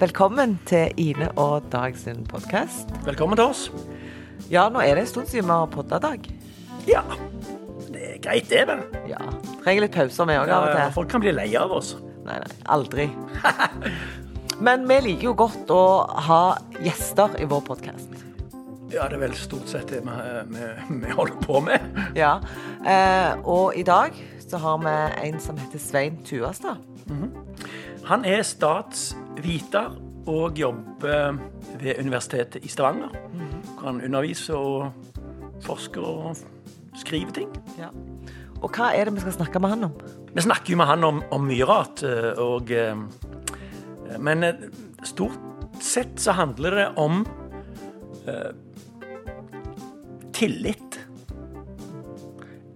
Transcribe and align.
Velkommen 0.00 0.56
til 0.66 0.90
Ine 1.00 1.28
og 1.40 1.66
Dag 1.72 1.94
sin 1.98 2.24
podkast. 2.28 2.90
Velkommen 3.06 3.38
til 3.38 3.46
oss. 3.46 3.62
Ja, 4.50 4.66
nå 4.72 4.82
er 4.82 4.96
det 4.98 5.04
en 5.04 5.10
stund 5.10 5.30
siden 5.30 5.46
vi 5.48 5.54
har 5.54 5.70
podda, 5.70 6.00
Dag. 6.02 6.26
Ja, 6.88 7.02
det 7.94 8.02
er 8.08 8.18
greit 8.24 8.50
det, 8.50 8.64
vel. 8.68 8.82
Ja, 9.08 9.20
Trenger 9.64 9.86
litt 9.86 9.94
pauser, 9.94 10.26
vi 10.28 10.36
òg, 10.40 10.50
av 10.52 10.66
og 10.66 10.74
til. 10.74 10.92
folk 10.98 11.12
kan 11.14 11.22
bli 11.24 11.32
lei 11.36 11.46
av 11.56 11.72
oss. 11.72 11.94
Nei, 12.26 12.36
nei, 12.42 12.50
aldri. 12.74 13.06
Men 14.64 14.84
vi 14.90 14.98
liker 15.08 15.30
jo 15.30 15.34
godt 15.38 15.70
å 15.74 15.82
ha 16.28 16.42
gjester 16.84 17.38
i 17.42 17.46
vår 17.50 17.62
podkast. 17.70 18.10
Ja, 18.92 19.06
det 19.10 19.16
er 19.16 19.22
vel 19.24 19.34
stort 19.38 19.70
sett 19.72 19.88
det 19.90 20.02
vi, 20.06 20.18
vi, 20.54 20.98
vi 21.06 21.14
holder 21.16 21.38
på 21.42 21.62
med. 21.64 21.86
Ja. 22.18 22.36
Eh, 22.86 23.32
og 23.48 23.74
i 23.78 23.82
dag 23.86 24.14
så 24.44 24.60
har 24.62 24.82
vi 24.84 24.96
en 25.30 25.40
som 25.42 25.58
heter 25.58 25.82
Svein 25.82 26.20
Tuastad. 26.28 26.82
Han 28.04 28.24
er 28.24 28.42
statsviter 28.42 29.94
og 30.26 30.58
jobber 30.58 31.38
ved 31.80 32.00
Universitetet 32.00 32.64
i 32.64 32.68
Stavanger. 32.68 33.12
Hvor 33.78 33.86
han 33.86 34.02
underviser 34.04 34.54
og 34.54 34.92
forsker 35.64 36.02
og 36.02 36.36
skriver 36.96 37.30
ting. 37.30 37.50
Ja. 37.78 37.90
Og 38.62 38.72
hva 38.72 38.92
er 38.96 39.08
det 39.08 39.16
vi 39.16 39.24
skal 39.24 39.36
snakke 39.36 39.60
med 39.60 39.74
han 39.74 39.88
om? 39.88 39.96
Vi 40.34 40.44
snakker 40.44 40.72
jo 40.72 40.80
med 40.80 40.88
han 40.88 41.04
om, 41.04 41.22
om 41.34 41.48
mye 41.48 41.66
rart, 41.68 42.02
eh, 42.02 42.32
og 42.40 42.70
eh, 42.72 42.96
Men 44.20 44.44
eh, 44.44 44.54
stort 45.04 45.38
sett 45.80 46.20
så 46.20 46.32
handler 46.32 46.76
det 46.78 46.86
om 47.00 47.24
eh, 48.28 48.52
tillit 50.32 51.00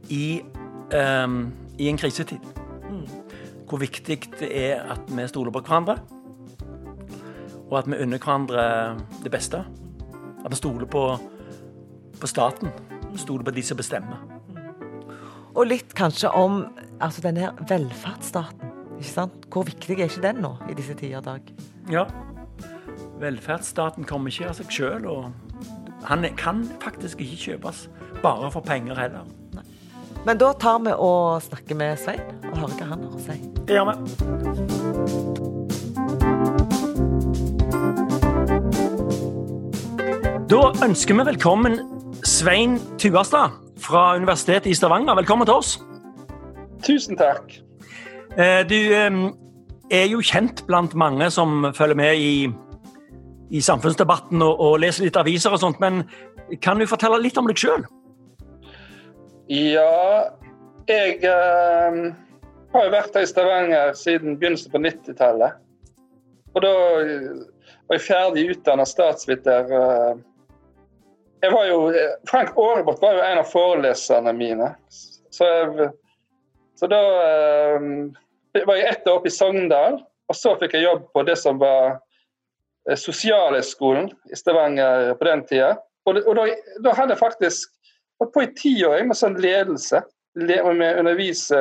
i, 0.09 0.43
eh, 0.93 1.29
i 1.79 1.89
en 1.89 2.01
krisetid. 2.01 2.59
Hvor 3.69 3.81
viktig 3.83 4.23
det 4.39 4.49
er 4.49 4.87
at 4.95 5.11
vi 5.13 5.27
stoler 5.29 5.53
på 5.53 5.61
hverandre, 5.61 5.99
og 7.69 7.79
at 7.79 7.89
vi 7.91 7.99
unner 8.01 8.19
hverandre 8.19 8.63
det 9.25 9.33
beste. 9.33 9.61
At 10.45 10.51
vi 10.51 10.57
stoler 10.57 10.89
på, 10.89 11.05
på 12.21 12.31
staten. 12.31 12.73
Stoler 13.17 13.45
på 13.45 13.53
de 13.57 13.63
som 13.63 13.77
bestemmer. 13.77 14.21
Og 15.59 15.67
litt 15.67 15.95
kanskje 15.99 16.31
om 16.39 16.63
altså 17.03 17.25
denne 17.25 17.51
velferdsstaten. 17.69 18.73
Ikke 18.99 19.11
sant? 19.11 19.47
Hvor 19.53 19.67
viktig 19.67 19.99
er 19.99 20.09
ikke 20.09 20.25
den 20.25 20.43
nå 20.43 20.55
i 20.71 20.77
disse 20.79 20.95
tider, 20.99 21.21
Dag? 21.25 21.53
Ja. 21.91 22.07
Velferdsstaten 23.19 24.07
kommer 24.07 24.31
ikke 24.31 24.49
av 24.51 24.59
seg 24.59 24.73
sjøl, 24.73 25.07
og 25.11 25.33
han 26.07 26.27
kan 26.39 26.65
faktisk 26.83 27.21
ikke 27.23 27.43
kjøpes 27.45 27.89
bare 28.23 28.51
for 28.55 28.65
penger 28.65 28.99
heller. 28.99 29.27
Men 30.27 30.39
da 30.39 30.53
tar 30.59 30.81
vi 30.85 30.95
og 30.95 31.43
snakker 31.43 31.79
med 31.79 31.99
Svein 32.01 32.23
og 32.51 32.59
hører 32.59 32.79
hva 32.79 32.89
han 32.93 33.05
vi. 33.69 33.95
Da 40.49 40.61
ønsker 40.85 41.15
vi 41.19 41.27
velkommen 41.29 41.79
Svein 42.25 42.79
Tuastad 42.99 43.51
fra 43.79 44.17
Universitetet 44.17 44.71
i 44.71 44.75
Stavanger. 44.75 45.15
Velkommen 45.21 45.47
til 45.47 45.55
oss. 45.55 45.75
Tusen 46.83 47.17
takk. 47.17 47.59
Eh, 48.39 48.65
Du 48.69 48.79
er 49.91 50.07
jo 50.07 50.21
kjent 50.21 50.67
blant 50.67 50.95
mange 50.95 51.31
som 51.31 51.73
følger 51.75 51.97
med 51.97 52.17
i, 52.17 52.49
i 53.51 53.61
samfunnsdebatten 53.61 54.43
og, 54.43 54.61
og 54.61 54.81
leser 54.81 55.05
litt 55.05 55.17
aviser 55.17 55.53
og 55.53 55.61
sånt, 55.61 55.81
men 55.81 56.03
kan 56.63 56.79
du 56.79 56.87
fortelle 56.87 57.21
litt 57.23 57.39
om 57.41 57.49
deg 57.49 57.57
sjøl? 57.61 57.85
Ja, 59.49 60.29
jeg 60.89 61.21
har 62.73 62.85
jo 62.85 62.93
vært 62.93 63.17
her 63.17 63.25
i 63.25 63.31
Stavanger 63.31 63.95
siden 63.97 64.37
begynnelsen 64.39 64.73
på 64.73 64.81
90-tallet. 64.85 65.57
Og 66.57 66.65
da 66.65 66.73
var 67.89 67.97
jeg 67.97 68.05
ferdig 68.05 68.49
utdanna 68.55 68.87
statsviter. 68.89 69.73
eh. 69.73 70.19
Jeg 71.41 71.53
var 71.55 71.69
jo, 71.69 71.79
Frank 72.27 72.57
Aarebot 72.59 73.01
var 73.03 73.15
jo 73.15 73.23
en 73.23 73.41
av 73.45 73.47
foreleserne 73.47 74.33
mine. 74.35 74.73
Så, 74.91 75.47
jeg, 75.47 75.91
så 76.75 76.89
da 76.91 77.01
eh, 77.23 77.87
var 78.67 78.81
jeg 78.81 78.89
ett 78.91 79.07
år 79.07 79.21
oppe 79.21 79.31
i 79.31 79.35
Sogndal, 79.37 80.01
og 80.29 80.37
så 80.37 80.57
fikk 80.59 80.75
jeg 80.75 80.89
jobb 80.89 81.07
på 81.15 81.23
det 81.29 81.37
som 81.39 81.61
var 81.63 82.01
eh, 82.89 82.99
Sosialhøgskolen 82.99 84.11
i 84.33 84.39
Stavanger 84.41 85.15
på 85.21 85.31
den 85.31 85.45
tida. 85.47 85.77
Og, 86.09 86.19
og 86.25 86.35
da, 86.41 86.49
da 86.85 86.97
hadde 86.99 87.15
jeg 87.15 87.23
faktisk 87.23 87.71
holdt 88.19 88.35
på 88.35 88.43
i 88.43 88.53
ti 88.59 88.75
år 88.89 89.07
med 89.07 89.19
sånn 89.21 89.39
ledelse. 89.39 90.03
Med 90.39 90.61
å 90.63 90.75
undervise 90.75 91.61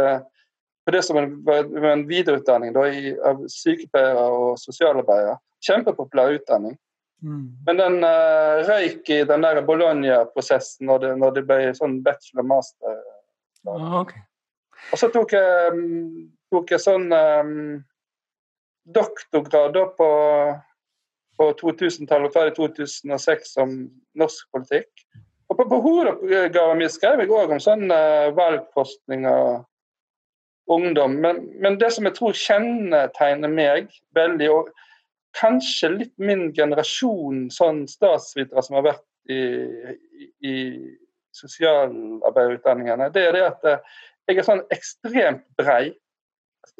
på 0.88 0.94
det 0.96 1.02
som 1.03 1.18
en, 1.20 1.31
en 1.84 2.03
videreutdanning 2.08 2.72
da, 2.75 2.86
i, 2.88 3.12
av 3.28 3.42
sykepleiere 3.52 4.22
og 4.31 4.53
sosialarbeidere. 4.62 5.36
Kjempepopulær 5.68 6.38
utdanning. 6.38 6.78
Men 7.68 7.80
den 7.81 7.98
uh, 8.06 8.62
røyk 8.70 9.09
i 9.09 9.24
den 9.28 9.44
der 9.44 9.59
Bologna-prosessen 9.68 10.88
når, 10.88 11.00
det- 11.03 11.18
når 11.20 11.36
det 11.36 11.44
ble 11.50 11.59
sånn 11.75 11.98
bachelor-master. 12.06 13.00
Ah, 13.68 14.00
ok. 14.00 14.14
Og 14.94 15.02
så 15.02 15.09
tok 15.12 15.34
jeg, 15.36 15.74
mm, 15.75 16.28
tok 16.53 16.72
jeg 16.72 16.84
sånn 16.86 17.09
um, 17.12 17.54
doktorgrad 18.96 19.74
da 19.75 19.88
på, 19.98 20.09
på 21.42 21.50
2000-tallet, 21.66 22.31
ferdig 22.38 22.54
i 22.54 22.59
2006, 22.62 23.58
om 23.66 23.74
norsk 24.16 24.48
politikk. 24.56 25.08
Og 25.52 25.58
på, 25.59 25.68
hovedoppgaven 25.74 26.80
min 26.80 26.92
skrev 26.92 27.25
jeg 27.25 27.34
òg 27.34 27.58
om 27.58 27.64
sånn 27.64 27.90
uh, 27.92 28.30
valgforskning 28.38 29.28
og 29.28 29.66
ungdom. 30.68 31.18
Men, 31.24 31.42
men 31.62 31.78
det 31.80 31.92
som 31.96 32.08
jeg 32.08 32.18
tror 32.18 32.38
kjennetegner 32.38 33.52
meg 33.52 33.92
veldig, 34.18 34.50
og 34.54 34.72
kanskje 35.38 35.94
litt 35.94 36.14
min 36.22 36.50
generasjon 36.56 37.48
sånn 37.54 37.86
statsvitere 37.90 38.64
som 38.66 38.80
har 38.80 38.88
vært 38.92 39.06
i, 39.32 39.42
i, 40.48 40.56
sosialarbeiderutdanningene, 41.38 43.12
det 43.14 43.28
er 43.28 43.36
det 43.36 43.44
at 43.46 43.66
eh, 43.70 43.98
jeg 44.28 44.40
er 44.42 44.48
sånn 44.48 44.64
ekstremt 44.74 45.44
brei. 45.60 45.92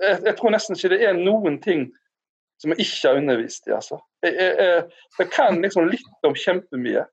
Jeg, 0.02 0.16
jeg 0.26 0.34
tror 0.40 0.56
nesten 0.56 0.78
ikke 0.78 0.96
det 0.96 1.04
er 1.06 1.20
noen 1.20 1.60
ting 1.62 1.86
som 2.62 2.74
jeg 2.74 2.88
ikke 2.88 3.12
har 3.12 3.20
undervist 3.20 3.70
i. 3.70 3.76
altså. 3.78 4.00
Jeg, 4.26 4.34
jeg, 4.34 4.56
jeg, 4.58 5.04
jeg 5.20 5.30
kan 5.36 5.62
liksom 5.62 5.92
litt 5.92 6.28
om 6.28 6.34
kjempemye. 6.34 7.06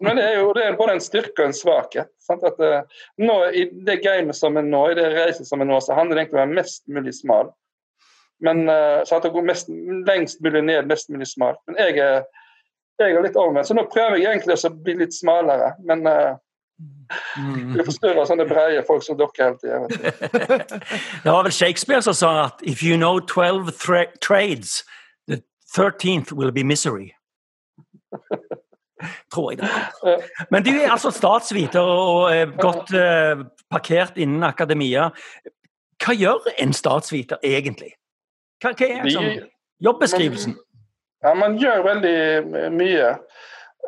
Men 0.00 0.16
det 0.16 0.24
er 0.28 0.36
jo 0.38 0.50
det 0.54 0.64
er 0.64 0.76
både 0.78 0.94
en 0.94 1.02
styrke 1.02 1.42
og 1.42 1.50
en 1.50 1.56
svakhet. 1.56 2.10
At 2.30 2.60
uh, 2.62 2.98
nå, 3.18 3.36
I 3.50 3.64
det 3.86 3.98
gamet 4.04 4.36
som 4.38 4.56
er 4.56 4.66
nå, 4.66 4.82
i 4.92 4.98
det 4.98 5.08
reiset 5.14 5.48
som 5.48 5.62
er 5.62 5.68
nå, 5.70 5.80
så 5.82 5.96
handler 5.98 6.14
det 6.14 6.26
egentlig 6.26 6.38
om 6.38 6.42
å 6.42 6.44
være 6.44 6.58
mest 6.60 6.84
mulig 6.86 7.14
smal. 7.16 7.50
Men 8.44 8.68
uh, 8.70 9.00
så 9.06 9.18
at 9.18 9.26
det 9.26 9.32
går 9.34 9.48
mest, 9.48 9.70
lengst 10.06 10.42
mulig 10.44 10.62
ned, 10.68 10.86
mest 10.90 11.10
mulig 11.10 11.26
smal. 11.26 11.58
Men 11.66 11.80
jeg 11.82 11.98
er, 12.04 12.20
jeg 13.02 13.16
er 13.16 13.26
litt 13.26 13.38
overvendt, 13.38 13.70
så 13.70 13.74
nå 13.74 13.88
prøver 13.90 14.20
jeg 14.20 14.30
egentlig 14.30 14.58
å 14.58 14.74
bli 14.86 14.94
litt 15.02 15.16
smalere. 15.16 15.72
Men 15.90 16.06
uh, 16.06 16.36
jeg 17.74 17.88
forstyrrer 17.88 18.28
sånne 18.28 18.46
breie 18.46 18.84
folk 18.86 19.02
som 19.02 19.18
dere 19.18 19.34
hele 19.40 19.58
tida. 19.58 19.82
Det 21.24 21.32
var 21.32 21.42
vel 21.42 21.54
Shakespeare 21.54 22.02
som 22.06 22.14
sa 22.14 22.32
at 22.44 22.62
if 22.62 22.84
you 22.86 22.96
know 22.96 23.18
12 23.18 23.74
thra 23.74 24.04
trades, 24.22 24.84
the 25.26 25.42
13th 25.74 26.30
will 26.30 26.52
be 26.52 26.62
misery. 26.62 27.16
Tror 29.32 29.52
jeg 29.52 29.60
det. 29.62 30.16
Men 30.50 30.64
du 30.66 30.72
er 30.74 30.90
altså 30.90 31.12
statsviter 31.14 31.84
og 31.84 32.32
er 32.34 32.50
godt 32.58 32.92
eh, 32.96 33.44
parkert 33.70 34.18
innen 34.18 34.44
akademia. 34.46 35.08
Hva 36.02 36.14
gjør 36.14 36.50
en 36.58 36.74
statsviter 36.76 37.42
egentlig? 37.46 37.92
Hva, 38.62 38.72
hva 38.74 38.88
er 38.88 39.06
liksom, 39.06 39.28
jobbeskrivelsen? 39.84 40.56
Ja, 41.22 41.34
Man 41.34 41.56
gjør 41.58 41.82
veldig 41.86 42.70
mye 42.74 43.08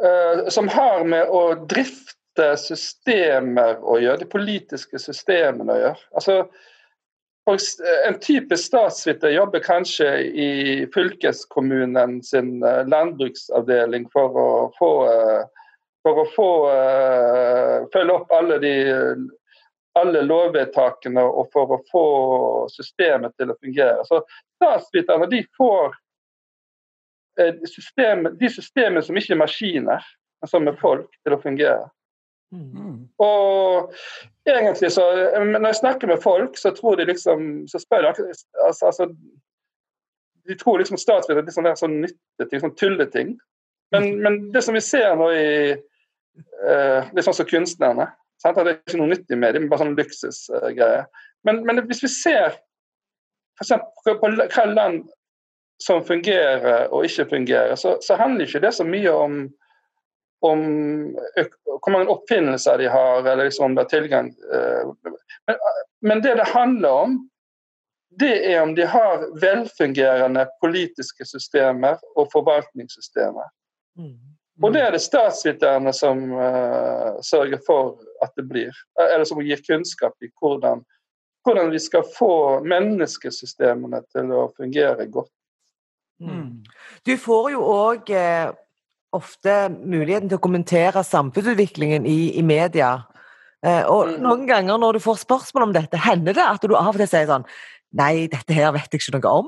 uh, 0.02 0.48
som 0.50 0.70
har 0.70 1.04
med 1.06 1.30
å 1.30 1.42
drifte 1.70 2.52
systemer 2.58 3.78
å 3.82 3.98
gjøre, 4.02 4.22
de 4.22 4.30
politiske 4.30 4.98
systemene 5.02 5.76
å 5.76 5.80
gjøre. 5.84 6.04
Altså, 6.18 6.36
en 8.08 8.18
typisk 8.20 8.64
statsviter 8.64 9.34
jobber 9.34 9.62
kanskje 9.64 10.10
i 10.20 10.50
fylkeskommunen 10.94 12.20
sin 12.22 12.62
eh, 12.62 12.84
landbruksavdeling 12.88 14.08
for 14.12 14.38
å 14.38 14.50
få, 14.78 14.92
eh, 15.10 15.42
for 16.06 16.22
å 16.22 16.28
få 16.36 16.50
eh, 16.74 17.76
følge 17.92 18.16
opp 18.16 18.32
alle 18.38 18.58
de 18.62 18.74
alle 19.98 20.20
lovvedtakene 20.22 21.22
og 21.26 21.48
for 21.52 21.74
å 21.74 21.80
få 21.90 22.04
systemet 22.70 23.34
til 23.36 23.50
å 23.50 23.58
fungere. 23.58 24.04
Så 24.06 24.22
Statsviterne 24.60 25.26
de 25.26 25.40
får 25.56 25.94
eh, 27.40 27.54
system, 27.64 28.26
de 28.36 28.50
systemene 28.52 29.02
som 29.02 29.16
ikke 29.16 29.32
er 29.32 29.40
maskiner, 29.40 30.10
men 30.40 30.50
som 30.52 30.68
er 30.68 30.76
folk, 30.80 31.08
til 31.24 31.36
å 31.36 31.40
fungere. 31.40 31.86
Mm. 32.50 33.04
Og 33.22 33.92
egentlig 34.48 34.88
så 34.90 35.04
Når 35.38 35.66
jeg 35.68 35.76
snakker 35.78 36.08
med 36.10 36.22
folk, 36.22 36.56
så 36.58 36.72
tror 36.74 36.96
de 36.98 37.04
liksom 37.06 37.68
Så 37.70 37.78
spør 37.78 38.02
de 38.02 38.24
altså, 38.66 38.86
altså, 38.86 39.06
De 40.48 40.56
tror 40.58 40.78
liksom 40.78 40.98
statsviter 40.98 41.46
liksom 41.46 41.68
er 41.70 41.78
sånn 41.78 42.00
nytteting, 42.02 42.64
sånn 42.64 42.74
tulleting. 42.74 43.30
Men, 43.94 44.08
men 44.22 44.40
det 44.50 44.64
som 44.66 44.74
vi 44.74 44.82
ser 44.82 45.14
nå 45.14 45.28
i 45.30 45.46
uh, 45.76 47.06
Litt 47.14 47.28
sånn 47.28 47.38
som 47.38 47.46
kunstnerne. 47.46 48.08
Sant? 48.42 48.58
At 48.58 48.66
det 48.66 48.74
er 48.74 48.82
ikke 48.82 48.98
noe 48.98 49.12
nyttig 49.12 49.38
med 49.38 49.54
dem, 49.54 49.70
bare 49.70 49.84
sånn 49.84 49.94
luksusgreier. 49.98 51.06
Men, 51.46 51.62
men 51.68 51.82
hvis 51.86 52.02
vi 52.02 52.10
ser 52.10 52.58
for 53.60 53.66
eksempel, 53.66 54.16
på 54.16 54.30
hva 54.56 54.64
land 54.72 55.02
som 55.80 56.04
fungerer 56.04 56.88
og 56.88 57.04
ikke 57.04 57.28
fungerer, 57.28 57.74
så, 57.76 57.98
så 58.04 58.16
handler 58.20 58.48
ikke 58.48 58.62
det 58.64 58.72
så 58.76 58.86
mye 58.88 59.12
om, 59.12 59.42
om 60.40 60.62
hvor 61.80 61.92
mange 61.92 62.12
oppfinnelser 62.12 62.78
de 62.78 62.88
har, 62.88 63.18
eller 63.24 63.44
liksom 63.44 63.64
om 63.64 63.74
det 63.76 63.84
er 63.84 63.92
tilgang. 63.92 64.30
Eh, 64.54 64.92
men, 65.46 65.56
men 66.00 66.22
det 66.24 66.34
det 66.40 66.48
handler 66.52 66.90
om, 66.90 67.18
det 68.20 68.52
er 68.52 68.62
om 68.62 68.74
de 68.74 68.86
har 68.86 69.40
velfungerende 69.40 70.46
politiske 70.60 71.26
systemer 71.26 72.00
og 72.16 72.28
forvaltningssystemer. 72.32 73.52
Mm. 73.98 74.16
Og 74.62 74.72
det 74.74 74.80
er 74.84 74.92
det 74.92 75.00
statsviterne 75.00 75.92
som 75.96 76.32
uh, 76.36 77.20
sørger 77.24 77.60
for 77.66 78.00
at 78.24 78.32
det 78.36 78.44
blir. 78.48 78.76
Eller 79.00 79.24
som 79.24 79.40
gir 79.40 79.62
kunnskap 79.64 80.16
i 80.20 80.28
hvordan, 80.40 80.82
hvordan 81.46 81.70
vi 81.72 81.80
skal 81.80 82.04
få 82.16 82.60
menneskesystemene 82.68 84.02
til 84.12 84.34
å 84.36 84.48
fungere 84.56 85.06
godt. 85.08 85.32
Mm. 86.20 86.60
Du 87.06 87.14
får 87.16 87.50
jo 87.54 87.62
òg 87.64 88.10
eh, 88.12 88.50
ofte 89.16 89.54
muligheten 89.70 90.28
til 90.30 90.38
å 90.38 90.42
kommentere 90.42 91.02
samfunnsutviklingen 91.06 92.06
i, 92.08 92.36
i 92.38 92.44
media. 92.46 92.92
Eh, 93.66 93.82
og 93.84 94.14
mm. 94.14 94.20
noen 94.24 94.46
ganger 94.48 94.80
når 94.80 94.96
du 94.96 95.04
får 95.04 95.22
spørsmål 95.24 95.68
om 95.68 95.74
dette, 95.76 96.00
hender 96.00 96.36
det 96.36 96.46
at 96.46 96.64
du 96.64 96.76
av 96.76 96.94
og 96.94 97.02
til 97.02 97.10
sier 97.10 97.28
sånn 97.28 97.48
Nei, 97.98 98.28
dette 98.30 98.54
her 98.54 98.70
vet 98.70 98.92
jeg 98.94 99.02
ikke 99.02 99.18
noe 99.18 99.30
om. 99.40 99.46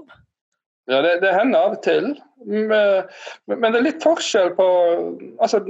Ja, 0.90 0.98
det, 1.04 1.20
det 1.22 1.30
hender 1.30 1.68
av 1.68 1.76
og 1.76 1.82
til. 1.84 2.08
Men, 2.42 3.04
men, 3.46 3.68
det 3.68 3.78
er 3.78 3.84
litt 3.86 4.02
forskjell 4.02 4.50
på 4.56 4.66
altså, 5.38 5.60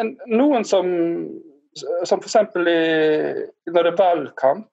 en, 0.00 0.14
Noen 0.32 0.64
som, 0.64 0.88
som 2.08 2.22
f.eks. 2.22 2.38
når 2.56 3.76
det 3.76 3.90
er 3.90 3.98
valgkamp, 3.98 4.70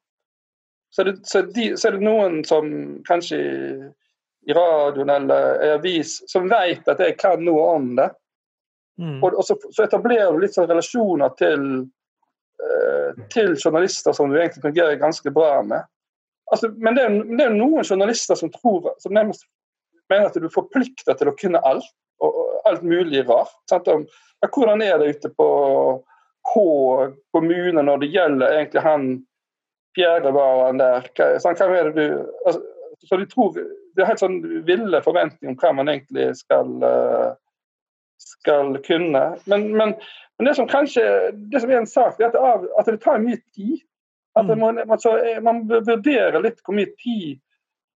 så 0.96 1.04
det, 1.08 1.18
så, 1.28 1.42
de, 1.42 1.70
så 1.76 1.90
er 1.90 1.98
det 1.98 2.08
noen 2.08 2.42
som 2.48 2.72
kanskje 3.08 3.38
i 4.48 4.56
radioen 4.56 5.12
eller 5.14 5.62
i 5.64 5.70
avis 5.78 6.18
som 6.32 6.50
vet 6.52 6.88
at 6.92 7.00
jeg 7.00 7.16
kan 7.20 7.44
noe 7.46 7.68
om 7.76 7.94
det. 8.00 8.10
Mm. 9.00 9.22
Og, 9.24 9.34
og 9.34 9.46
så, 9.46 9.56
så, 9.70 9.86
etablerer 9.86 10.34
du 10.34 10.42
litt 10.42 10.56
sånn 10.56 10.70
relasjoner 10.70 11.32
til, 11.40 11.64
eh, 12.66 13.24
til 13.34 13.56
journalister 13.56 14.16
som 14.16 14.30
du 14.30 14.38
egentlig 14.38 14.66
fungerer 14.66 15.00
ganske 15.02 15.34
bra 15.34 15.62
med. 15.66 15.88
Altså, 16.52 16.70
men 16.76 16.98
det 16.98 17.08
er, 17.08 17.18
er 17.48 17.56
noen 17.56 17.88
journalister 17.88 18.36
som 18.38 18.52
tror 18.52 18.92
som 19.00 19.16
nærmest 19.16 19.48
mener 20.12 20.28
at 20.28 20.36
du 20.36 20.48
er 20.48 20.54
forplikta 20.54 21.16
til 21.16 21.32
å 21.32 21.36
kunne 21.40 21.62
alt, 21.68 21.88
og, 22.22 22.40
alt 22.68 22.84
mulig 22.86 23.24
rart. 23.30 23.56
Om, 23.72 24.06
ja, 24.44 24.50
hvordan 24.50 24.84
er 24.86 25.00
det 25.00 25.16
ute 25.16 25.32
på 25.38 25.48
H 26.52 26.64
kommune 27.32 27.84
når 27.86 28.02
det 28.02 28.12
gjelder 28.12 28.58
egentlig 28.58 28.84
han 28.86 29.08
fjerdevaren 29.98 30.82
der? 30.82 31.08
Hva, 31.16 31.32
sant? 31.44 31.62
hva 31.62 31.80
er 31.80 31.92
det 31.92 31.96
du 31.96 32.20
altså, 32.46 32.60
så 33.08 33.18
de 33.18 33.26
tror, 33.26 33.56
Det 33.96 34.04
er 34.04 34.12
helt 34.12 34.22
sånn 34.22 34.38
ville 34.68 35.02
forventninger 35.02 35.52
om 35.52 35.58
hva 35.58 35.72
man 35.74 35.90
egentlig 35.90 36.28
skal, 36.38 36.70
uh, 36.86 37.32
skal 38.22 38.76
kunne. 38.86 39.24
Men, 39.46 39.70
men, 39.78 39.96
men, 40.38 40.48
det 40.48 40.56
som 40.58 40.70
kanskje 40.70 41.04
det 41.52 41.62
som 41.62 41.72
er 41.72 41.82
en 41.82 41.90
sak, 41.90 42.20
er 42.20 42.30
at 42.30 42.36
det, 42.36 42.42
av, 42.42 42.68
at 42.80 42.90
det 42.90 43.02
tar 43.04 43.24
mye 43.24 43.42
tid. 43.56 43.82
At 44.40 44.48
mm. 44.48 44.60
man, 44.60 44.80
altså, 44.88 45.18
man 45.44 45.66
vurderer 45.70 46.40
litt 46.44 46.62
hvor 46.64 46.78
mye 46.78 46.92
tid 47.02 47.42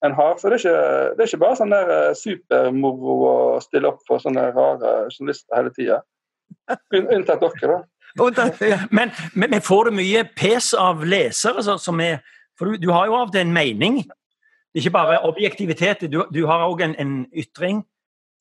en 0.06 0.16
har. 0.18 0.38
Så 0.38 0.50
det 0.50 0.58
er 0.58 0.64
ikke, 0.64 1.14
det 1.16 1.24
er 1.24 1.32
ikke 1.32 1.44
bare 1.44 1.60
sånn 1.60 1.74
der 1.74 1.92
eh, 1.94 2.16
supermoro 2.18 3.18
å 3.28 3.36
stille 3.64 3.92
opp 3.92 4.02
for 4.08 4.24
sånne 4.24 4.50
rare 4.56 4.96
journalister 5.14 5.58
hele 5.58 5.74
tida. 5.76 6.02
Unntatt 6.94 7.44
dere, 7.44 7.78
da. 7.78 7.82
Men, 8.92 9.10
men, 9.34 9.62
får 9.66 9.90
du 9.90 9.98
mye 9.98 10.22
pes 10.38 10.74
av 10.78 11.02
lesere 11.02 11.64
som 11.66 12.02
er 12.04 12.20
For 12.60 12.70
du, 12.70 12.78
du 12.78 12.92
har 12.94 13.08
jo 13.10 13.16
av 13.18 13.32
det 13.34 13.42
en 13.42 13.54
mening. 13.54 14.04
Det 14.06 14.78
er 14.78 14.84
Ikke 14.84 14.94
bare 14.94 15.22
objektivitet, 15.26 16.06
du, 16.12 16.20
du 16.30 16.44
har 16.46 16.62
òg 16.68 16.84
en, 16.86 16.94
en, 17.02 17.16
ytring. 17.34 17.82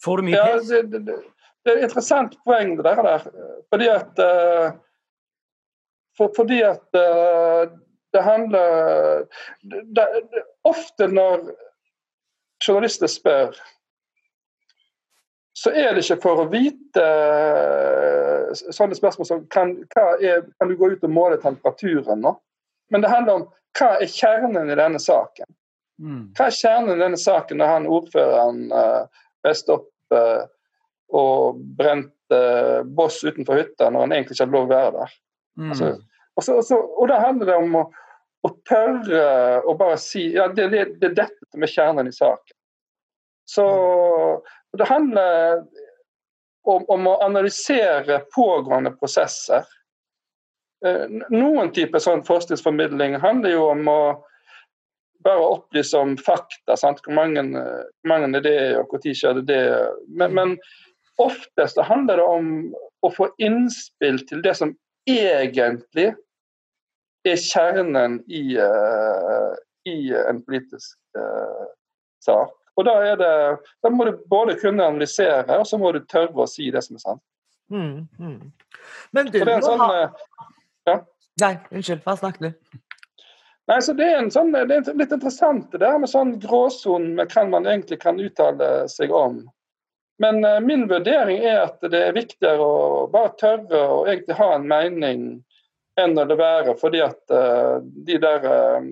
Får 0.05 0.21
du 0.21 0.27
mye 0.29 0.37
ja, 0.37 0.59
pes? 0.59 0.69
Det, 0.69 1.01
det, 1.07 1.17
det, 1.65 1.73
er 1.73 1.79
et 1.79 1.87
interessant 1.89 2.35
poeng 2.47 2.77
det 2.79 2.85
der. 2.87 3.29
Fordi 3.73 3.89
at 3.93 4.23
uh, 4.23 4.73
for, 6.17 6.33
Fordi 6.37 6.63
at 6.63 6.99
uh, 6.99 7.71
det 8.13 8.23
handler 8.23 9.25
det, 9.97 10.07
Ofte 10.65 11.09
når 11.09 11.47
journalister 12.67 13.07
spør, 13.07 13.57
så 15.53 15.71
er 15.71 15.95
det 15.95 16.05
ikke 16.05 16.23
for 16.23 16.43
å 16.43 16.51
vite 16.51 17.03
eh, 17.03 18.53
sånne 18.75 18.97
spørsmål 18.97 19.29
som 19.29 19.43
kan, 19.53 19.75
er, 19.95 20.47
kan 20.59 20.71
du 20.71 20.77
gå 20.81 20.93
ut 20.95 21.05
og 21.05 21.13
måle 21.13 21.39
temperaturen 21.43 22.23
nå? 22.25 22.33
Men 22.93 23.05
det 23.05 23.11
handler 23.13 23.41
om 23.41 23.45
hva 23.79 23.91
er 23.99 24.11
kjernen 24.11 24.73
i 24.73 24.79
denne 24.79 25.01
saken? 25.03 25.49
Mm. 26.03 26.25
Hva 26.37 26.49
er 26.49 26.57
kjernen 26.57 26.97
i 26.97 27.05
denne 27.05 27.21
saken 27.21 27.61
når 27.61 27.73
han 27.73 27.91
ordføreren 27.99 28.65
uh, 28.73 29.53
opp 29.77 30.17
uh, 30.17 30.43
og 31.13 31.61
brente 31.79 32.39
boss 32.97 33.21
utenfor 33.25 33.61
hytta 33.61 33.91
når 33.91 34.07
han 34.07 34.15
egentlig 34.17 34.37
ikke 34.37 34.47
hadde 34.47 34.57
lov 34.57 34.69
å 34.69 34.73
være 34.73 34.95
der? 34.97 35.19
Mm. 35.61 35.69
Altså, 35.73 35.91
og, 36.33 36.45
så, 36.47 36.57
så, 36.65 36.79
og 36.81 37.11
da 37.11 37.21
handler 37.21 37.51
det 37.51 37.59
om 37.61 37.77
å 37.83 37.85
å 38.43 38.51
tørre 38.67 39.61
å 39.69 39.75
bare 39.79 39.99
si 40.03 40.27
ja, 40.35 40.49
det, 40.51 40.69
det, 40.73 40.87
det 40.99 41.13
er 41.13 41.19
dette 41.21 41.51
som 41.53 41.63
er 41.63 41.71
kjernen 41.71 42.11
i 42.11 42.15
saken. 42.15 42.57
Så 43.47 43.67
det 44.79 44.89
handler 44.89 45.63
om, 46.67 46.85
om 46.91 47.09
å 47.11 47.21
analysere 47.23 48.23
pågående 48.35 48.95
prosesser. 48.99 49.67
Eh, 50.87 51.07
noen 51.31 51.73
typer 51.75 52.03
sånn 52.03 52.25
forskningsformidling 52.27 53.19
handler 53.23 53.55
jo 53.55 53.65
om 53.71 53.91
å 53.91 54.03
bare 55.23 55.51
opplyse 55.55 55.99
om 55.99 56.17
fakta. 56.19 56.75
Sant? 56.79 57.03
Hvor 57.05 57.15
mange, 57.15 57.45
mange 58.09 58.31
er 58.41 58.47
det, 58.47 58.59
og 58.81 58.97
når 59.05 59.15
skjedde 59.15 59.45
det? 59.47 59.63
Men, 60.11 60.35
men 60.35 60.57
oftest 61.23 61.81
handler 61.89 62.21
det 62.21 62.27
om 62.29 62.49
å 63.03 63.11
få 63.13 63.29
innspill 63.43 64.21
til 64.29 64.43
det 64.45 64.55
som 64.59 64.75
egentlig 65.09 66.13
er 67.27 67.39
kjernen 67.39 68.19
i, 68.31 68.43
uh, 68.59 69.53
i 69.89 70.13
en 70.19 70.43
politisk 70.43 70.99
uh, 71.19 71.67
sak. 72.25 72.53
Og 72.77 72.87
da, 72.89 72.95
det, 73.21 73.33
da 73.85 73.91
må 73.93 74.07
du 74.09 74.17
både 74.33 74.57
kunne 74.61 74.85
analysere, 74.85 75.59
og 75.59 75.67
så 75.69 75.79
må 75.79 75.93
du 75.93 76.01
tørre 76.09 76.45
å 76.45 76.49
si 76.49 76.71
det 76.73 76.83
som 76.87 76.97
er 76.97 77.05
sant. 77.05 77.25
Mm, 77.73 78.07
mm. 78.19 78.39
Men 79.13 79.29
du, 79.33 79.39
må 79.45 79.59
sånn, 79.65 79.83
ha 79.83 79.99
Eh, 80.03 80.23
ja? 80.89 80.97
Nei, 81.43 81.53
unnskyld. 81.71 82.03
Bare 82.05 82.21
snakk, 82.21 82.41
du. 82.43 82.51
Nei, 83.71 83.79
så 83.85 83.95
Det 83.97 84.09
er, 84.09 84.25
sånn, 84.35 84.51
det 84.53 84.65
er 84.65 84.97
litt 84.99 85.13
interessant 85.15 85.69
det 85.73 85.81
der 85.85 86.01
med 86.03 86.11
sånn 86.11 86.35
gråsonen 86.43 87.15
med 87.21 87.31
hva 87.33 87.45
man 87.49 87.69
egentlig 87.69 88.01
kan 88.03 88.19
uttale 88.21 88.89
seg 88.91 89.15
om. 89.15 89.45
Men 90.23 90.45
uh, 90.45 90.61
min 90.61 90.87
vurdering 90.89 91.43
er 91.43 91.65
at 91.65 91.83
det 91.91 91.99
er 91.99 92.15
viktigere 92.15 92.63
å 92.63 93.07
bare 93.11 93.35
tørre 93.41 93.81
å 93.91 94.03
egentlig 94.07 94.39
ha 94.39 94.53
en 94.55 94.69
mening 94.71 95.25
enn 96.01 96.19
å 96.19 96.27
det 96.29 96.39
være. 96.39 96.77
fordi 96.81 97.03
at 97.05 97.35
uh, 97.35 97.83
de 98.07 98.19
der 98.23 98.47
uh, 98.47 98.87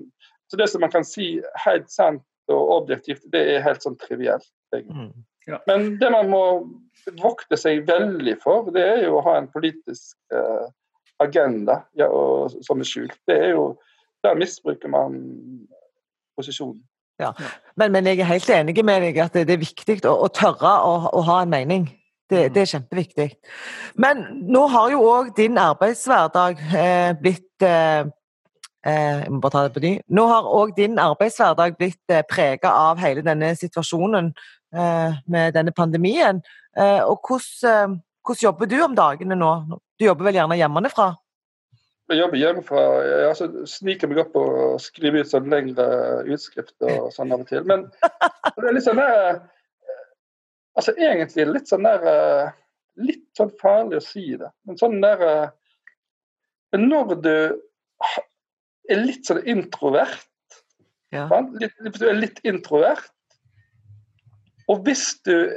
Så 0.51 0.59
det 0.59 0.67
som 0.67 0.83
man 0.83 0.91
kan 0.91 1.07
si 1.07 1.37
helt 1.65 1.87
sant 1.89 2.25
og 2.51 2.71
objektivt, 2.81 3.23
det 3.31 3.45
er 3.53 3.63
helt 3.63 3.85
sånn 3.85 3.95
trivielt. 3.95 4.49
Mm, 4.75 5.13
ja. 5.47 5.61
Men 5.69 5.93
det 6.01 6.09
man 6.11 6.27
må 6.27 6.43
vokte 7.21 7.55
seg 7.55 7.85
veldig 7.87 8.33
for, 8.43 8.67
det 8.75 8.83
er 8.83 9.05
jo 9.05 9.15
å 9.15 9.23
ha 9.23 9.37
en 9.39 9.47
politisk 9.53 10.17
agenda 11.23 11.77
ja, 11.95 12.09
og, 12.11 12.51
som 12.67 12.83
er 12.83 12.89
skjult. 12.89 13.15
Det 13.29 13.37
er 13.37 13.55
jo 13.55 13.71
Der 14.21 14.35
misbruker 14.37 14.91
man 14.91 15.15
posisjonen. 16.37 16.83
Ja. 17.21 17.31
Men, 17.79 17.91
men, 17.93 18.07
jeg 18.09 18.19
er 18.19 18.29
helt 18.29 18.49
enig 18.49 18.85
med 18.85 19.03
deg 19.05 19.19
at 19.23 19.35
det, 19.37 19.49
er 19.49 19.61
viktig 19.61 19.99
å, 20.09 20.15
å 20.25 20.29
tørre 20.33 20.77
å, 20.85 20.93
å 21.13 21.25
ha 21.27 21.41
en 21.43 21.51
mening. 21.53 21.89
Det, 22.31 22.45
mm. 22.47 22.53
det, 22.53 22.61
er 22.61 22.71
kjempeviktig. 22.71 23.27
Men 23.99 24.23
nå 24.51 24.65
har 24.71 24.91
jo 24.93 25.03
òg 25.03 25.33
din 25.37 25.59
arbeidshverdag 25.61 26.61
eh, 26.71 27.11
blitt 27.19 27.65
eh, 27.67 28.07
eh, 28.87 29.17
Jeg 29.25 29.31
må 29.33 29.41
bare 29.43 29.55
ta 29.55 29.65
det 29.67 29.75
på 29.75 29.83
ny. 29.83 29.93
Nå 30.09 30.27
har 30.31 30.47
òg 30.59 30.75
din 30.77 30.99
arbeidshverdag 31.01 31.77
blitt 31.79 32.13
eh, 32.13 32.23
prega 32.29 32.73
av 32.91 33.01
hele 33.03 33.23
denne 33.25 33.53
situasjonen 33.59 34.31
eh, 34.75 35.19
med 35.27 35.57
denne 35.57 35.75
pandemien. 35.75 36.41
Eh, 36.77 37.01
og 37.03 37.19
hvordan, 37.27 37.71
eh, 37.71 37.99
hvordan, 38.23 38.43
jobber 38.43 38.71
du 38.71 38.79
om 38.83 38.95
dagene 38.95 39.35
nå? 39.35 39.51
Du 39.99 40.07
jobber 40.07 40.29
vel 40.29 40.39
gjerne 40.39 40.59
hjemmefra? 40.59 41.11
Jeg 42.11 42.19
jobber 42.19 42.39
hjemmefra. 42.41 42.81
Jeg 43.07 43.27
altså, 43.29 43.47
sniker 43.69 44.09
meg 44.11 44.21
opp 44.25 44.35
og 44.39 44.81
skriver 44.83 45.23
ut 45.23 45.31
sånn 45.31 45.49
lengre 45.51 45.85
utskrifter 46.27 46.97
og 46.97 47.11
sånn 47.15 47.31
av 47.31 47.45
og 47.45 47.51
til. 47.51 47.63
Men 47.69 47.85
det 48.57 48.67
er 48.67 48.75
litt 48.75 48.87
sånn 48.87 48.99
der, 48.99 49.41
Altså 50.77 50.93
egentlig 50.95 51.45
litt 51.49 51.67
sånn 51.67 51.83
der 51.83 52.05
eh, 52.07 52.51
Litt 53.03 53.25
sånn 53.35 53.51
farlig 53.59 53.99
å 53.99 54.03
si 54.03 54.23
det, 54.39 54.51
men 54.67 54.79
sånn 54.79 54.99
der 55.03 55.23
eh, 55.27 55.47
Når 56.79 57.15
du 57.23 57.33
er 58.91 59.01
litt 59.01 59.27
sånn 59.27 59.41
introvert 59.47 60.27
ja. 61.11 61.27
litt, 61.59 61.75
Du 61.95 62.05
er 62.07 62.19
litt 62.19 62.39
introvert, 62.47 63.11
og 64.71 64.85
hvis 64.87 65.17
du 65.27 65.51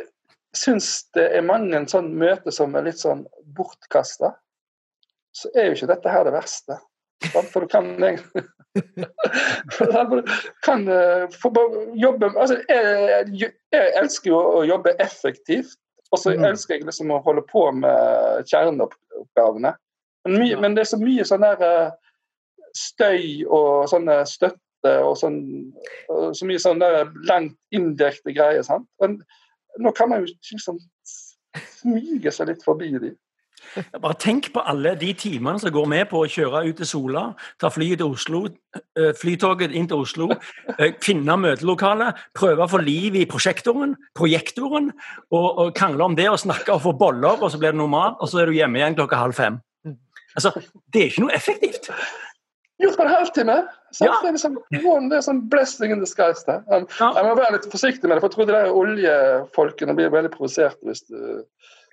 syns 0.55 1.05
det 1.15 1.29
er 1.35 1.47
mange 1.47 1.79
sånn 1.91 2.13
møter 2.19 2.55
som 2.55 2.75
er 2.75 2.89
litt 2.89 2.99
sånn 2.99 3.23
bortkasta, 3.55 4.33
så 5.35 5.51
er 5.55 5.69
jo 5.69 5.79
ikke 5.79 5.91
dette 5.91 6.13
her 6.13 6.27
det 6.27 6.35
verste. 6.35 6.79
For 7.33 7.65
du 7.65 7.69
kan 7.71 7.87
kan 10.67 10.87
få 11.43 11.53
jobbe 11.95 12.31
altså, 12.35 12.59
jeg, 12.69 13.29
jeg, 13.39 13.53
elsker 14.01 14.31
jo 14.31 14.41
å 14.59 14.65
jobbe 14.67 14.97
effektivt, 15.03 15.79
og 16.11 16.21
så 16.21 16.35
mm. 16.35 16.45
elsker 16.51 16.77
jeg 16.77 16.89
liksom 16.89 17.13
å 17.15 17.23
holde 17.25 17.45
på 17.51 17.69
med 17.79 18.51
kjerneoppgavene. 18.51 19.75
Men, 20.25 20.37
mye, 20.41 20.59
men 20.61 20.77
det 20.77 20.85
er 20.85 20.93
så 20.93 21.01
mye 21.01 21.25
sånn 21.29 21.45
der 21.45 21.95
støy 22.75 23.45
og 23.47 23.89
sånne 23.91 24.21
støtte 24.29 24.95
og, 25.05 25.15
sånn, 25.21 25.39
og 26.13 26.35
så 26.37 26.49
mye 26.49 26.61
sånn 26.61 26.83
der 26.83 27.09
langt 27.29 27.57
indirekte 27.75 28.35
greier. 28.37 28.65
sant? 28.67 28.89
Men 29.03 29.21
nå 29.81 29.93
kan 29.97 30.11
man 30.11 30.25
jo 30.25 30.33
liksom 30.53 30.81
smyge 31.55 32.33
seg 32.35 32.51
litt 32.51 32.65
forbi 32.67 32.93
de. 32.99 33.15
Bare 34.01 34.17
tenk 34.21 34.51
på 34.55 34.63
alle 34.63 34.95
de 35.01 35.11
timene 35.19 35.61
som 35.61 35.73
går 35.75 35.87
med 35.91 36.09
på 36.11 36.23
å 36.23 36.31
kjøre 36.31 36.65
ut 36.69 36.79
til 36.81 36.89
Sola, 36.89 37.25
ta 37.61 37.71
flyet 37.73 38.01
til 38.03 38.15
Oslo, 38.15 38.45
eh, 38.99 39.13
flytoget 39.19 39.75
inn 39.75 39.89
til 39.91 40.05
Oslo, 40.05 40.31
eh, 40.79 40.95
finne 41.05 41.37
møtelokalet, 41.41 42.21
prøve 42.37 42.67
å 42.67 42.71
få 42.71 42.83
liv 42.85 43.19
i 43.21 43.27
prosjektoren, 43.31 43.97
projektoren, 44.19 44.93
og, 45.31 45.49
og 45.59 45.75
krangle 45.79 46.11
om 46.11 46.19
det 46.19 46.29
og 46.31 46.41
snakke 46.43 46.77
og 46.77 46.85
få 46.87 46.95
boller, 46.99 47.41
og 47.41 47.51
så 47.51 47.61
blir 47.61 47.75
det 47.75 47.81
normalt, 47.81 48.21
og 48.21 48.31
så 48.31 48.43
er 48.43 48.51
du 48.51 48.59
hjemme 48.59 48.81
igjen 48.81 48.99
klokka 48.99 49.23
halv 49.23 49.39
fem. 49.39 49.61
Altså, 50.35 50.51
Det 50.93 51.01
er 51.01 51.11
ikke 51.11 51.27
noe 51.27 51.35
effektivt. 51.37 51.91
Gjort 52.83 52.97
på 52.99 53.05
en 53.05 53.13
halvtime. 53.13 53.57
Ja. 54.01 54.15
Det, 54.23 54.29
er 54.29 54.35
liksom, 54.35 54.57
det 54.73 55.19
er 55.19 55.23
sånn 55.23 55.45
blessing 55.51 55.93
in 55.95 56.01
disguise. 56.03 56.43
Jeg, 56.43 56.87
jeg 56.99 57.27
må 57.29 57.35
være 57.39 57.55
litt 57.55 57.69
forsiktig 57.71 58.11
med 58.11 58.17
det, 58.17 58.25
for 58.25 58.33
jeg 58.33 58.35
tror 58.35 58.49
de 58.49 58.57
der 58.57 58.75
oljefolkene 58.75 59.95
blir 59.95 60.11
veldig 60.11 60.33
provosert 60.35 60.81
hvis 60.83 61.05
du 61.07 61.45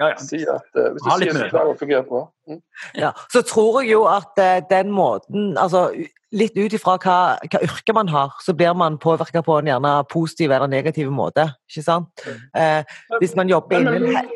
ja, 0.02 0.10
ja. 0.12 0.24
si 0.24 0.42
at 0.50 0.66
uh, 0.78 0.90
hvis 0.96 1.06
du 1.06 1.12
sier 1.22 1.44
at 1.46 1.54
det 1.54 1.78
fungerer 1.80 2.08
bra. 2.08 2.24
Mm. 2.50 2.60
Ja, 2.98 3.12
så 3.34 3.44
tror 3.46 3.82
jeg 3.82 3.94
jo 3.94 4.04
at 4.10 4.42
uh, 4.42 4.58
den 4.72 4.92
måten 4.96 5.54
altså 5.62 5.90
Litt 6.32 6.56
ut 6.56 6.72
ifra 6.72 6.94
hva, 6.96 7.16
hva, 7.44 7.60
yrke 7.60 7.92
man 7.92 8.08
har, 8.08 8.38
så 8.40 8.54
blir 8.56 8.72
man 8.80 8.96
påvirka 9.04 9.42
på 9.44 9.58
en 9.60 9.68
gjerne 9.68 9.90
positiv 10.08 10.54
eller 10.56 10.70
negativ 10.72 11.10
måte. 11.12 11.44
ikke 11.68 11.84
sant? 11.84 12.24
Uh, 12.56 12.88
hvis 13.20 13.36
man 13.36 13.52
jobber 13.52 13.84
innen 13.84 14.30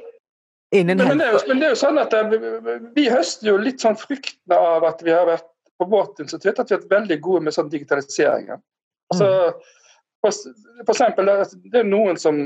Innen 0.76 0.98
men, 0.98 1.08
men, 1.08 1.22
det 1.22 1.28
jo, 1.32 1.40
men, 1.48 1.60
det 1.62 1.68
er 1.68 1.72
jo, 1.72 1.80
sånn 1.80 2.00
at 2.02 2.16
Vi 2.98 3.06
høster 3.08 3.48
jo 3.48 3.56
litt 3.62 3.84
sånn 3.84 3.96
frykten 3.96 4.56
av 4.58 4.84
at 4.90 5.04
vi 5.06 5.14
har 5.14 5.28
vært 5.30 5.48
på 5.80 5.88
vårt 5.92 6.20
institutt 6.24 6.60
at 6.60 6.68
vi 6.68 6.76
har 6.76 6.82
vært 6.82 6.94
veldig 6.96 7.18
gode 7.24 7.46
med 7.48 7.56
sånn 7.56 7.72
digitalisering. 7.72 8.50
Altså, 9.14 9.30
mm. 9.30 9.85
For 10.24 10.94
eksempel, 10.94 11.30
det 11.70 11.82
er 11.82 11.88
noen 11.88 12.18
som 12.18 12.38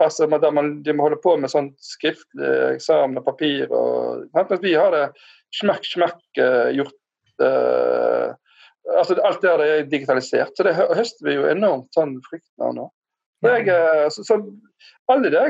passer 0.00 0.28
med 0.30 0.40
der 0.44 0.54
man, 0.56 0.78
de 0.86 0.94
må 0.96 1.04
holde 1.06 1.18
på 1.20 1.34
med 1.40 1.52
sånn 1.52 1.72
skriftlig 1.84 2.52
eksamen 2.76 3.20
og 3.20 3.26
papir. 3.26 3.66
Og, 3.68 4.24
mens 4.36 4.62
vi 4.62 4.72
har 4.76 4.94
det 4.94 5.04
smekk, 5.58 5.84
smekk 5.84 6.40
eh, 6.42 6.70
gjort 6.78 7.44
uh, 7.44 8.32
altså 8.96 9.18
Alt 9.26 9.42
det 9.42 9.52
er 9.52 9.90
digitalisert. 9.90 10.54
Så 10.56 10.64
det 10.66 10.76
høster 10.78 11.28
vi 11.28 11.36
jo 11.36 11.48
enormt 11.50 11.90
sånn 11.96 12.16
frykten 12.24 12.68
av 12.68 12.76
nå. 12.76 12.86
Jeg, 13.44 13.66
eh, 13.68 14.06
så, 14.10 14.24
så, 14.24 14.38
alle 15.12 15.30
de 15.30 15.42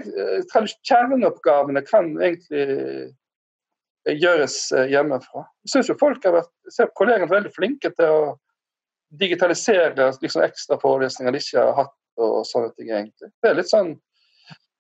kjerneoppgavene 0.51 1.85
kan 1.87 2.11
egentlig 2.19 3.13
gjøres 4.07 4.57
hjemmefra. 4.91 5.47
Jeg 5.67 5.73
syns 5.73 5.93
folk 6.01 6.27
har 6.27 6.35
vært, 6.41 6.53
ser 6.75 6.91
kollegene 6.99 7.31
veldig 7.31 7.53
flinke 7.55 7.93
til 7.95 8.11
å 8.11 8.35
digitalisere 9.11 10.11
liksom, 10.23 10.43
ekstra 10.47 10.79
forelesninger 10.83 11.33
de 11.33 11.43
ikke 11.43 11.63
har 11.63 11.75
hatt 11.85 11.95
og 12.17 12.45
sånne 12.49 12.73
ting. 12.75 12.91
egentlig. 12.91 13.31
Det 13.43 13.51
er 13.51 13.59
litt 13.59 13.71
sånn 13.71 13.97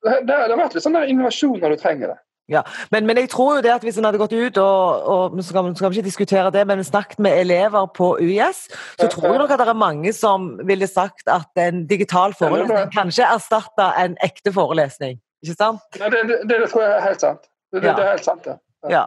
det, 0.06 0.20
det 0.28 0.36
har 0.36 0.54
vært 0.58 0.76
litt 0.76 0.84
sånn 0.84 0.96
innovasjon 1.02 1.58
når 1.60 1.74
du 1.74 1.82
trenger 1.82 2.12
det. 2.14 2.20
Ja, 2.46 2.60
men, 2.92 3.08
men, 3.08 3.18
jeg 3.18 3.32
tror 3.32 3.56
jo 3.56 3.62
det 3.64 3.72
at 3.74 3.82
hvis 3.82 3.96
en 3.98 4.06
hadde 4.06 4.20
gått 4.20 4.34
ut 4.36 4.58
og, 4.62 5.06
og 5.10 5.38
skal, 5.42 5.72
kan 5.74 5.90
vi 5.90 5.98
ikke 5.98 6.06
diskutere 6.06 6.52
det, 6.54 6.62
men 6.70 6.84
snakket 6.86 7.18
med 7.26 7.40
elever 7.40 7.88
på 7.90 8.12
UiS, 8.22 8.68
så 9.00 9.08
tror 9.10 9.32
jeg 9.32 9.40
nok 9.42 9.54
at 9.56 9.64
det 9.64 9.66
er 9.72 9.80
mange 9.80 10.12
som 10.14 10.52
ville 10.68 10.86
sagt 10.86 11.26
at 11.32 11.58
en 11.58 11.82
digital 11.90 12.36
forelesning 12.38 12.92
kanskje 12.94 13.26
erstatter 13.26 13.98
en 14.04 14.14
ekte 14.22 14.54
forelesning. 14.54 15.18
Ikke 15.42 15.58
sant? 15.58 15.98
Ja, 15.98 16.06
det, 16.12 16.22
det, 16.30 16.38
det, 16.52 16.60
tror 16.70 16.86
jeg 16.86 16.94
er 16.94 17.04
helt 17.08 17.26
sant. 17.26 17.50
Det, 17.74 17.82
ja. 17.82 17.96
er 17.98 18.12
helt 18.12 18.30
sant, 18.30 18.46
ja. 18.46 18.56
ja. 18.94 19.04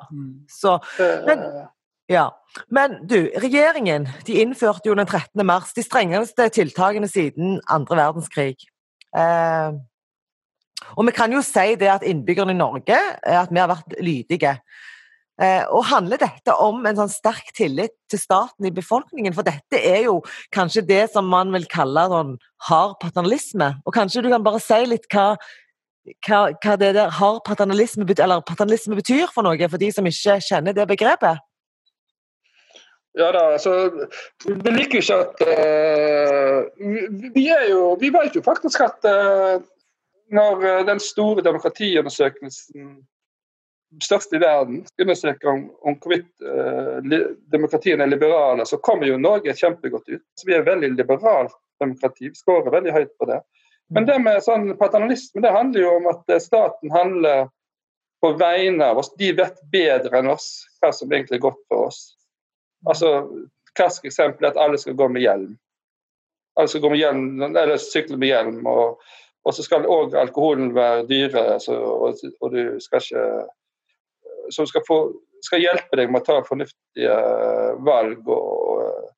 Så, 0.52 0.76
men, 1.00 1.48
ja, 2.10 2.30
Men 2.74 2.98
du, 3.06 3.30
regjeringen 3.38 4.08
de 4.26 4.40
innførte 4.42 4.90
jo 4.90 4.98
den 4.98 5.08
13. 5.08 5.46
mars 5.46 5.76
de 5.78 5.86
strengeste 5.86 6.50
tiltakene 6.56 7.08
siden 7.08 7.60
andre 7.70 8.00
verdenskrig. 8.02 8.56
Eh, 9.16 9.78
og 10.98 11.06
vi 11.06 11.14
kan 11.14 11.34
jo 11.34 11.42
si 11.46 11.76
det 11.78 11.92
at 11.92 12.06
innbyggerne 12.08 12.56
i 12.56 12.58
Norge 12.58 12.98
at 13.22 13.52
vi 13.54 13.62
har 13.62 13.70
vært 13.70 14.00
lydige. 14.02 14.56
Eh, 15.40 15.64
og 15.72 15.86
handler 15.88 16.20
dette 16.20 16.52
om 16.60 16.82
en 16.84 16.98
sånn 16.98 17.12
sterk 17.12 17.54
tillit 17.56 17.94
til 18.12 18.20
staten 18.20 18.68
i 18.68 18.74
befolkningen? 18.76 19.36
For 19.36 19.48
dette 19.48 19.80
er 19.80 20.04
jo 20.10 20.18
kanskje 20.56 20.84
det 20.88 21.06
som 21.14 21.30
man 21.32 21.54
vil 21.56 21.68
kalle 21.72 22.10
sånn 22.12 22.34
hard 22.68 22.98
paternalisme. 23.04 23.72
Og 23.86 23.96
kanskje 23.96 24.26
du 24.26 24.32
kan 24.34 24.44
bare 24.44 24.60
si 24.64 24.82
litt 24.90 25.08
hva, 25.14 25.30
hva, 26.28 26.42
hva 26.52 26.76
det 26.82 26.92
der 26.98 27.14
hard 27.22 27.46
paternalisme, 27.48 28.08
eller 28.18 28.44
paternalisme 28.44 29.00
betyr 29.00 29.32
for 29.32 29.48
noe, 29.48 29.72
for 29.72 29.80
de 29.80 29.94
som 29.96 30.10
ikke 30.10 30.42
kjenner 30.50 30.76
det 30.76 30.90
begrepet? 30.90 31.40
Ja 33.18 33.32
da, 33.32 33.40
altså 33.54 33.90
Vi 34.46 34.72
liker 34.72 35.00
jo 35.00 35.02
ikke 35.02 35.20
at 35.24 35.42
uh, 35.42 36.66
vi, 37.34 37.48
er 37.50 37.70
jo, 37.72 37.96
vi 38.00 38.12
vet 38.14 38.36
jo 38.38 38.44
faktisk 38.46 38.84
at 38.86 39.08
uh, 39.10 39.62
når 40.36 40.66
uh, 40.66 40.82
den 40.86 41.02
store 41.02 41.44
demokratiundersøkelsen 41.46 43.00
størst 44.06 44.36
i 44.38 44.42
verden 44.44 44.84
undersøker 45.02 45.50
om, 45.50 45.64
om 45.82 45.96
hvorvidt 45.98 46.44
demokratiene 47.50 48.06
er 48.06 48.12
liberale, 48.12 48.62
så 48.70 48.78
kommer 48.86 49.10
jo 49.10 49.16
Norge 49.18 49.56
kjempegodt 49.58 50.12
ut. 50.12 50.22
Så 50.38 50.46
Vi 50.46 50.54
er 50.54 50.68
veldig 50.68 50.92
liberalt 50.94 51.56
demokrati. 51.82 52.30
Vi 52.30 52.38
skårer 52.38 52.70
veldig 52.70 52.94
høyt 52.94 53.16
på 53.18 53.26
det. 53.32 53.40
Men 53.90 54.06
det 54.06 54.20
med 54.22 54.44
sånn 54.46 54.76
paternalisme 54.78 55.42
det 55.42 55.56
handler 55.56 55.82
jo 55.82 55.96
om 55.96 56.12
at 56.12 56.36
staten 56.46 56.94
handler 56.94 57.50
på 58.22 58.34
vegne 58.38 58.92
av 58.92 59.02
oss. 59.02 59.10
De 59.18 59.32
vet 59.34 59.58
bedre 59.74 60.22
enn 60.22 60.30
oss 60.36 60.52
hva 60.84 60.94
som 60.94 61.10
egentlig 61.10 61.40
er 61.40 61.48
godt 61.50 61.62
for 61.66 61.90
oss. 61.90 62.04
Altså, 62.88 63.28
Klassisk 63.78 64.10
eksempel 64.10 64.46
er 64.46 64.54
at 64.54 64.60
alle 64.60 64.78
skal 64.82 64.98
gå 64.98 65.08
med 65.08 65.24
hjelm. 65.24 65.54
Alle 66.58 66.72
skal 66.72 66.82
gå 66.84 66.90
med 66.92 67.00
hjelm, 67.00 67.28
eller 67.48 67.78
sykle 67.80 68.18
med 68.18 68.32
hjelm. 68.32 68.66
Og, 68.68 69.00
og 69.46 69.56
så 69.56 69.64
skal 69.64 69.88
òg 69.88 70.16
alkoholen 70.18 70.74
være 70.76 71.06
dyrere, 71.08 71.60
så, 71.64 71.78
og, 71.78 72.20
og, 72.42 72.52
du 72.56 72.80
skal 72.84 73.06
ikke 73.06 73.26
Som 74.50 74.66
skal, 74.66 74.82
skal, 75.46 75.62
hjelpe 75.62 75.98
deg 76.00 76.10
med 76.10 76.24
å 76.24 76.26
ta 76.26 76.40
fornuftige 76.48 77.16
valg. 77.86 78.28
Og, 78.28 79.10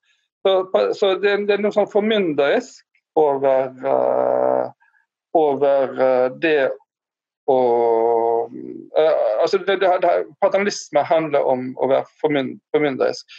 så, 0.44 0.56
så 0.98 1.13
det, 1.15 1.38
det, 1.48 1.56
er 1.56 1.63
noe 1.63 1.72
sånn 1.72 1.88
formynderisk 1.89 2.84
over, 3.15 3.72
uh, 3.86 4.68
over 5.38 5.96
uh, 5.96 6.27
det 6.44 6.72
å 7.51 7.60
uh, 8.48 9.41
altså 9.41 9.60
det, 9.65 9.77
det, 9.81 9.91
det, 10.03 10.12
Paternalisme 10.43 11.03
handler 11.08 11.48
om 11.48 11.72
å 11.77 11.89
være 11.91 12.08
formynderisk. 12.22 13.38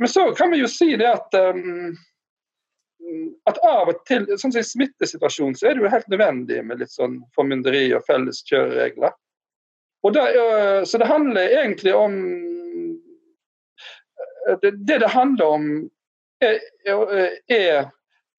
Men 0.00 0.10
så 0.10 0.30
kan 0.36 0.52
vi 0.52 0.62
jo 0.62 0.70
si 0.70 0.92
det 0.98 1.08
at 1.10 1.36
um, 1.38 1.92
at 3.50 3.58
av 3.66 3.90
og 3.90 4.04
til, 4.08 4.24
sånn 4.38 4.54
som 4.54 4.60
i 4.60 4.64
smittesituasjonen, 4.64 5.56
så 5.58 5.68
er 5.68 5.76
det 5.76 5.84
jo 5.84 5.92
helt 5.92 6.08
nødvendig 6.08 6.60
med 6.64 6.80
litt 6.80 6.92
sånn 6.94 7.18
formynderi 7.36 7.88
og 7.96 8.04
felles 8.06 8.40
kjøreregler. 8.48 9.14
Og 10.06 10.14
det, 10.16 10.26
uh, 10.34 10.82
så 10.88 11.00
det 11.02 11.10
handler 11.10 11.58
egentlig 11.62 11.96
om 11.96 12.20
Det 14.60 14.72
det, 14.74 14.96
det 14.98 15.08
handler 15.08 15.46
om, 15.54 15.66
er, 16.42 16.56
er 17.46 17.84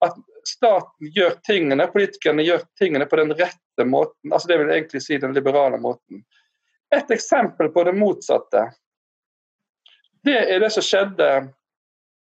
at 0.04 0.18
staten 0.48 1.10
gjør 1.14 1.36
tingene, 1.46 1.86
politikerne 1.92 2.44
gjør 2.46 2.64
tingene 2.78 3.06
på 3.10 3.18
den 3.20 3.34
rette 3.34 3.86
måten. 3.88 4.32
altså 4.32 4.48
Det 4.48 4.58
vil 4.60 4.72
egentlig 4.74 5.02
si 5.02 5.18
den 5.18 5.34
liberale 5.36 5.80
måten. 5.80 6.24
Et 6.94 7.10
eksempel 7.10 7.70
på 7.74 7.84
det 7.84 7.94
motsatte, 7.96 8.68
det 10.24 10.36
er 10.54 10.60
det 10.62 10.70
som 10.72 10.84
skjedde 10.84 11.30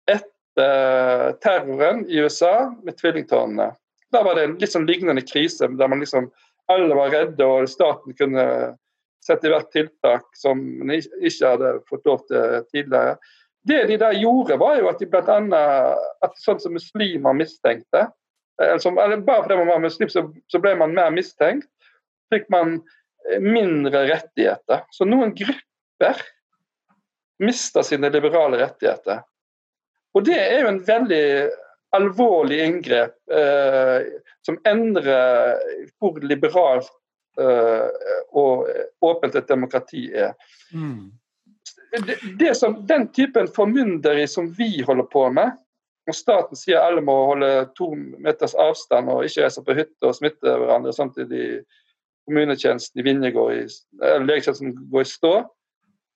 etter 0.08 1.34
terroren 1.44 2.06
i 2.08 2.22
USA 2.22 2.70
med 2.82 2.96
tvillingtårnene. 2.96 3.72
Da 4.10 4.22
var 4.24 4.38
det 4.38 4.44
en 4.46 4.54
litt 4.60 4.72
sånn 4.72 4.88
lignende 4.88 5.24
krise 5.26 5.68
der 5.68 5.90
man 5.90 6.00
liksom 6.00 6.30
alle 6.70 6.96
var 6.96 7.12
redde 7.12 7.44
og 7.44 7.68
staten 7.68 8.16
kunne 8.16 8.46
sette 9.24 9.48
i 9.48 9.52
verk 9.52 9.68
tiltak 9.74 10.24
som 10.38 10.62
man 10.80 10.94
ikke 10.96 11.52
hadde 11.52 11.74
fått 11.90 12.08
lov 12.08 12.24
til 12.30 12.64
tidligere. 12.70 13.18
Det 13.68 13.84
de 13.90 13.96
der 14.00 14.16
gjorde, 14.16 14.56
var 14.60 14.78
jo 14.80 14.88
at 14.88 15.00
de 15.02 15.08
bl.a. 15.10 15.60
at 16.24 16.38
sånn 16.40 16.60
som 16.62 16.72
muslimer 16.72 17.36
mistenkte 17.36 18.06
eller 18.60 19.16
Bare 19.16 19.42
fordi 19.42 19.56
man 19.56 19.66
var 19.66 19.78
muslim, 19.78 20.08
så, 20.08 20.34
så, 20.46 20.58
ble 20.60 20.74
man 20.76 20.94
mer 20.94 21.10
mistenkt. 21.14 21.68
Fikk 22.32 22.48
man 22.52 22.76
eh, 23.30 23.40
mindre 23.40 24.04
rettigheter. 24.10 24.84
Så 24.92 25.06
noen 25.08 25.32
grupper 25.36 26.20
mister 27.40 27.86
sine 27.86 28.10
liberale 28.12 28.60
rettigheter. 28.60 29.22
Og 30.12 30.26
det 30.26 30.36
er 30.36 30.60
jo 30.60 30.72
en 30.74 30.82
veldig 30.84 31.24
alvorlig 31.96 32.60
inngrep 32.66 33.16
eh, 33.32 34.10
som 34.44 34.60
endrer 34.68 35.56
hvor 35.98 36.20
liberalt 36.20 36.92
eh, 37.40 37.88
og 38.36 38.68
åpent 39.00 39.40
et 39.40 39.48
demokrati 39.48 40.04
er. 40.12 40.36
Mm 40.76 41.08
det, 41.90 42.16
det 42.38 42.54
som, 42.54 42.78
Den 42.86 43.08
typen 43.12 43.48
formynderi 43.48 44.28
som 44.28 44.52
vi 44.54 44.82
holder 44.86 45.08
på 45.10 45.26
med, 45.34 45.56
når 46.06 46.16
staten 46.16 46.58
sier 46.58 46.82
alle 46.82 47.02
må 47.04 47.14
holde 47.32 47.50
to 47.78 47.92
meters 47.94 48.54
avstand 48.58 49.10
og 49.12 49.26
ikke 49.26 49.44
reise 49.44 49.62
på 49.66 49.76
hytte 49.78 50.08
og 50.08 50.16
smitte 50.16 50.56
hverandre 50.58 50.94
samtidig 50.96 51.62
kommunetjenesten 52.26 53.00
i 53.00 53.04
Vinje 53.06 53.30
går 53.34 53.52
i, 53.54 53.64
legetjenesten 54.24 54.74
går 54.90 55.04
i 55.04 55.10
stå, 55.10 55.34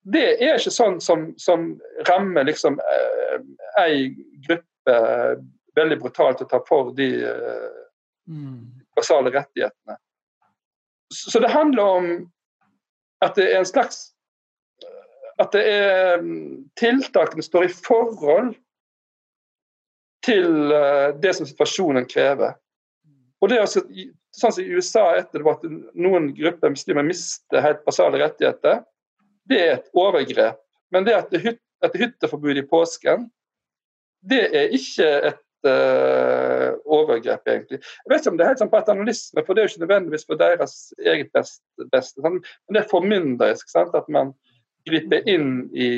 det 0.04 0.24
er 0.34 0.58
ikke 0.58 0.72
sånn 0.74 0.98
som, 1.00 1.30
som 1.40 1.70
rammer 2.08 2.44
liksom 2.44 2.76
eh, 2.80 3.36
ei 3.80 4.10
gruppe 4.46 4.96
veldig 5.74 5.98
brutalt 6.02 6.42
å 6.44 6.48
ta 6.48 6.60
for 6.68 6.92
de 6.96 7.08
eh, 7.24 7.70
basale 8.96 9.32
rettighetene. 9.32 9.96
Så 11.14 11.40
det 11.40 11.52
handler 11.54 11.82
om 11.98 12.10
at 13.24 13.36
det 13.38 13.48
er 13.50 13.62
en 13.62 13.68
slags 13.68 14.13
At 15.40 15.54
det 15.54 15.62
er 15.66 16.20
mm, 16.22 16.70
tiltakene 16.78 17.42
står 17.42 17.66
i 17.66 17.72
forhold 17.72 18.52
til 20.24 20.72
eh, 20.72 21.08
det 21.20 21.34
som 21.36 21.48
situasjonen 21.48 22.06
krever. 22.08 22.54
Og 23.42 23.50
det 23.50 23.58
er 23.58 23.66
også, 23.66 23.82
sånn 24.32 24.54
som 24.54 24.62
I 24.62 24.76
USA 24.78 25.04
etter 25.18 25.44
at 25.50 25.64
noen 25.92 26.30
grupper 26.36 26.72
muslimer 26.72 27.04
mister 27.06 27.64
helt 27.64 27.82
basale 27.84 28.22
rettigheter, 28.22 28.82
det 29.50 29.60
er 29.60 29.72
et 29.76 29.90
overgrep. 29.92 30.60
Men 30.94 31.04
det 31.04 31.16
at 31.18 31.32
det 31.32 31.42
er 31.42 31.98
hytteforbud 32.00 32.56
i 32.56 32.64
påsken, 32.64 33.26
det 34.24 34.46
er 34.56 34.72
ikke 34.72 35.08
et 35.28 35.68
uh, 35.68 36.70
overgrep, 36.88 37.44
egentlig. 37.50 37.80
Jeg 37.82 38.12
vet 38.12 38.22
ikke 38.22 38.32
om 38.32 38.38
det 38.38 38.46
er 38.46 38.52
helt 38.54 38.62
sånn 38.62 38.72
paternalisme, 38.72 39.44
for 39.44 39.52
det 39.52 39.60
er 39.60 39.68
jo 39.68 39.72
ikke 39.74 39.84
nødvendigvis 39.84 40.26
for 40.28 40.40
deres 40.40 40.78
eget 41.04 41.32
beste. 41.36 41.88
beste 41.92 42.24
sånn. 42.24 42.40
Men 42.40 42.78
det 42.78 42.80
er 42.80 42.92
formynderisk. 42.92 43.68
Sant? 43.72 43.92
At 43.98 44.08
man 44.12 44.32
griper 44.88 45.28
inn 45.28 45.70
i, 45.72 45.90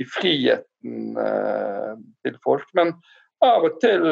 i 0.00 0.04
friheten 0.08 1.16
eh, 1.18 1.94
til 2.24 2.36
folk. 2.44 2.68
Men 2.76 2.94
av 3.44 3.66
og 3.68 3.80
til 3.82 4.06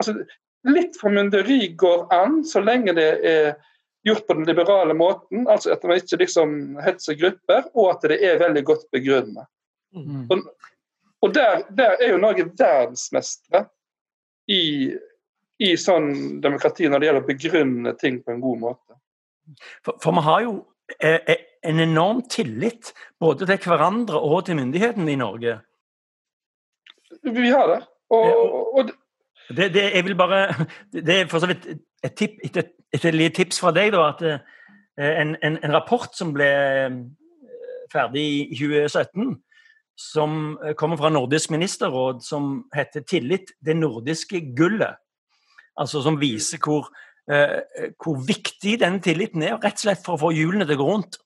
altså, 0.00 0.20
Litt 0.68 0.96
formynderi 0.98 1.68
går 1.78 2.08
an, 2.12 2.40
så 2.44 2.60
lenge 2.60 2.92
det 2.96 3.10
er 3.24 3.52
gjort 4.04 4.26
på 4.26 4.34
den 4.34 4.48
liberale 4.48 4.94
måten. 4.94 5.46
altså 5.48 5.72
At 5.72 5.84
man 5.86 6.00
ikke 6.00 6.18
liksom 6.18 6.50
hetser 6.82 7.14
grupper, 7.14 7.68
og 7.74 7.92
at 7.92 8.08
det 8.10 8.18
er 8.26 8.40
veldig 8.42 8.64
godt 8.66 8.88
begrunnet. 8.92 9.46
Mm. 9.94 10.26
Og, 10.28 10.42
og 11.22 11.34
der, 11.34 11.62
der, 11.70 11.94
er 12.02 12.12
jo 12.12 12.20
Norge 12.20 12.48
verdensmestre 12.50 13.64
i, 14.50 14.90
i 15.62 15.70
sånn 15.78 16.40
demokrati 16.42 16.90
når 16.90 17.00
det 17.00 17.08
gjelder 17.08 17.24
å 17.24 17.30
begrunne 17.30 17.94
ting 18.02 18.20
på 18.24 18.34
en 18.34 18.42
god 18.44 18.62
måte. 18.66 18.98
For, 19.86 19.96
for 20.02 20.18
vi 20.18 20.26
har 20.26 20.44
jo 20.44 20.56
eh, 20.98 21.22
eh 21.22 21.47
en 21.64 21.80
enorm 21.80 22.22
tillit 22.30 22.92
både 23.20 23.46
til 23.46 23.70
hverandre 23.70 24.20
og 24.20 24.44
til 24.46 24.56
myndighetene 24.56 25.12
i 25.12 25.20
Norge. 25.20 25.58
Vi 27.22 27.50
har 27.50 27.66
det. 27.66 27.82
Og, 28.10 28.26
og, 28.54 28.78
og 28.78 28.90
det, 29.56 29.74
det, 29.74 29.94
jeg 29.94 30.04
vil 30.04 30.16
bare, 30.16 30.54
det 30.92 31.20
er 31.20 31.26
for 31.28 31.38
så 31.38 31.46
vidt 31.46 31.66
et, 32.04 32.14
tip, 32.14 32.38
et, 32.44 32.56
et, 32.56 33.04
et 33.04 33.34
tips 33.34 33.60
fra 33.60 33.72
deg. 33.72 33.92
da, 33.92 34.08
at 34.12 34.22
eh, 34.22 35.20
en, 35.20 35.36
en, 35.42 35.58
en, 35.64 35.74
rapport 35.74 36.08
som 36.16 36.32
ble 36.36 36.48
eh, 36.48 36.96
ferdig 37.92 38.24
i 38.52 38.58
2017, 38.58 39.36
som 39.98 40.58
eh, 40.64 40.74
kommer 40.78 41.00
fra 41.00 41.10
Nordisk 41.12 41.50
ministerråd, 41.50 42.22
som 42.24 42.64
heter 42.74 43.00
'Tillit 43.00 43.52
det 43.64 43.76
nordiske 43.76 44.54
gullet'. 44.56 44.96
Altså 45.76 46.02
Som 46.02 46.20
viser 46.20 46.58
hvor, 46.58 46.88
hvor 48.02 48.26
viktig 48.26 48.80
den 48.80 49.00
tilliten 49.00 49.42
er, 49.42 49.60
rett 49.62 49.78
og 49.78 49.84
slett 49.84 50.00
for 50.04 50.16
å 50.16 50.22
få 50.24 50.30
hjulene 50.34 50.66
til 50.66 50.74
å 50.74 50.80
gå 50.80 50.86
rundt. 50.88 51.18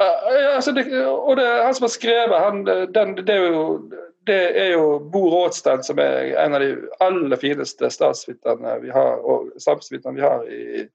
Uh, 0.00 0.54
altså 0.56 0.72
det, 0.72 0.86
og 1.06 1.36
det, 1.36 1.46
Han 1.46 1.74
som 1.74 1.84
har 1.84 1.92
skrevet, 1.94 2.38
han, 2.40 2.64
den, 2.94 3.14
det, 3.16 3.34
er 3.34 3.46
jo, 3.52 3.90
det 4.26 4.40
er 4.60 4.70
jo 4.72 4.98
Bo 4.98 5.26
Rådstein, 5.32 5.82
som 5.82 5.98
er 5.98 6.34
en 6.44 6.54
av 6.54 6.62
de 6.62 6.70
aller 7.04 7.40
fineste 7.40 7.90
statsviterne 7.90 8.78
vi 8.84 8.92
har, 8.94 9.20
og 9.24 9.50
samfunnsviterne 9.62 10.16
vi 10.16 10.24
har 10.24 10.48
i, 10.48 10.86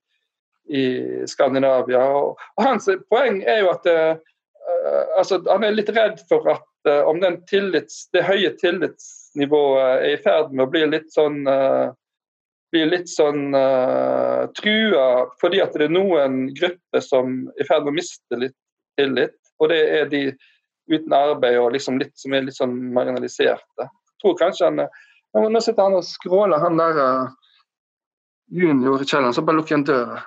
i 0.71 0.83
Skandinavia. 1.27 2.03
Og, 2.21 2.39
og, 2.55 2.65
Hans 2.65 2.89
poeng 3.11 3.41
er 3.43 3.63
jo 3.65 3.71
at 3.73 3.87
uh, 3.91 4.13
altså, 5.19 5.41
Han 5.49 5.65
er 5.67 5.75
litt 5.75 5.91
redd 5.95 6.21
for 6.29 6.47
at 6.53 6.67
uh, 6.89 7.03
om 7.09 7.21
tillits, 7.49 8.05
det 8.13 8.27
høye 8.27 8.53
tillitsnivået 8.61 10.05
er 10.05 10.13
i 10.13 10.21
ferd 10.23 10.53
med 10.55 10.67
å 10.67 10.71
bli 10.71 10.85
litt 10.93 11.11
sånn 11.13 11.43
uh, 11.49 11.91
blir 12.71 12.85
litt 12.87 13.09
sånn 13.11 13.55
uh, 13.55 14.47
trua 14.57 15.27
fordi 15.41 15.59
at 15.63 15.73
det 15.75 15.85
er 15.89 15.93
noen 15.93 16.53
grupper 16.55 17.01
som 17.03 17.49
er 17.51 17.63
i 17.63 17.67
ferd 17.67 17.83
med 17.85 17.93
å 17.93 17.99
miste 17.99 18.35
litt 18.39 18.57
tillit. 18.99 19.35
Og 19.61 19.69
det 19.71 19.81
er 19.99 20.05
de 20.11 20.23
uten 20.91 21.13
arbeid 21.15 21.59
og 21.59 21.73
liksom 21.75 21.99
litt, 22.01 22.15
som 22.19 22.33
er 22.33 22.41
litt 22.47 22.57
sånn 22.57 22.75
marginaliserte. 22.95 23.83
Jeg 23.85 24.17
tror 24.23 24.39
kanskje 24.39 24.67
han 24.69 24.77
Nå 25.31 25.59
sitter 25.63 25.85
han 25.85 25.95
og 25.95 26.03
skråler, 26.03 26.59
han 26.59 26.75
der 26.75 26.97
uh, 26.99 27.31
junior 28.51 28.99
i 28.99 29.05
kjelleren, 29.07 29.31
så 29.31 29.39
bare 29.47 29.61
lukker 29.61 29.77
han 29.77 29.87
døra. 29.87 30.19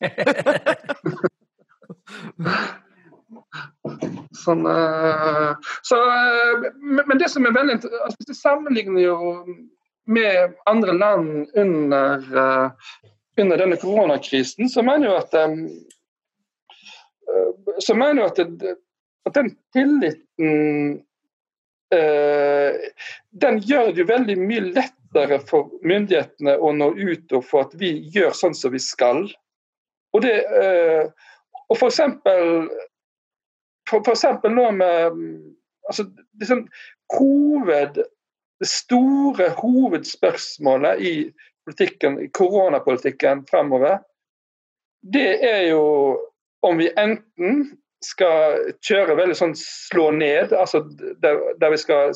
Sånn, 4.40 4.64
uh, 4.64 5.52
så, 5.84 6.00
uh, 6.00 6.64
men 6.80 7.20
det 7.20 7.28
som 7.28 7.44
er 7.44 7.52
veldig 7.58 7.76
altså, 7.82 8.16
vi 8.24 8.32
sammenligner 8.38 9.04
jo 9.04 9.18
med 10.10 10.56
andre 10.70 10.92
land 10.92 11.50
under, 11.58 12.24
uh, 12.34 12.70
under 13.40 13.60
denne 13.62 13.78
koronakrisen, 13.80 14.68
så 14.70 14.82
mener 14.86 15.08
jeg 15.08 15.22
at 15.22 15.36
um, 15.44 15.60
så 17.78 17.94
mener 17.94 18.22
jeg 18.22 18.30
at, 18.32 18.64
at 19.28 19.36
den 19.38 19.52
tilliten 19.72 21.04
den 21.90 23.56
gjør 23.66 23.88
det 23.90 24.02
jo 24.02 24.06
veldig 24.06 24.34
mye 24.38 24.62
lettere 24.68 25.40
for 25.42 25.72
myndighetene 25.82 26.52
å 26.54 26.70
nå 26.74 26.92
ut 26.94 27.32
og 27.34 27.42
for 27.46 27.66
at 27.66 27.72
vi 27.80 27.96
gjør 28.14 28.30
sånn 28.36 28.54
som 28.54 28.70
vi 28.70 28.78
skal. 28.82 29.24
Og 30.14 30.22
det, 30.22 30.36
og 31.66 31.78
for 31.80 31.88
eksempel, 31.88 32.68
for, 33.90 34.04
for 34.06 34.14
eksempel 34.14 34.54
nå 34.54 34.68
med 34.76 35.18
altså, 35.90 36.06
liksom, 36.38 36.64
hoved, 37.16 38.00
Det 38.60 38.68
store 38.68 39.50
hovedspørsmålet 39.56 41.00
i 41.00 41.14
politikken, 41.64 42.18
i 42.20 42.28
koronapolitikken 42.36 43.46
fremover, 43.48 44.00
det 45.00 45.38
er 45.46 45.62
jo 45.70 45.84
om 46.66 46.76
vi 46.76 46.90
enten 47.00 47.62
skal 48.04 48.72
kjøre 48.84 49.16
veldig 49.16 49.36
sånn 49.36 49.54
slå 49.56 50.10
ned, 50.16 50.52
altså 50.56 50.82
der, 51.24 51.40
der 51.60 51.72
vi 51.72 51.80
skal 51.80 52.12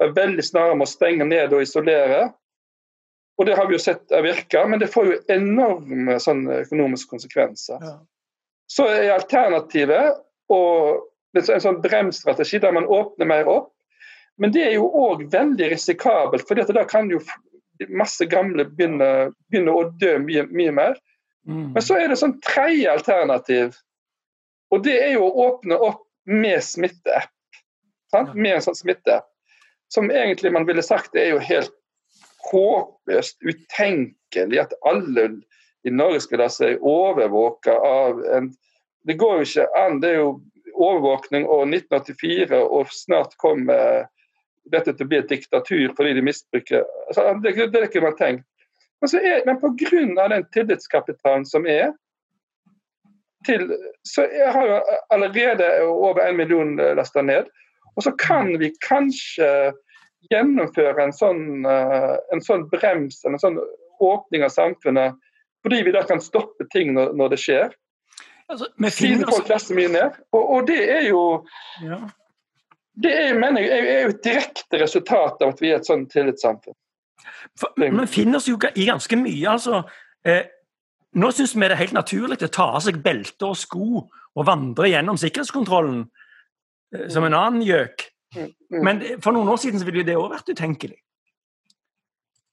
være 0.00 0.14
veldig 0.16 0.44
snarere 0.44 0.78
med 0.78 0.86
å 0.86 0.90
stenge 0.90 1.26
ned 1.28 1.54
og 1.54 1.62
isolere. 1.62 2.28
Og 3.36 3.48
det 3.48 3.56
har 3.58 3.68
vi 3.68 3.76
jo 3.76 3.82
sett 3.82 4.14
virker, 4.24 4.68
men 4.70 4.80
det 4.80 4.90
får 4.92 5.10
jo 5.10 5.18
enorme 5.32 6.18
sånn, 6.22 6.46
økonomiske 6.62 7.10
konsekvenser. 7.10 7.82
Ja. 7.82 7.96
Så 8.70 8.88
er 8.90 9.12
alternativet 9.14 10.22
og 10.52 11.06
en 11.36 11.62
sånn 11.62 11.82
bremsstrategi 11.84 12.58
der 12.62 12.74
man 12.74 12.88
åpner 12.88 13.28
mer 13.28 13.50
opp. 13.50 13.72
Men 14.38 14.52
det 14.52 14.64
er 14.66 14.74
jo 14.76 14.88
òg 14.90 15.26
veldig 15.32 15.70
risikabelt, 15.72 16.46
for 16.48 16.58
da 16.60 16.84
kan 16.88 17.08
jo 17.10 17.20
masse 17.88 18.24
gamle 18.28 18.66
begynne, 18.68 19.30
begynne 19.50 19.72
å 19.72 19.86
dø 20.00 20.16
mye, 20.24 20.44
mye 20.52 20.74
mer. 20.76 20.98
Mm. 21.48 21.72
Men 21.76 21.84
så 21.84 21.98
er 22.00 22.10
det 22.10 22.18
sånn 22.20 22.36
tredje 22.44 22.90
alternativ, 22.92 23.78
og 24.74 24.82
det 24.84 24.96
er 24.98 25.14
jo 25.14 25.28
å 25.28 25.46
åpne 25.46 25.78
opp 25.78 26.02
med 26.26 26.62
smitteapp. 26.64 27.32
Sant? 28.12 28.34
Med 28.34 28.58
en 28.58 28.64
sånn 28.64 28.78
smitteapp. 28.78 29.26
Som 29.92 30.10
egentlig 30.10 30.50
man 30.52 30.66
ville 30.66 30.82
sagt 30.82 31.12
det 31.14 31.22
er 31.22 31.36
jo 31.36 31.42
helt 31.46 31.74
håpløst 32.50 33.38
utenkelig 33.46 34.60
at 34.62 34.74
alle 34.86 35.28
i 35.86 35.92
Norge 35.94 36.24
skal 36.24 36.42
la 36.42 36.48
seg 36.50 36.82
overvåke 36.82 37.74
av 37.86 38.22
en 38.34 38.50
det 39.06 39.14
går 39.14 39.36
jo 39.38 39.46
ikke 39.46 39.66
an. 39.78 40.00
Det 40.02 40.08
er 40.10 40.16
jo 40.18 40.30
overvåkning 40.74 41.46
og 41.46 41.68
1984, 41.70 42.58
og 42.58 42.90
snart 42.90 43.36
kommer 43.38 44.08
dette 44.72 44.92
til 44.92 45.06
å 45.06 45.10
bli 45.10 45.20
et 45.20 45.30
diktatur 45.30 45.92
fordi 45.96 46.16
de 46.16 46.24
misbruker 46.26 46.82
altså, 47.06 47.28
det, 47.42 47.54
det 47.72 47.84
ikke 47.86 48.02
man 48.04 48.16
tenkt. 48.18 48.46
Men, 49.00 49.10
så 49.12 49.20
er, 49.20 49.42
men 49.46 49.60
pga. 49.60 50.28
den 50.32 50.46
tillitskapitalen 50.56 51.44
som 51.46 51.66
er, 51.68 51.92
til, 53.46 53.68
så 54.08 54.24
jeg 54.32 54.52
har 54.52 54.66
jo 54.66 54.78
allerede 55.14 55.68
over 55.86 56.24
en 56.24 56.36
million 56.36 56.76
lasta 56.98 57.22
ned. 57.22 57.50
Og 57.96 58.02
så 58.02 58.12
kan 58.18 58.56
vi 58.60 58.72
kanskje 58.84 59.72
gjennomføre 60.32 61.04
en 61.04 61.14
sånn, 61.14 61.64
eh, 61.68 62.14
en 62.34 62.42
sånn 62.44 62.66
brems, 62.72 63.22
en 63.24 63.38
sånn 63.40 63.60
åpning 64.02 64.44
av 64.44 64.52
samfunnet, 64.52 65.16
fordi 65.64 65.82
vi 65.86 65.94
da 65.94 66.02
kan 66.08 66.20
stoppe 66.20 66.66
ting 66.72 66.92
når, 66.96 67.14
når 67.16 67.34
det 67.34 67.40
skjer. 67.42 67.76
Altså, 68.52 68.68
Siden 68.94 69.26
folk 69.26 69.48
laster 69.50 69.74
mye 69.78 69.90
ned. 69.90 70.18
Og, 70.34 70.42
og, 70.42 70.66
det 70.68 70.82
er 70.92 71.08
jo 71.08 71.22
ja. 71.82 71.98
Det 72.96 73.12
er, 73.12 73.36
mener 73.36 73.60
jeg, 73.60 73.86
er 73.92 74.02
jo 74.06 74.12
et 74.14 74.24
direkte 74.24 74.80
resultat 74.80 75.42
av 75.44 75.52
at 75.52 75.60
vi 75.60 75.70
er 75.70 75.80
et 75.80 75.88
sånn 75.88 76.06
tillitssamfunn. 76.08 76.76
Vi 77.76 78.06
finner 78.08 78.40
oss 78.40 78.48
jo 78.48 78.56
i 78.56 78.86
ganske 78.88 79.18
mye. 79.20 79.48
altså. 79.52 79.82
Eh, 80.24 80.46
nå 81.16 81.30
syns 81.32 81.54
vi 81.54 81.64
det 81.64 81.76
er 81.76 81.82
helt 81.84 81.96
naturlig 81.96 82.40
å 82.44 82.52
ta 82.52 82.70
av 82.76 82.84
seg 82.84 83.02
belte 83.04 83.50
og 83.50 83.58
sko 83.60 83.88
og 84.36 84.46
vandre 84.48 84.90
gjennom 84.92 85.20
sikkerhetskontrollen. 85.20 86.06
eh, 86.94 87.08
som 87.12 87.24
en 87.24 87.34
annen 87.34 87.62
gjøk. 87.66 88.06
Mm, 88.36 88.52
mm. 88.72 88.82
Men 88.84 89.02
for 89.20 89.32
noen 89.32 89.48
år 89.48 89.60
siden 89.60 89.80
så 89.80 89.88
ville 89.88 90.04
det 90.06 90.16
òg 90.16 90.30
vært 90.32 90.48
utenkelig. 90.52 90.98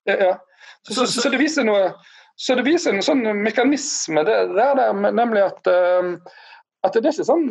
Ja, 0.09 0.15
ja. 0.17 0.33
Så, 0.83 0.93
så, 0.93 1.05
så, 1.07 1.29
det 1.29 1.39
viser 1.39 1.63
noe 1.63 1.93
så 2.35 2.55
det 2.57 2.65
viser 2.65 2.95
en 2.95 3.05
sånn 3.05 3.21
mekanisme 3.43 4.23
der, 4.25 4.49
der, 4.55 4.79
nemlig 5.13 5.43
at, 5.45 5.67
uh, 5.69 6.15
at 6.83 6.95
det 6.97 7.05
er 7.05 7.13
ikke 7.13 7.27
sånn 7.27 7.45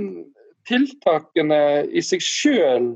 tiltakene 0.69 1.61
i 1.91 2.03
seg 2.05 2.23
sjøl 2.25 2.95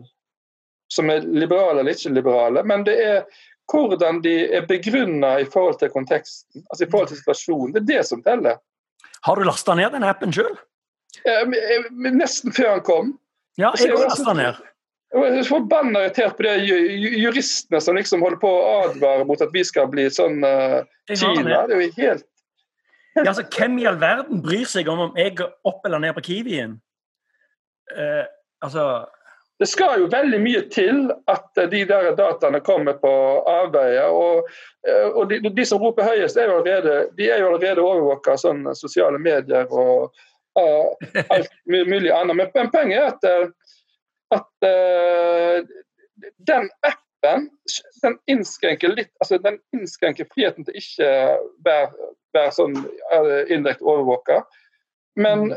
som 0.92 1.10
er 1.10 1.26
liberale 1.26 1.82
eller 1.82 1.96
ikke 1.96 2.14
liberale, 2.14 2.62
men 2.62 2.84
det 2.86 2.96
er 3.02 3.24
hvordan 3.72 4.20
de 4.22 4.34
er 4.54 4.66
begrunna 4.68 5.32
i 5.42 5.48
forhold 5.50 5.80
til 5.80 5.90
konteksten, 5.90 6.62
altså 6.70 6.86
i 6.86 6.90
forhold 6.90 7.10
til 7.10 7.18
situasjonen. 7.18 7.74
Det 7.74 7.82
er 7.82 7.88
det 7.88 8.06
som 8.06 8.22
teller. 8.22 8.60
Har 9.26 9.36
du 9.36 9.42
lasta 9.46 9.74
ned 9.74 9.90
den 9.96 10.06
appen 10.06 10.34
sjøl? 10.34 10.54
Nesten 11.96 12.54
før 12.54 12.76
han 12.76 12.84
kom. 12.86 13.12
Ja, 13.58 13.72
jeg 13.80 13.96
har 13.96 14.06
lasta 14.06 14.36
ned. 14.36 14.62
Jeg 15.16 15.38
er 15.40 15.46
forbanna 15.48 16.02
irritert 16.04 16.36
på 16.36 16.44
de 16.44 16.54
juristene 17.22 17.80
som 17.80 17.96
liksom 17.96 18.22
holder 18.26 18.40
på 18.42 18.50
å 18.50 18.64
advare 18.86 19.26
mot 19.26 19.42
at 19.42 19.52
vi 19.54 19.62
skal 19.64 19.86
bli 19.90 20.08
sånn 20.12 20.42
uh, 20.44 20.82
Kina. 21.08 21.62
Det 21.70 21.76
er 21.76 21.84
jo 21.86 21.92
helt 21.96 22.26
ja, 23.16 23.30
altså, 23.30 23.46
Hvem 23.48 23.78
i 23.80 23.86
all 23.88 23.96
verden 24.00 24.42
bryr 24.44 24.66
seg 24.68 24.90
om 24.92 25.06
om 25.06 25.14
jeg 25.16 25.36
går 25.38 25.54
opp 25.70 25.86
eller 25.88 26.02
ned 26.02 26.12
på 26.18 26.24
Kiwien? 26.26 26.74
Uh, 27.92 28.24
altså 28.64 29.06
Det 29.60 29.68
skal 29.70 30.02
jo 30.02 30.08
veldig 30.12 30.38
mye 30.42 30.62
til 30.68 31.06
at 31.32 31.60
de 31.72 31.84
der 31.88 32.10
dataene 32.18 32.60
kommer 32.60 32.98
på 33.00 33.12
avveie. 33.48 34.04
Og, 34.04 34.48
uh, 34.88 35.08
og 35.12 35.30
de, 35.30 35.40
de, 35.48 35.66
som 35.66 35.80
roper 35.82 36.08
høyest, 36.10 36.36
er 36.36 36.50
jo 36.50 36.58
allerede, 36.60 36.96
de 37.16 37.30
er 37.30 37.40
jo 37.40 37.52
allerede 37.54 37.84
overvåka 37.84 38.36
av 38.36 38.42
sånne 38.42 38.74
sosiale 38.76 39.20
medier 39.22 39.70
og 39.72 40.12
alt 40.56 41.52
mulig 41.68 42.12
annet. 42.12 42.52
Men 42.54 42.70
poenget 42.72 43.24
er 43.24 43.42
at 43.46 43.54
at 44.34 44.66
uh, 44.66 45.66
den 46.48 46.70
appen 46.82 47.50
den 48.02 48.18
innskrenker 48.26 48.88
litt, 48.94 49.10
altså 49.20 49.38
den 49.42 49.58
innskrenker 49.74 50.28
friheten 50.34 50.66
til 50.66 50.78
ikke 50.78 51.08
være, 51.66 52.10
være 52.36 52.52
sånn 52.54 52.76
indirekte 53.52 53.86
overvåka. 53.86 54.42
Men 55.18 55.50
mm. 55.50 55.56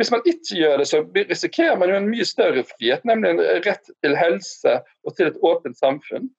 Hvis 0.00 0.12
man 0.12 0.24
ikke 0.24 0.58
gjør 0.58 0.80
det, 0.80 0.88
så 0.90 1.02
risikerer 1.16 1.78
man 1.80 1.92
jo 1.92 1.98
en 2.00 2.10
mye 2.10 2.26
større 2.26 2.64
frihet, 2.72 3.04
nemlig 3.08 3.34
en 3.34 3.42
rett 3.66 3.90
til 4.04 4.16
helse 4.16 4.76
og 5.06 5.16
til 5.16 5.30
et 5.30 5.40
åpent 5.46 5.78
samfunn. 5.78 6.30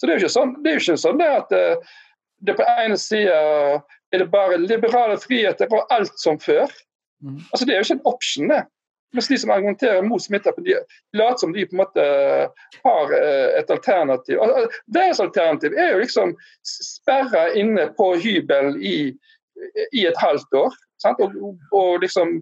Så 0.00 0.06
det 0.06 0.14
er 0.14 0.18
jo 0.18 0.24
ikke 0.24 0.36
sånn, 0.38 0.54
det 0.64 0.76
ikke 0.78 0.96
sånn 1.00 1.20
det 1.20 1.28
at 1.28 1.52
uh, 1.52 1.96
det 2.48 2.56
på 2.56 2.66
ene 2.80 2.96
sida 2.96 3.36
er 4.10 4.22
det 4.22 4.30
bare 4.32 4.58
liberale 4.62 5.18
friheter 5.20 5.70
og 5.70 5.90
alt 5.92 6.16
som 6.20 6.40
før. 6.40 6.70
Mm. 7.22 7.40
Altså 7.52 7.66
Det 7.66 7.74
er 7.74 7.82
jo 7.82 7.88
ikke 7.88 7.98
en 7.98 8.08
option, 8.08 8.52
det. 8.52 8.62
Mens 9.12 9.28
de 9.28 9.38
som 9.42 9.50
argumenterer 9.50 10.06
mot 10.06 10.22
smitteappen, 10.22 10.64
de 10.64 10.76
later 11.18 11.40
som 11.42 11.52
de 11.52 11.64
på 11.66 11.74
en 11.74 11.82
måte 11.82 12.04
har 12.84 13.14
eh, 13.16 13.58
et 13.58 13.70
alternativ. 13.74 14.38
Deres 14.94 15.20
alternativ 15.20 15.74
er 15.74 15.96
jo 15.96 16.02
liksom 16.04 16.34
sperra 16.62 17.48
inne 17.58 17.88
på 17.98 18.12
hybel 18.22 18.78
i, 18.78 18.96
i 19.90 20.06
et 20.06 20.22
halvt 20.22 20.54
år. 20.62 20.78
Og, 21.10 21.34
og, 21.72 21.90
liksom 22.04 22.38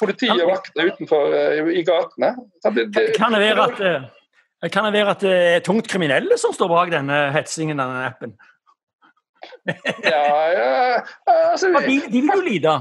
politiet 0.00 0.34
og 0.34 0.50
vakter 0.50 0.90
utenfor 0.92 1.36
eh, 1.38 1.72
i 1.80 1.84
gatene. 1.86 2.34
Det, 2.64 2.88
det, 2.94 3.04
kan, 3.18 3.34
det 3.34 3.42
være 3.44 3.68
at, 3.68 3.84
eh, 3.84 4.72
kan 4.72 4.88
det 4.88 4.96
være 4.96 5.14
at 5.14 5.22
det 5.24 5.36
er 5.52 5.62
tungt 5.66 5.90
kriminelle 5.90 6.38
som 6.40 6.54
står 6.56 6.72
bak 6.72 6.92
denne 6.94 7.28
hetsingen, 7.36 7.80
denne 7.80 8.08
appen? 8.08 8.34
ja, 9.68 10.24
ja 10.54 10.72
altså, 11.28 11.70
de, 11.84 12.00
de 12.08 12.20
vil 12.24 12.32
jo 12.32 12.42
lide. 12.48 12.74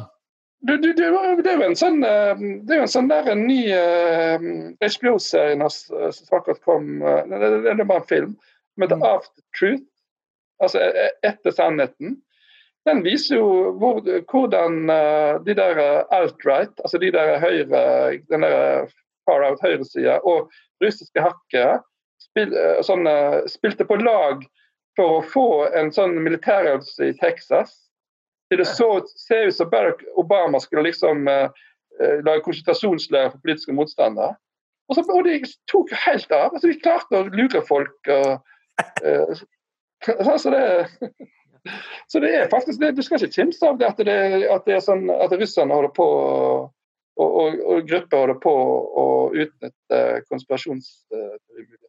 Du, 0.64 0.78
du, 0.78 0.94
du, 0.94 1.04
det 1.44 1.52
er 1.52 1.58
jo 1.60 1.66
en 1.68 1.76
sånn, 1.76 2.04
eh, 2.08 2.44
det 2.64 2.72
er 2.72 2.78
jo 2.80 2.86
en 2.86 2.92
sånn 2.94 3.10
der 3.12 3.26
en 3.34 3.42
ny 3.50 3.60
uh, 3.68 4.46
eh, 4.80 4.94
HBO-serie 4.96 5.68
som 5.68 6.38
akkurat 6.38 6.62
kom 6.64 7.02
uh, 7.04 7.20
det, 7.28 7.50
er 7.74 7.82
bare 7.84 8.00
en 8.00 8.08
film 8.08 8.30
som 8.38 8.86
heter 8.86 9.02
mm. 9.02 9.04
'After 9.10 9.44
Truth', 9.60 9.90
altså 10.64 10.80
e, 10.80 11.10
etter 11.28 11.52
sannheten. 11.52 12.16
Den 12.88 13.04
viser 13.06 13.38
jo 13.40 13.48
hvor, 13.80 14.02
hvordan 14.32 14.90
uh, 14.92 15.40
de 15.46 15.56
der 15.56 15.80
alt-right, 16.12 16.74
altså 16.84 17.00
de 17.00 17.12
der 17.16 17.38
høyre, 17.40 17.84
den 18.32 18.44
der 18.44 18.90
far-out 19.30 19.64
høyresida 19.64 20.18
og 20.28 20.52
russiske 20.84 21.24
hakkere 21.24 21.80
spil, 22.20 22.52
sånn, 22.84 23.08
spilte 23.48 23.88
på 23.88 23.96
lag 24.02 24.44
for 24.98 25.20
å 25.20 25.24
få 25.32 25.48
en 25.80 25.94
sånn 25.96 26.18
militærøvelse 26.26 27.08
i 27.08 27.16
Texas 27.22 27.78
det 28.58 28.66
så, 28.66 29.06
ser 29.28 29.48
ut 29.48 29.56
som 29.56 29.70
Barack 29.70 30.04
Obama 30.16 30.60
skulle 30.60 30.82
liksom 30.90 31.28
eh, 31.28 31.50
eh 32.02 32.24
lage 32.26 32.44
konsentrasjonsleir 32.46 33.32
for 33.32 33.42
politiske 33.42 33.74
motstandere. 33.74 34.36
Og, 34.90 34.96
så, 34.96 35.06
og 35.14 35.24
de 35.28 35.40
tok 35.72 35.94
helt 36.06 36.32
av. 36.32 36.54
altså 36.54 36.68
De 36.68 36.80
klarte 36.82 37.22
å 37.22 37.30
lure 37.34 37.62
folk. 37.68 37.96
og 38.08 38.42
eh, 39.04 39.44
så, 40.44 40.50
det, 40.54 40.64
så 42.12 42.20
det 42.20 42.32
er 42.36 42.50
faktisk 42.52 42.82
det, 42.82 42.96
Du 42.98 43.02
skal 43.06 43.22
ikke 43.22 43.36
kimse 43.38 43.68
av 43.68 43.78
det 43.80 43.88
at, 43.88 44.02
det 44.04 44.18
at, 44.52 44.66
det 44.68 44.78
er 44.78 44.84
sånn 44.84 45.06
at 45.14 45.32
russerne 45.32 45.76
holder 45.76 45.94
på 45.96 46.08
og, 47.14 47.30
og, 47.30 47.62
og 47.70 47.88
grupper 47.88 48.24
holder 48.24 48.40
på 48.44 48.54
å 49.04 49.08
utnytte 49.32 50.02
konspirasjonsteorier. 50.28 51.80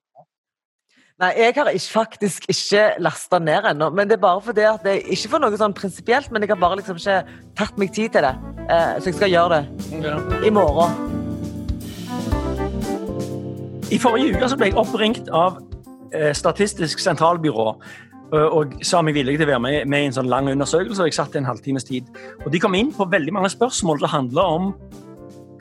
Nei, 1.22 1.30
jeg 1.38 1.52
har 1.54 1.68
ikke, 1.70 1.92
faktisk 1.92 2.48
ikke 2.50 2.84
lasta 2.98 3.38
ned 3.38 3.68
ennå. 3.70 3.87
Men 3.94 4.08
det 4.10 4.16
er 4.16 4.22
bare 4.24 4.40
fordi 4.42 4.64
at 4.66 4.82
det 4.82 4.96
ikke 5.14 5.30
for 5.30 5.44
noe 5.44 5.58
sånn 5.58 5.76
prinsipielt, 5.76 6.32
men 6.34 6.42
jeg 6.42 6.50
har 6.50 6.58
bare 6.58 6.80
liksom 6.80 6.98
ikke 6.98 7.20
tatt 7.54 7.78
meg 7.78 7.92
tid 7.94 8.16
til 8.16 8.26
det. 8.26 8.32
Eh, 8.64 8.96
så 8.98 9.12
jeg 9.12 9.18
skal 9.20 9.30
gjøre 9.30 9.60
det 9.60 10.00
ja. 10.08 10.16
i 10.42 10.50
morgen. 10.50 10.90
I 13.94 14.00
forrige 14.02 14.34
uke 14.34 14.48
så 14.50 14.58
ble 14.58 14.72
jeg 14.72 14.78
oppringt 14.80 15.30
av 15.30 15.60
eh, 16.10 16.32
Statistisk 16.34 16.98
sentralbyrå 16.98 17.76
eh, 18.35 18.57
og 18.59 18.77
sa 18.85 19.01
meg 19.05 19.16
villige 19.16 19.40
til 19.40 19.49
å 19.49 19.55
være 19.55 19.64
med, 19.64 19.88
med 19.90 20.05
i 20.05 20.11
en 20.11 20.18
sånn 20.18 20.31
lang 20.31 20.51
undersøkelse. 20.53 21.03
og 21.03 21.11
Jeg 21.11 21.16
satt 21.16 21.35
i 21.37 21.42
en 21.42 21.49
halvtimes 21.49 21.87
tid. 21.88 22.11
Og 22.44 22.53
De 22.53 22.61
kom 22.62 22.77
inn 22.79 22.92
på 22.94 23.09
veldig 23.11 23.35
mange 23.37 23.53
spørsmål 23.55 24.05
som 24.05 24.14
handla 24.18 24.47
om 24.59 24.70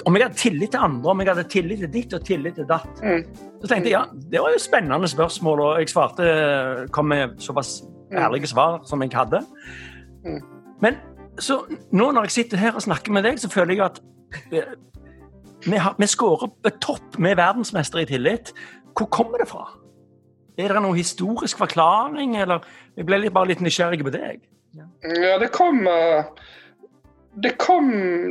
om 0.04 0.18
jeg 0.18 0.26
hadde 0.26 0.40
tillit 0.40 0.74
til 0.74 0.84
andre, 0.84 1.12
om 1.12 1.22
jeg 1.22 1.30
hadde 1.30 1.44
tillit 1.48 1.80
til 1.80 1.92
ditt 1.94 2.14
og 2.16 2.26
tillit 2.28 2.58
til 2.60 2.68
datt. 2.68 3.02
Mm. 3.04 3.22
Så 3.62 3.70
tenkte 3.72 3.88
jeg 3.88 3.96
ja, 3.96 4.04
det 4.12 4.42
var 4.44 4.52
jo 4.52 4.60
spennende 4.60 5.08
spørsmål, 5.08 5.62
og 5.64 5.80
jeg 5.80 5.92
svarte, 5.94 6.26
kom 6.92 7.08
med 7.12 7.38
såpass 7.40 7.78
mm. 8.12 8.18
ærlige 8.26 8.50
svar 8.52 8.82
som 8.90 9.04
jeg 9.06 9.14
hadde. 9.16 9.40
Mm. 10.26 10.42
Men 10.84 11.00
så 11.40 11.62
nå 11.96 12.10
når 12.12 12.28
jeg 12.28 12.38
sitter 12.38 12.62
her 12.62 12.76
og 12.76 12.84
snakker 12.86 13.16
med 13.16 13.26
deg, 13.28 13.40
så 13.40 13.50
føler 13.52 13.78
jeg 13.78 13.86
at 13.86 14.02
vi, 14.52 14.62
vi, 15.70 15.78
har, 15.78 15.96
vi 16.00 16.10
scorer 16.10 16.52
på 16.52 16.74
topp. 16.84 17.16
Vi 17.18 17.32
er 17.32 17.40
verdensmestere 17.40 18.04
i 18.04 18.12
tillit. 18.12 18.54
Hvor 18.98 19.10
kommer 19.14 19.42
det 19.42 19.50
fra? 19.50 19.70
Er 20.58 20.74
det 20.74 20.82
noen 20.84 20.98
historisk 20.98 21.58
forklaring, 21.58 22.36
eller 22.38 22.66
Jeg 22.98 23.08
ble 23.10 23.30
bare 23.34 23.50
litt 23.50 23.63
nysgjerrig 23.63 24.04
på 24.06 24.13
deg. 24.13 24.44
Ja, 24.76 25.38
det 25.42 25.52
kom 25.54 25.88
eh, 25.88 26.26
Det 27.44 27.56
kom 27.58 27.89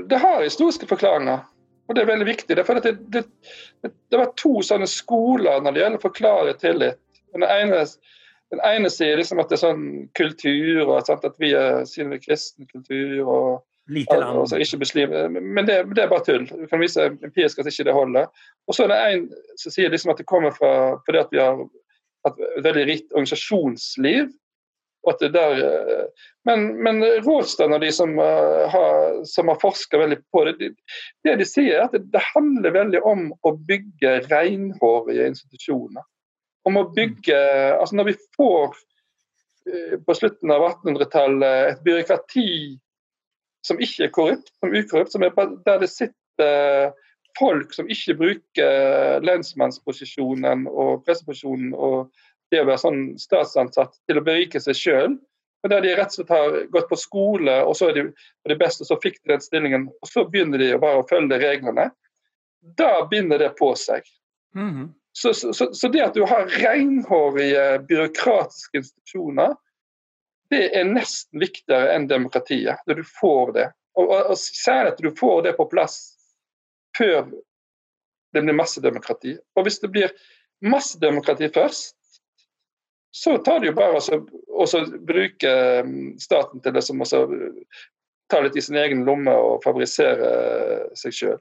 Det 0.08 0.18
har 0.22 0.42
historiske 0.42 0.86
forklaringer. 0.86 1.42
Og 1.88 1.94
Det 1.94 2.02
er 2.02 2.12
veldig 2.12 2.26
viktig. 2.26 2.56
Det, 2.56 2.94
det, 3.12 3.24
det, 3.82 3.90
det, 4.10 4.18
var 4.18 4.30
to 4.38 4.62
sånne 4.62 4.86
skoler 4.86 5.60
når 5.60 5.74
det 5.74 5.82
gjelder 5.82 5.98
å 5.98 6.06
forklare 6.06 6.54
tillit. 6.60 7.00
Den 7.34 7.44
ene, 7.44 7.82
den 8.54 8.62
ene 8.64 8.90
sier 8.92 9.18
liksom 9.18 9.42
at 9.42 9.50
det 9.50 9.58
er 9.58 9.64
sånn 9.64 9.84
kultur, 10.16 10.86
og 10.86 11.02
sant, 11.08 11.26
at 11.26 11.36
vi 11.42 11.50
er, 11.58 11.82
siden 11.88 12.14
vi 12.14 12.20
er 12.20 12.24
kristen 12.24 12.70
kultur 12.70 13.26
og, 13.26 13.50
og 14.14 14.54
ikke 14.56 14.80
muslim. 14.80 15.12
Men 15.42 15.68
det, 15.68 15.82
er 15.82 16.08
bare 16.08 16.24
tull. 16.24 16.46
Du 16.48 16.64
kan 16.70 16.80
vise 16.80 17.10
empirisk 17.10 17.60
at 17.60 17.68
ikke 17.68 17.88
det 17.90 17.98
holder. 17.98 18.30
Og 18.70 18.78
så 18.78 18.86
er 18.86 18.92
det 18.94 19.00
en 19.10 19.28
som 19.60 19.74
sier 19.74 19.92
liksom 19.92 20.14
at 20.14 20.22
det 20.22 20.30
kommer 20.30 20.54
fra 20.54 20.72
fordi 21.04 21.24
at 21.26 21.34
vi 21.34 21.42
har 21.42 21.64
et 22.28 22.46
veldig 22.64 22.86
rikt 22.88 23.12
organisasjonsliv. 23.12 24.30
og 25.02 25.10
at 25.12 25.22
det 25.24 25.32
der 25.34 25.60
eh, 25.66 26.22
men, 26.46 26.68
men 26.82 27.02
Rådstrand 27.24 27.74
og 27.74 27.82
de 27.82 27.90
som 27.94 28.14
uh, 28.18 28.68
har, 28.70 29.24
som 29.26 29.48
har 29.50 29.58
forska 29.62 29.98
veldig 29.98 30.20
på 30.30 30.44
det, 30.46 30.72
det 31.26 31.34
de 31.38 31.46
sier 31.46 31.80
er 31.80 31.88
at 31.88 31.96
det, 31.98 32.22
handler 32.34 32.74
veldig 32.74 33.02
om 33.06 33.28
å 33.42 33.54
bygge 33.68 34.20
renhårige 34.30 35.26
institusjoner. 35.32 36.06
Om 36.66 36.78
å 36.78 36.88
bygge 36.94 37.38
altså 37.80 37.98
Når 37.98 38.10
vi 38.12 38.16
får 38.38 38.74
uh, 38.78 39.96
på 40.06 40.18
slutten 40.18 40.54
av 40.54 40.68
1800-tallet 40.70 41.72
et 41.72 41.84
byråkrati 41.86 42.50
som 43.66 43.78
ikke 43.82 44.08
er 44.08 44.14
korrupt, 44.14 44.50
som 44.58 44.74
ukorrupt, 44.74 45.14
som 45.14 45.22
er 45.22 45.34
der 45.66 45.82
det 45.82 45.90
sitter 45.90 46.94
folk 47.38 47.74
som 47.74 47.88
ikke 47.90 48.16
bruker 48.18 49.24
lensmannsposisjonen 49.24 50.66
og 50.70 51.04
presseposisjonen 51.06 51.74
og 51.74 52.12
det 52.52 52.60
å 52.60 52.68
være 52.68 52.82
sånn 52.82 53.02
statsansatt 53.20 53.94
til 54.06 54.20
å 54.20 54.24
berike 54.26 54.60
seg 54.60 54.76
sjøl 54.76 55.14
men 55.62 55.70
der 55.70 55.80
de 55.80 55.94
rett 55.94 56.10
og 56.10 56.16
slett 56.16 56.32
har 56.34 56.56
gått 56.74 56.88
på 56.90 56.98
skole, 56.98 57.54
og 57.62 57.76
så 57.78 57.90
er 57.90 57.98
de, 57.98 58.02
det 58.50 58.58
beste, 58.58 58.84
så 58.86 58.98
fikk 59.02 59.20
de 59.20 59.30
den 59.30 59.44
stillingen. 59.44 59.84
Og 60.02 60.10
så 60.10 60.24
begynner 60.26 60.58
de 60.58 60.72
bare 60.82 61.02
å 61.02 61.06
følge 61.06 61.38
reglene. 61.38 61.86
Da 62.78 63.06
binder 63.10 63.38
det 63.38 63.52
på 63.58 63.70
seg. 63.78 64.02
Mm 64.54 64.70
-hmm. 64.70 64.88
så, 65.12 65.34
så, 65.34 65.74
så, 65.74 65.88
det 65.88 66.02
at 66.02 66.14
du 66.14 66.24
har 66.26 66.46
renhårige 66.46 67.78
byråkratiske 67.88 68.78
institusjoner, 68.78 69.54
det 70.50 70.76
er 70.76 70.84
nesten 70.84 71.40
viktigere 71.40 71.94
enn 71.94 72.08
demokratiet. 72.08 72.82
Når 72.86 72.94
du 72.94 73.04
får 73.20 73.52
det. 73.52 73.72
Og, 73.94 74.10
og, 74.10 74.30
og 74.30 74.38
særlig 74.38 74.92
at 74.92 74.98
du 74.98 75.14
får 75.16 75.42
det 75.42 75.52
på 75.56 75.68
plass 75.70 76.11
før 76.98 77.26
det 78.32 78.42
blir 78.42 78.56
massedemokrati. 78.56 79.36
Og 79.56 79.66
hvis 79.66 79.80
det 79.82 79.90
blir 79.92 80.14
massedemokrati 80.64 81.50
først, 81.52 81.96
så 83.12 83.36
tar 83.44 83.60
det 83.60 83.68
jo 83.68 83.76
bare 83.76 84.00
å 84.00 84.66
bruke 85.04 85.52
mm, 85.84 86.14
staten 86.20 86.62
til 86.64 86.72
det 86.72 86.82
som 86.86 87.02
også 87.04 87.26
ta 88.32 88.40
litt 88.40 88.56
i 88.56 88.64
sin 88.64 88.78
egen 88.80 89.04
lomme 89.04 89.34
og 89.36 89.60
favorisere 89.64 90.30
seg 90.96 91.16
sjøl. 91.16 91.40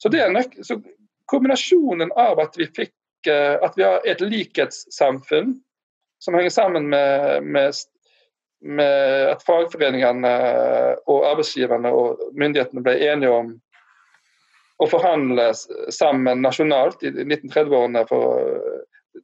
Så, 0.00 0.08
så 0.64 0.78
kombinasjonen 1.28 2.14
av 2.16 2.40
at 2.40 2.56
vi 2.56 2.66
fikk 2.72 3.28
eh, 3.28 3.58
at 3.60 3.76
vi 3.76 3.84
har 3.84 4.00
et 4.08 4.24
likhetssamfunn 4.24 5.52
som 6.22 6.38
henger 6.38 6.54
sammen 6.54 6.88
med, 6.88 7.44
med, 7.44 7.76
med 8.64 9.28
at 9.34 9.44
fagforeningene 9.44 10.32
og 11.10 11.28
arbeidsgiverne 11.28 11.92
og 11.92 12.24
myndighetene 12.38 12.84
ble 12.86 12.96
enige 13.10 13.36
om 13.36 13.52
å 14.82 14.88
forhandle 14.90 15.50
sammen 15.94 16.42
nasjonalt 16.42 17.04
i 17.06 17.12
1930-årene. 17.12 18.02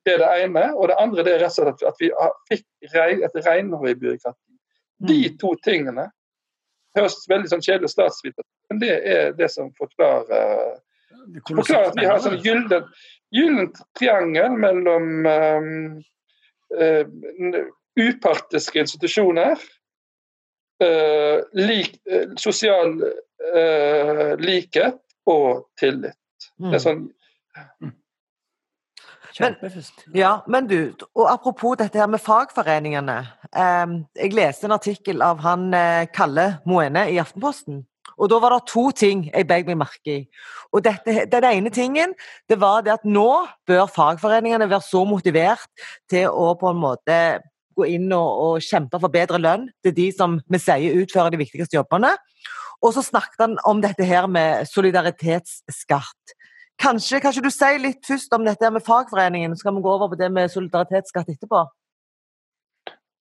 Det 0.05 0.15
er 0.15 0.23
det 0.23 0.29
ene. 0.45 0.69
Og 0.77 0.91
det 0.91 0.99
andre 1.03 1.25
det 1.27 1.35
er 1.35 1.43
rett 1.47 1.59
og 1.59 1.67
slett 1.67 1.89
at 1.91 2.03
vi 2.03 2.13
fikk 2.53 3.27
et 3.27 3.41
renhårig 3.47 3.97
byråkrati. 3.99 4.45
De 5.09 5.19
mm. 5.25 5.35
to 5.41 5.55
tingene 5.65 6.09
høres 6.99 7.21
veldig 7.31 7.51
sånn 7.53 7.63
kjedelig 7.63 7.93
statsviter 7.93 8.47
men 8.69 8.81
det 8.83 8.95
er 9.09 9.33
det 9.37 9.49
som 9.53 9.71
forklarer, 9.79 10.77
forklarer 11.49 11.91
at 11.91 11.99
vi 11.99 12.07
har 12.09 12.21
sånn 12.21 12.39
gyllen, 12.45 12.89
gyllen 13.35 13.71
triangel 13.97 14.57
mellom 14.61 15.29
um, 15.29 15.71
uh, 16.77 17.63
upartiske 17.99 18.85
institusjoner, 18.85 19.57
uh, 20.85 21.39
lik, 21.57 21.97
uh, 22.13 22.35
sosial 22.41 23.01
likhet 24.43 24.99
og 25.29 25.69
tillit. 25.79 26.17
Det 26.59 26.73
er 26.73 26.79
mm. 26.79 26.85
sånn 26.85 27.07
mm. 27.83 27.95
Men, 29.39 29.55
ja, 30.17 30.31
men 30.51 30.67
du, 30.67 30.95
og 31.15 31.29
Apropos 31.31 31.77
dette 31.79 32.01
her 32.01 32.09
med 32.11 32.19
fagforeningene. 32.19 33.19
Eh, 33.55 33.93
jeg 34.19 34.35
leste 34.35 34.67
en 34.67 34.75
artikkel 34.75 35.23
av 35.23 35.39
han 35.45 35.69
eh, 35.77 36.09
Kalle 36.15 36.49
Moene 36.67 37.05
i 37.13 37.21
Aftenposten. 37.23 37.85
Og 38.19 38.31
Da 38.31 38.39
var 38.43 38.51
det 38.51 38.67
to 38.67 38.89
ting 38.91 39.29
jeg 39.29 39.47
beg 39.47 39.69
meg 39.69 39.79
merke 39.79 40.15
i. 40.15 40.25
Og 40.75 40.83
dette, 40.85 41.27
Den 41.31 41.45
ene 41.45 41.71
tingen 41.71 42.15
det 42.51 42.59
var 42.61 42.83
det 42.83 42.97
at 42.97 43.07
nå 43.07 43.47
bør 43.67 43.87
fagforeningene 43.87 44.67
være 44.71 44.83
så 44.83 45.05
motivert 45.07 45.69
til 46.11 46.27
å 46.27 46.55
på 46.59 46.73
en 46.73 46.83
måte 46.83 47.19
gå 47.79 47.87
inn 47.95 48.11
og, 48.13 48.29
og 48.43 48.65
kjempe 48.65 48.99
for 48.99 49.13
bedre 49.13 49.39
lønn 49.39 49.69
til 49.85 49.95
de 49.95 50.09
som 50.11 50.41
vi 50.51 50.59
sier 50.59 50.99
utfører 50.99 51.31
de 51.31 51.45
viktigste 51.45 51.79
jobbene. 51.79 52.17
Og 52.83 52.95
så 52.95 53.03
snakket 53.03 53.41
han 53.43 53.57
om 53.67 53.81
dette 53.83 54.07
her 54.07 54.29
med 54.31 54.69
solidaritetsskatt. 54.71 56.35
Kanskje, 56.79 57.19
kanskje 57.21 57.43
du 57.43 57.51
sier 57.51 57.81
litt 57.83 58.07
først 58.07 58.35
om 58.37 58.45
dette 58.47 58.71
med 58.71 58.85
fagforeningen, 58.87 59.57
så 59.57 59.65
skal 59.65 59.75
vi 59.75 59.83
gå 59.83 59.95
over 59.97 60.13
på 60.13 60.19
det 60.21 60.31
med 60.31 60.53
solidaritetsskatt 60.53 61.33
etterpå? 61.35 61.65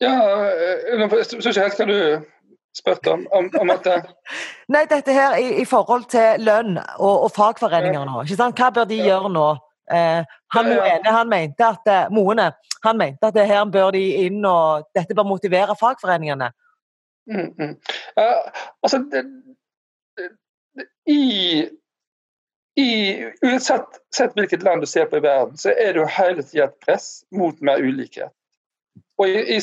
Ja, 0.03 0.13
eh, 0.13 0.99
jeg 1.01 1.25
syns 1.25 1.47
ikke 1.49 1.63
helt 1.63 1.79
hva 1.79 1.87
du 1.89 1.99
spurte 2.77 3.15
om, 3.15 3.23
om, 3.33 3.47
om 3.57 3.71
at 3.73 3.87
Nei, 4.73 4.83
dette 4.85 5.15
her 5.15 5.39
i, 5.41 5.47
i, 5.63 5.65
forhold 5.65 6.05
til 6.11 6.43
lønn 6.45 6.77
og, 6.77 7.15
og 7.25 7.31
fagforeninger 7.33 8.05
nå. 8.05 8.21
ikke 8.27 8.37
sant? 8.37 8.61
Hva 8.61 8.69
bør 8.75 8.85
de 8.89 8.99
ja. 9.01 9.09
gjøre 9.09 9.33
nå? 9.33 9.47
Eh, 9.89 10.37
han, 10.53 10.69
ja, 10.69 10.85
ja. 10.93 11.13
han 11.15 11.29
mente 11.31 11.65
at 11.65 11.89
eh, 11.89 12.09
Moene 12.13 12.51
han 12.83 12.97
mente 12.99 13.27
at 13.27 13.37
her 13.49 13.65
bør 13.71 13.91
de 13.95 14.03
inn 14.27 14.45
og 14.45 14.87
dette 14.95 15.15
bør 15.17 15.27
motivere 15.27 15.75
fagforeningene. 15.79 16.51
Mm, 17.27 17.49
mm. 17.57 17.73
Uh, 18.15 18.43
altså, 18.83 19.01
det, 19.11 19.23
det, 19.23 19.23
det, 19.23 19.46
i 21.09 21.69
i, 22.77 23.25
Uansett 23.41 24.33
hvilket 24.35 24.63
land 24.63 24.81
du 24.81 24.87
ser 24.87 25.05
på 25.05 25.17
i 25.17 25.19
verden, 25.19 25.57
så 25.57 25.69
er 25.69 25.93
det 25.93 25.99
jo 25.99 26.09
hele 26.13 26.43
tida 26.45 26.67
et 26.67 26.79
press 26.85 27.07
mot 27.33 27.61
mer 27.65 27.81
ulikhet. 27.81 28.29
Og, 29.17 29.29
i, 29.29 29.57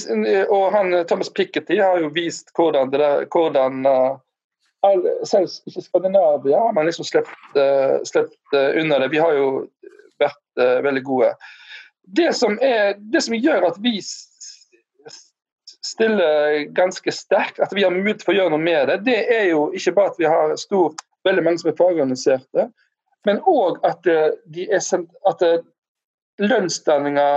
og, 0.49 0.73
han, 0.75 0.91
Thomas 1.07 1.31
Piketty 1.31 1.79
har 1.79 2.01
jo 2.03 2.11
vist 2.15 2.51
hvordan, 2.59 2.91
der, 2.91 3.27
hvordan 3.31 3.87
uh, 3.87 4.17
Selv 5.25 5.47
ikke 5.71 5.85
Skandinavia 5.85 6.59
har 6.59 6.75
man 6.75 6.91
liksom 6.91 7.07
sluppet 7.07 7.55
uh, 7.57 8.81
unna 8.81 8.99
det. 8.99 9.13
Vi 9.15 9.23
har 9.23 9.33
jo 9.39 9.47
vært 10.19 10.43
uh, 10.61 10.83
veldig 10.85 11.05
gode. 11.07 11.31
Det 12.19 12.33
som, 12.37 12.59
er, 12.63 12.99
det 12.99 13.23
som 13.25 13.39
gjør 13.39 13.71
at 13.71 13.79
vi 13.81 14.01
stiller 15.85 16.65
ganske 16.77 17.13
sterkt, 17.13 17.61
at 17.61 17.73
vi 17.77 17.85
har 17.85 17.93
mulighet 17.93 18.25
for 18.25 18.33
å 18.33 18.39
gjøre 18.39 18.55
noe 18.55 18.65
med 18.65 18.89
det, 18.89 18.99
det 19.05 19.19
er 19.35 19.49
jo 19.51 19.67
ikke 19.77 19.93
bare 19.99 20.13
at 20.15 20.21
vi 20.21 20.29
har 20.31 20.57
stor, 20.61 20.95
veldig 21.25 21.45
mange 21.45 21.61
som 21.61 21.71
er 21.71 21.79
fagorganiserte, 21.79 22.67
men 23.25 23.41
òg 23.49 23.81
at, 23.89 24.09
at 24.09 25.45
lønnsdanninga 26.41 27.29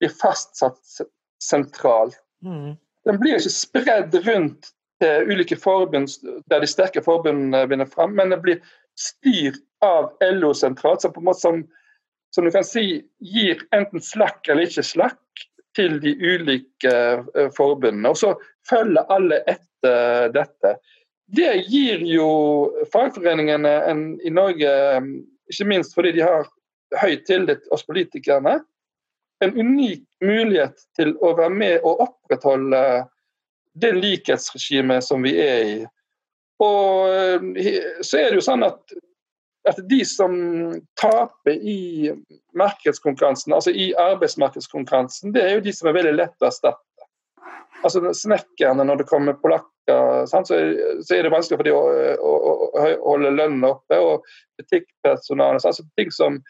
blir 0.00 0.12
fastsatt 0.20 1.00
sentralt. 1.44 2.16
Mm. 2.44 2.76
Den 3.08 3.20
blir 3.20 3.36
ikke 3.38 3.52
spredd 3.52 4.16
rundt 4.26 4.72
til 5.00 5.28
ulike 5.32 5.58
forbund 5.60 6.12
der 6.50 6.64
de 6.64 6.68
sterke 6.68 7.02
forbundene 7.04 7.66
vinner 7.68 7.88
fram, 7.88 8.16
men 8.16 8.32
den 8.32 8.42
blir 8.44 8.62
styrt 8.96 9.60
av 9.84 10.12
LO 10.24 10.54
sentralt, 10.56 11.04
som 11.04 11.12
på 11.12 11.20
en 11.20 11.28
måte 11.28 11.44
som, 11.44 11.60
som 12.32 12.44
du 12.44 12.52
kan 12.52 12.64
si 12.64 13.02
gir 13.20 13.60
enten 13.76 14.04
slakk 14.04 14.48
eller 14.48 14.68
ikke 14.68 14.84
slakk 14.84 15.46
til 15.76 15.98
de 16.02 16.14
ulike 16.16 16.92
uh, 17.36 17.48
forbundene. 17.56 18.12
Og 18.12 18.18
så 18.20 18.34
følger 18.68 19.12
alle 19.12 19.42
etter 19.46 20.32
dette. 20.34 20.76
Det 21.26 21.52
gir 21.68 22.04
jo 22.06 22.28
fagforeningene 22.92 23.74
en, 23.90 24.06
i 24.24 24.32
Norge, 24.32 24.72
um, 24.96 25.12
ikke 25.52 25.68
minst 25.68 25.94
fordi 25.94 26.16
de 26.16 26.24
har 26.26 26.48
høy 27.02 27.16
tillit 27.26 27.66
oss 27.74 27.84
politikerne, 27.86 28.60
en 29.44 29.52
unik 29.52 30.04
mulighet 30.24 30.80
til 30.96 31.12
å 31.20 31.34
være 31.36 31.52
med 31.52 31.84
og 31.84 32.06
opprettholde 32.06 32.80
det 33.76 33.92
likhetsregimet 33.98 35.04
som 35.04 35.24
vi 35.26 35.34
er 35.42 35.62
i. 35.68 35.76
Og 36.64 37.12
eh, 37.12 37.82
så 38.00 38.22
er 38.22 38.30
det 38.30 38.40
jo 38.40 38.46
sånn 38.46 38.64
at, 38.64 38.80
at 39.68 39.78
de 39.88 40.00
som 40.06 40.34
taper 41.00 41.50
i 41.52 42.12
markedskonkurransen, 42.54 43.52
altså 43.52 43.70
i 43.70 43.88
arbeidsmarkedskonkurransen, 43.98 45.32
det 45.34 45.42
er 45.42 45.56
jo 45.56 45.64
de 45.64 45.72
som 45.74 45.90
er 45.90 45.96
veldig 45.98 46.12
lett 46.16 46.44
å 46.44 46.50
erstatte. 46.50 47.08
Altså 47.84 48.12
Snekkerne, 48.14 48.84
når 48.86 49.02
det 49.02 49.08
kommer 49.10 49.38
polakker 49.40 49.72
så, 50.26 50.42
så, 50.44 51.14
er 51.14 51.22
det 51.22 51.30
vanskelig 51.30 51.60
for 51.60 51.68
dem 51.68 51.76
å, 51.78 51.82
å, 52.18 52.54
å, 52.74 52.86
holde 53.04 53.34
lønnen 53.36 53.66
oppe. 53.68 53.98
Og 54.02 54.24
butikkpersonalet. 54.58 55.66
Altså 55.68 55.84
ting 55.98 56.10
som 56.14 56.40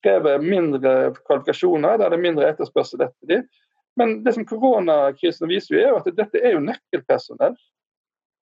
krever 0.00 0.40
mindre 0.40 1.14
kvalifikasjoner, 1.26 1.98
der 1.98 2.12
det 2.12 2.16
er 2.16 2.24
mindre 2.24 2.48
etterspørsel 2.52 3.04
etter 3.04 3.32
dem. 3.32 3.44
Men 3.98 4.20
det 4.24 4.36
som 4.36 4.46
koronakrisen 4.46 5.50
viser, 5.50 5.74
jo 5.74 5.82
er 5.82 5.90
jo 5.90 6.00
at 6.00 6.08
dette 6.16 6.40
er 6.40 6.54
jo 6.54 6.64
nøkkelpersonell. 6.64 7.56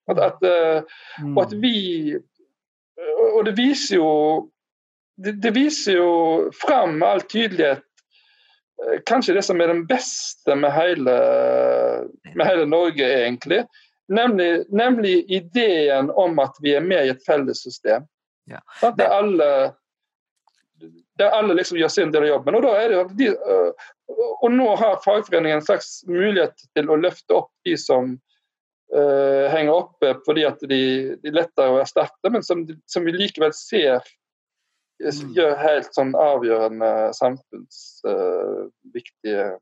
At, 0.07 0.21
at, 0.23 0.45
eh, 0.47 0.99
og 1.33 1.41
at 1.43 1.55
vi 1.59 1.79
Og 3.37 3.44
det 3.44 3.56
viser 3.59 3.98
jo 3.98 4.11
det, 5.16 5.32
det 5.32 5.50
viser 5.56 5.96
jo 5.96 6.11
fram 6.54 6.98
med 7.00 7.09
all 7.09 7.22
tydelighet 7.24 7.85
eh, 8.85 8.98
kanskje 9.09 9.37
det 9.38 9.44
som 9.46 9.61
er 9.61 9.72
den 9.72 9.87
beste 9.88 10.56
med 10.56 10.72
hele, 10.76 11.16
med 12.35 12.46
hele 12.46 12.66
Norge, 12.68 13.06
egentlig. 13.22 13.64
Nemlig, 14.12 14.66
nemlig, 14.68 15.24
ideen 15.32 16.11
om 16.11 16.38
at 16.38 16.61
vi 16.62 16.76
er 16.76 16.85
med 16.85 17.06
i 17.06 17.14
et 17.14 17.24
fellessystem. 17.26 18.04
Ja. 18.46 18.61
Der 18.98 19.09
alle, 19.11 19.48
der 21.18 21.35
alle 21.35 21.56
liksom 21.59 21.80
gjør 21.80 21.90
sin 21.90 22.12
del 22.14 22.28
av 22.28 22.35
jobben. 22.37 22.61
Og, 22.61 23.16
de, 23.18 23.32
øh, 23.32 23.88
og 24.37 24.52
nå 24.52 24.68
har 24.78 25.00
fagforeningen 25.04 25.59
en 25.59 25.66
slags 25.66 26.04
mulighet 26.06 26.68
til 26.76 26.92
å 26.92 27.00
løfte 27.00 27.40
opp 27.40 27.50
de 27.66 27.74
som 27.80 28.14
uh, 28.94 29.53
henger 29.53 29.75
oppe 29.75 30.14
fordi 30.27 30.44
at 30.49 30.59
de, 30.68 31.16
de 31.22 31.31
lettere 31.35 31.70
å 31.72 31.81
erstatte, 31.83 32.31
men 32.33 32.42
som, 32.46 32.59
som 32.90 33.05
vi 33.07 33.12
likevel 33.16 33.53
ser 33.57 34.01
mm. 35.03 35.35
gjør 35.37 35.55
helt 35.62 35.90
sånn 35.96 36.12
avgjørende 36.18 36.90
samfunnsviktige 37.16 39.44
uh, 39.55 39.59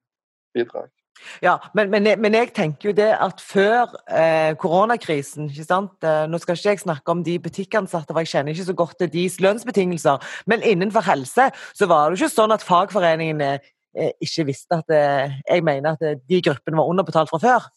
bidrag. 0.55 0.91
Ja, 1.43 1.59
men, 1.75 1.91
men, 1.91 2.07
men, 2.21 2.35
jeg 2.35 2.51
tenker 2.55 2.91
jo 2.91 2.95
det 2.97 3.11
at 3.23 3.43
før 3.43 3.93
eh, 4.11 4.55
koronakrisen 4.61 5.49
ikke 5.51 5.67
sant? 5.67 5.95
Eh, 6.03 6.25
nå 6.31 6.41
skal 6.43 6.59
ikke 6.59 6.75
jeg 6.75 6.83
snakke 6.83 7.15
om 7.15 7.23
de 7.27 7.37
butikkansatte, 7.43 8.13
for 8.13 8.25
jeg 8.25 8.33
kjenner 8.33 8.55
ikke 8.55 8.67
så 8.67 8.77
godt 8.79 8.99
til 9.01 9.13
deres 9.13 9.39
lønnsbetingelser. 9.45 10.35
Men 10.51 10.67
innenfor 10.67 11.07
helse 11.07 11.49
så 11.75 11.89
var 11.91 12.11
det 12.11 12.19
jo 12.19 12.25
ikke 12.25 12.35
sånn 12.35 12.55
at 12.55 12.67
fagforeningene 12.67 13.53
eh, 13.55 14.11
ikke 14.27 14.49
visste 14.51 14.81
at 14.83 14.95
eh, 14.95 15.39
Jeg 15.47 15.67
mener 15.67 15.95
at 15.95 16.03
eh, 16.03 16.19
de 16.19 16.43
gruppene 16.43 16.81
var 16.81 16.91
underbetalt 16.91 17.31
fra 17.31 17.43
før. 17.43 17.71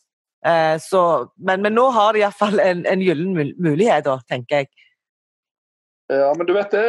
Eh, 0.46 0.76
så, 0.84 1.02
men, 1.38 1.62
men, 1.66 1.74
nå 1.78 1.88
har 1.96 2.14
de 2.14 2.22
iallfall 2.22 2.60
en, 2.64 2.86
en 2.86 3.04
gyllen 3.04 3.34
mulighet, 3.58 4.06
da, 4.06 4.20
tenker 4.30 4.62
jeg. 4.62 4.72
Ja, 6.14 6.30
men 6.38 6.48
du 6.48 6.54
vet 6.56 6.72
det 6.72 6.84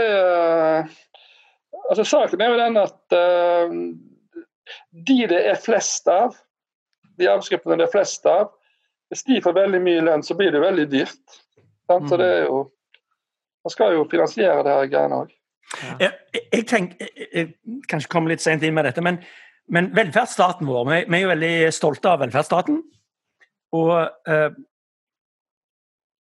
Altså, 1.88 2.04
saken 2.06 2.42
er 2.44 2.52
jo 2.52 2.58
den 2.60 2.76
at 2.78 3.14
de 5.08 5.16
det 5.30 5.38
er 5.40 5.58
flest 5.58 6.06
av, 6.12 6.36
de 7.18 7.28
arbeidsgruppene 7.30 7.78
det 7.80 7.86
er 7.88 7.92
flest 7.92 8.26
av, 8.28 8.50
hvis 9.08 9.24
de 9.24 9.40
får 9.42 9.56
veldig 9.56 9.80
mye 9.82 10.04
lønn, 10.04 10.24
så 10.24 10.36
blir 10.36 10.52
det 10.52 10.60
veldig 10.62 10.86
dyrt. 10.92 11.38
Så 11.88 12.16
det 12.20 12.26
er 12.26 12.42
jo 12.48 12.66
Man 13.64 13.72
skal 13.74 13.92
jo 13.92 14.04
finansiere 14.08 14.62
det 14.64 14.72
her 14.72 14.86
greiene 14.88 15.16
òg. 15.18 15.32
Ja. 15.82 15.94
Jeg, 16.00 16.42
jeg, 16.52 16.62
tenker, 16.70 17.08
jeg, 17.10 17.26
jeg 17.34 17.80
kanskje 17.90 18.08
komme 18.08 18.30
litt 18.30 18.40
sent 18.40 18.62
inn 18.64 18.72
med 18.72 18.86
dette, 18.86 19.02
men, 19.04 19.18
men 19.68 19.90
velferdsstaten 19.96 20.64
vår 20.64 20.86
vi, 20.88 21.00
vi, 21.02 21.18
er 21.18 21.24
jo 21.24 21.32
veldig 21.32 21.50
stolte 21.74 22.08
av 22.08 22.22
velferdsstaten. 22.22 22.78
Og 23.76 23.94
eh, 24.28 24.50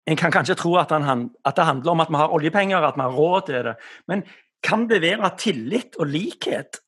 en 0.05 0.19
kan 0.19 0.31
kanskje 0.31 0.57
tro 0.59 0.75
at, 0.81 0.91
han, 0.91 1.29
at, 1.45 1.55
det 1.55 1.65
handler 1.65 1.91
om 1.91 2.03
at 2.03 2.11
vi 2.11 2.19
har 2.19 2.33
oljepenger, 2.35 2.83
at 2.83 2.97
vi 2.97 3.05
har 3.05 3.15
råd 3.15 3.45
til 3.47 3.69
det. 3.69 3.75
Men 4.07 4.23
kan 4.63 4.87
det 4.89 5.01
være 5.01 5.25
at 5.25 5.39
tillit 5.39 5.95
og 5.99 6.07
likhet 6.11 6.79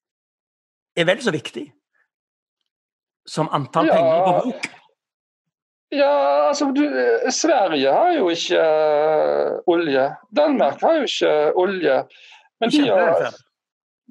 er 0.95 1.07
vel 1.07 1.21
så 1.23 1.31
viktig 1.35 1.69
som 3.27 3.49
antall 3.55 3.87
ja. 3.89 3.95
penger 3.95 4.25
på 4.25 4.49
bok? 4.49 4.67
Ja, 5.95 6.11
altså 6.49 6.69
du, 6.75 6.83
Sverige 7.31 7.91
har 7.91 8.11
jo 8.17 8.29
ikke 8.29 8.59
uh, 8.59 9.59
olje. 9.71 10.05
Danmark 10.35 10.81
har 10.81 10.99
jo 10.99 11.07
ikke 11.07 11.33
olje. 11.55 11.97
Men 12.59 12.71
de 12.71 12.81
har, 12.89 13.31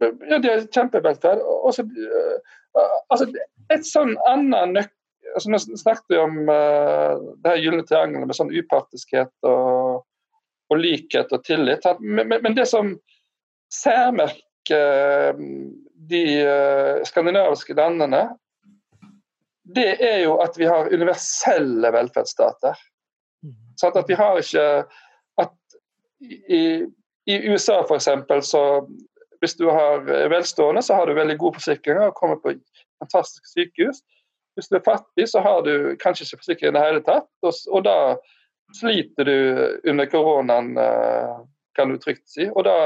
ja, 0.01 0.39
de 0.39 0.49
har 0.49 0.67
kjempevelferd. 0.73 1.43
Uh, 1.45 2.39
altså, 3.11 3.29
et 3.75 3.85
sånn 3.89 4.15
annen 4.31 4.79
nøkkel 4.79 4.93
altså, 5.35 5.51
Nå 5.51 5.61
snakket 5.61 6.15
vi 6.15 6.21
om 6.23 6.39
uh, 6.49 7.21
det 7.43 7.53
her 7.53 7.63
gylne 7.63 7.87
triangelet 7.89 8.31
med 8.31 8.39
sånn 8.39 8.55
upartiskhet 8.55 9.33
og, 9.49 10.05
og, 10.71 10.79
likhet 10.81 11.33
og 11.35 11.45
tillit. 11.47 11.87
Men, 12.01 12.29
men, 12.31 12.41
men 12.45 12.57
det 12.57 12.67
som 12.71 12.95
særmerker 13.75 15.37
de 16.09 16.23
skandinaviske 17.05 17.75
landene, 17.77 18.23
det 19.65 19.97
er 20.05 20.19
jo 20.25 20.37
at 20.45 20.57
vi 20.61 20.69
har 20.69 20.93
universelle 20.93 21.91
velferdsstater. 21.93 22.79
Sånn 23.81 23.99
at 23.99 24.09
vi 24.09 24.17
har 24.19 24.39
ikke 24.41 24.67
at 25.41 25.77
i, 26.21 26.85
i 27.29 27.39
USA 27.51 27.81
f.eks. 27.83 28.09
så 28.49 28.65
hvis 29.41 29.57
du 29.61 29.67
har 29.69 30.05
velstående, 30.33 30.83
så 30.83 30.97
har 30.97 31.07
du 31.07 31.17
veldig 31.17 31.37
gode 31.41 31.59
forsikringer 31.59 32.09
og 32.09 32.19
kommer 32.19 32.41
på 32.41 32.55
fantastiske 33.03 33.51
sykehus. 33.53 34.01
Hvis 34.55 34.71
du 34.71 34.79
er 34.79 34.85
fattig, 34.87 35.27
så 35.31 35.43
har 35.43 35.65
du 35.67 35.97
kanskje 36.01 36.29
ikke 36.29 36.43
forsikring 36.43 36.71
i 36.71 36.77
det 36.77 36.85
hele 36.85 37.03
tatt. 37.07 37.31
Og, 37.43 37.57
og, 37.71 37.81
da 37.87 37.97
sliter 38.79 39.27
du 39.29 39.37
under 39.91 40.07
koronaen, 40.11 40.77
eh, 40.79 41.35
kan 41.75 41.91
du 41.91 41.99
trygt 41.99 42.29
si. 42.31 42.47
Og 42.51 42.65
da 42.67 42.77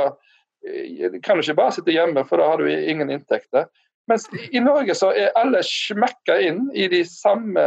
eh, 0.65 1.19
kan 1.25 1.37
du 1.37 1.45
ikke 1.45 1.59
bare 1.61 1.77
sitte 1.77 1.95
hjemme, 1.95 2.25
for 2.29 2.41
da 2.41 2.49
har 2.53 2.63
du 2.63 2.69
ingen 2.69 3.13
inntekter. 3.13 3.69
Mens 4.09 4.25
i 4.53 4.61
Norge 4.65 4.97
så 4.97 5.13
er 5.13 5.35
alle 5.37 5.61
smekka 5.65 6.39
inn 6.41 6.69
i 6.73 6.89
de 6.89 7.03
samme, 7.05 7.65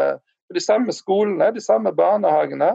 de 0.53 0.63
samme 0.63 0.93
skolene, 0.95 1.51
de 1.53 1.61
samme 1.61 1.93
barnehagene. 1.93 2.73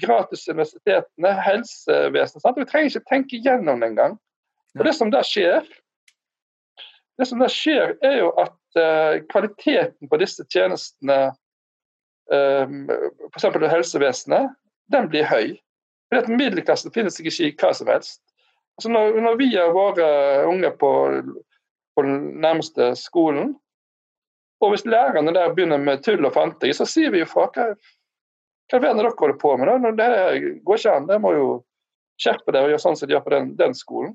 Gratis 0.00 0.44
universitetene, 0.48 1.32
helsevesenet. 1.44 2.44
Sant? 2.44 2.60
Vi 2.60 2.68
trenger 2.68 2.92
ikke 2.92 3.08
tenke 3.08 3.40
gjennom 3.44 3.80
det 3.80 3.92
engang. 3.92 4.18
Og 4.78 4.84
det 4.86 4.94
som 4.96 5.10
da 5.12 5.20
skjer, 5.24 5.64
det 7.22 7.28
som 7.30 7.42
da 7.42 7.48
skjer, 7.50 7.94
er 8.04 8.18
jo 8.20 8.32
at 8.42 8.58
uh, 8.78 9.22
kvaliteten 9.30 10.10
på 10.10 10.18
disse 10.20 10.44
tjenestene, 10.50 11.20
um, 12.32 12.90
f.eks. 13.30 13.46
helsevesenet, 13.72 14.50
den 14.92 15.08
blir 15.12 15.28
høy. 15.30 15.54
Fordi 16.10 16.24
at 16.24 16.34
Middelklassen 16.34 16.92
finnes 16.94 17.16
ikke 17.22 17.32
i 17.46 17.54
hva 17.56 17.72
som 17.76 17.88
helst. 17.88 18.20
Altså 18.76 18.90
når, 18.92 19.16
når 19.22 19.38
vi 19.40 19.48
har 19.54 19.72
våre 19.76 20.06
unge 20.48 20.70
på 20.80 20.92
på 21.94 22.02
den 22.02 22.40
nærmeste 22.40 22.94
skolen. 22.96 23.56
Og 24.60 24.70
hvis 24.70 24.86
lærerne 24.86 25.34
der 25.34 25.54
begynner 25.54 25.78
med 25.78 26.02
tull 26.02 26.24
og 26.24 26.34
fanteri, 26.34 26.72
så 26.72 26.86
sier 26.86 27.10
vi 27.10 27.22
jo 27.22 27.28
fra. 27.28 27.48
Hva, 27.52 27.72
hva 28.70 28.78
er 28.78 28.84
det 28.84 28.92
dere 29.02 29.14
holder 29.18 29.38
på 29.40 29.56
med? 29.58 29.68
da? 29.68 29.92
Det 29.98 30.52
går 30.64 30.80
ikke 30.80 30.96
an. 30.96 31.08
Dere 31.10 31.22
må 31.22 31.32
jo 31.36 31.48
skjerpe 32.22 32.54
dere 32.54 32.68
og 32.68 32.74
gjøre 32.74 32.84
sånn 32.84 32.98
som 32.98 33.10
de 33.10 33.16
gjør 33.16 33.24
på 33.26 33.34
den, 33.34 33.50
den 33.58 33.74
skolen. 33.76 34.14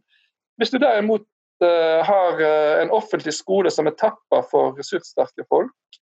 Hvis 0.57 0.71
du 0.73 0.79
derimot 0.81 1.27
har 1.65 2.41
uh, 2.41 2.81
en 2.81 2.91
offentlig 2.91 3.33
skole 3.33 3.71
som 3.71 3.87
er 3.87 3.95
tappa 3.97 4.43
for 4.51 4.77
ressurssterke 4.77 5.45
folk, 5.49 5.99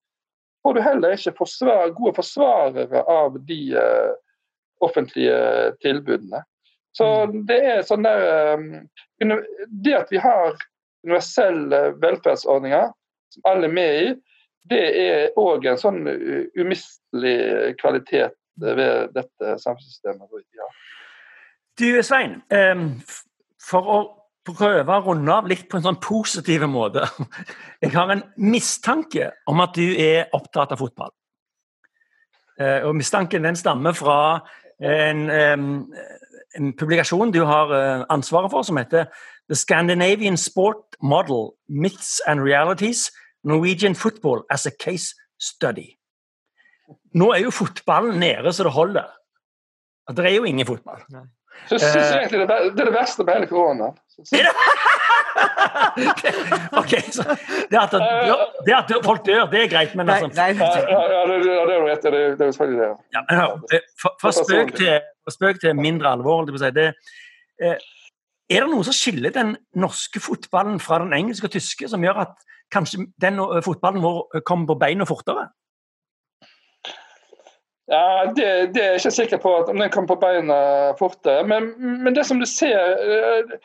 får 0.62 0.74
du 0.74 0.80
heller 0.84 1.16
ikke 1.16 1.34
forsvar, 1.36 1.92
gode 1.96 2.14
forsvarere 2.16 3.02
av 3.10 3.38
de 3.48 3.60
uh, 3.76 4.12
offentlige 4.82 5.36
tilbudene. 5.84 6.42
Så 6.96 7.08
mm. 7.28 7.38
det 7.48 7.58
er 7.64 7.86
sånn 7.88 8.04
der 8.04 8.58
Det 9.82 9.94
at 9.96 10.10
vi 10.12 10.20
har 10.20 10.58
universelle 11.06 11.78
velferdsordninger 12.02 12.90
som 13.32 13.46
alle 13.48 13.70
er 13.70 13.72
med 13.72 14.00
i, 14.02 14.10
det 14.68 14.82
er 15.00 15.38
òg 15.40 15.64
en 15.66 15.80
sånn 15.80 16.04
umistelig 16.58 17.72
kvalitet 17.80 18.36
ved 18.60 19.14
dette 19.16 19.56
samfunnssystemet. 19.62 20.44
Ja. 20.52 20.68
Du 21.80 21.88
Svein, 22.04 22.36
for 23.62 23.88
å 23.88 23.98
prøve 24.46 24.96
å 24.96 25.04
runde 25.06 25.34
av 25.34 25.48
litt 25.50 25.68
på 25.70 25.78
en 25.78 25.86
sånn 25.86 26.00
positiv 26.02 26.64
måte. 26.70 27.06
Jeg 27.82 27.94
har 27.94 28.10
en 28.12 28.24
mistanke 28.36 29.30
om 29.50 29.62
at 29.64 29.76
du 29.78 29.84
er 29.94 30.32
opptatt 30.36 30.74
av 30.74 30.82
fotball. 30.82 31.12
Eh, 32.60 32.82
og 32.86 32.96
Mistanken 32.98 33.46
den 33.46 33.58
stammer 33.58 33.96
fra 33.96 34.18
en, 34.82 35.28
en 35.30 36.72
publikasjon 36.78 37.32
du 37.32 37.42
har 37.48 37.72
eh, 37.76 38.04
ansvaret 38.12 38.52
for, 38.52 38.66
som 38.66 38.80
heter 38.80 39.08
The 39.48 39.56
Scandinavian 39.58 40.36
Sport 40.36 40.96
Model 41.02 41.52
Myths 41.68 42.20
and 42.26 42.42
Realities 42.42 43.10
Norwegian 43.44 43.94
Football 43.94 44.44
as 44.50 44.66
a 44.66 44.70
Case 44.70 45.14
Study. 45.38 45.96
Nå 47.14 47.32
er 47.34 47.46
jo 47.46 47.54
fotballen 47.54 48.20
nede 48.20 48.52
så 48.52 48.66
det 48.66 48.72
holder. 48.72 49.08
Det 50.12 50.26
er 50.26 50.36
jo 50.36 50.44
ingen 50.44 50.66
fotball. 50.66 51.02
Så 51.68 51.74
jeg 51.78 51.88
egentlig 52.18 52.48
det, 52.48 52.56
er 52.80 52.84
det 52.88 52.94
verste 52.94 53.24
med 53.24 53.34
hele 53.34 53.46
koronaen. 53.50 53.94
ok, 56.80 56.92
så 57.16 57.22
det 57.70 57.78
at, 57.80 57.92
det 58.66 58.74
at, 58.76 58.92
folk 59.04 59.26
dør, 59.26 59.46
det 59.50 59.62
er 59.62 59.68
greit, 59.72 59.94
men 59.94 60.10
altså 60.10 60.26
Ja, 60.36 60.42
det, 60.52 60.58
er 60.58 60.62
jo 61.78 61.86
rett. 61.86 62.02
Det, 62.02 62.40
er 62.40 62.50
selvfølgelig 62.50 62.82
det. 62.82 62.88
Ja, 63.14 63.20
men, 63.30 63.38
fra, 64.02 64.30
spøk 64.36 64.68
til, 64.76 65.00
spøk 65.30 65.60
til 65.60 65.76
mindre 65.76 66.08
alvor, 66.12 66.44
det, 66.44 66.74
det, 66.76 66.94
er 67.62 67.76
det 68.60 68.68
noe 68.68 68.84
som 68.84 68.92
skiller 68.96 69.30
den 69.34 69.56
norske 69.80 70.20
fotballen 70.20 70.80
fra 70.82 70.98
den 71.02 71.12
engelske 71.16 71.46
og 71.48 71.52
tyske, 71.56 71.88
som 71.88 72.04
gjør 72.04 72.16
at 72.26 72.34
kanskje 72.72 72.96
den 73.20 73.34
fotballen 73.64 74.02
vår 74.04 74.18
kommer 74.48 74.66
på 74.72 74.80
beina 74.84 75.04
fortere? 75.08 75.44
Ja, 77.90 78.32
det, 78.36 78.44
det, 78.74 78.82
er 78.82 78.94
jeg 78.94 79.00
ikke 79.00 79.10
sikker 79.10 79.40
på 79.42 79.52
om 79.66 79.80
den 79.80 79.90
kommer 79.90 80.12
på 80.14 80.20
beina 80.22 80.56
fortere. 80.98 81.42
Men, 81.46 81.72
men, 82.04 82.14
det 82.14 82.24
som 82.28 82.38
du 82.40 82.46
ser 82.46 82.94
eh, 83.02 83.56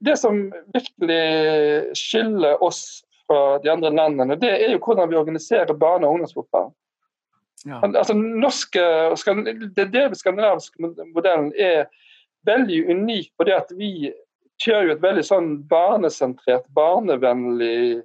Det 0.00 0.16
som 0.18 0.46
virkelig 0.74 1.96
skiller 1.98 2.62
oss 2.64 3.02
fra 3.28 3.58
de 3.62 3.70
andre 3.70 3.92
landene, 3.94 4.38
det 4.40 4.50
er 4.56 4.72
jo 4.72 4.80
hvordan 4.82 5.10
vi 5.10 5.18
organiserer 5.20 5.76
barne- 5.78 6.08
og 6.08 6.16
ungdomsfotball. 6.16 6.72
Ja. 7.68 7.78
Altså, 7.84 8.16
norske, 8.16 8.82
det, 9.76 9.84
det 9.92 10.06
skandinaviske 10.18 10.90
modellen 11.14 11.52
er 11.54 11.86
veldig 12.48 12.80
unik 12.90 13.30
på 13.36 13.46
det 13.46 13.54
at 13.54 13.70
vi 13.76 14.10
kjører 14.60 14.88
jo 14.88 14.96
et 14.96 15.04
veldig 15.04 15.24
sånn 15.24 15.50
barnesentrert, 15.68 16.66
barnevennlig 16.76 18.00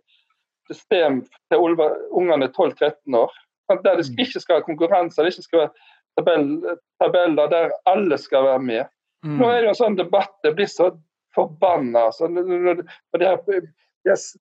system 0.69 1.21
til 1.49 1.65
ungene 1.65 2.51
12-13 2.51 3.17
år. 3.19 3.33
Der 3.69 3.97
det 3.97 4.07
mm. 4.09 4.19
ikke 4.21 4.39
skal 4.39 4.59
være 4.59 4.67
konkurranse, 4.67 5.23
det 5.23 5.33
ikke 5.33 5.47
skal 5.47 5.63
være 5.63 5.71
tabell, 6.19 6.49
tabeller 7.01 7.49
der 7.51 7.73
alle 7.89 8.17
skal 8.21 8.45
være 8.45 8.61
med. 8.61 8.91
Mm. 9.25 9.39
Nå 9.39 9.49
er 9.49 9.57
det 9.59 9.69
jo 9.69 9.73
en 9.73 9.81
sånn 9.81 9.97
debatt, 9.99 10.35
det 10.45 10.53
blir 10.57 10.69
så 10.69 10.91
forbanna. 11.35 12.07
Så 12.15 12.29
de 12.29 13.25
her, 13.25 13.39
yes, 14.07 14.35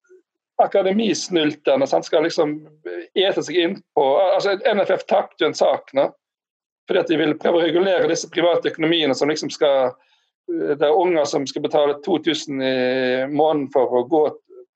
akademisnulterne 0.62 1.86
skal 1.86 2.22
liksom 2.22 2.58
ete 3.14 3.42
seg 3.42 3.56
innpå 3.58 4.04
altså 4.20 4.54
NFF 4.54 5.06
tapte 5.10 5.42
jo 5.42 5.50
en 5.50 5.58
sak 5.58 5.90
nå 5.98 6.08
fordi 6.86 7.00
at 7.00 7.10
de 7.10 7.18
vil 7.18 7.36
prøve 7.40 7.58
å 7.58 7.64
regulere 7.64 8.10
disse 8.10 8.28
private 8.30 8.70
økonomiene 8.70 9.16
som 9.16 9.32
liksom 9.32 9.50
skal 9.50 9.94
Det 10.44 10.84
er 10.84 10.92
unger 10.92 11.24
som 11.24 11.46
skal 11.48 11.62
betale 11.64 11.94
2000 12.04 12.62
i 12.62 12.72
måneden 13.32 13.70
for 13.72 13.88
å 13.96 14.02
gå 14.04 14.18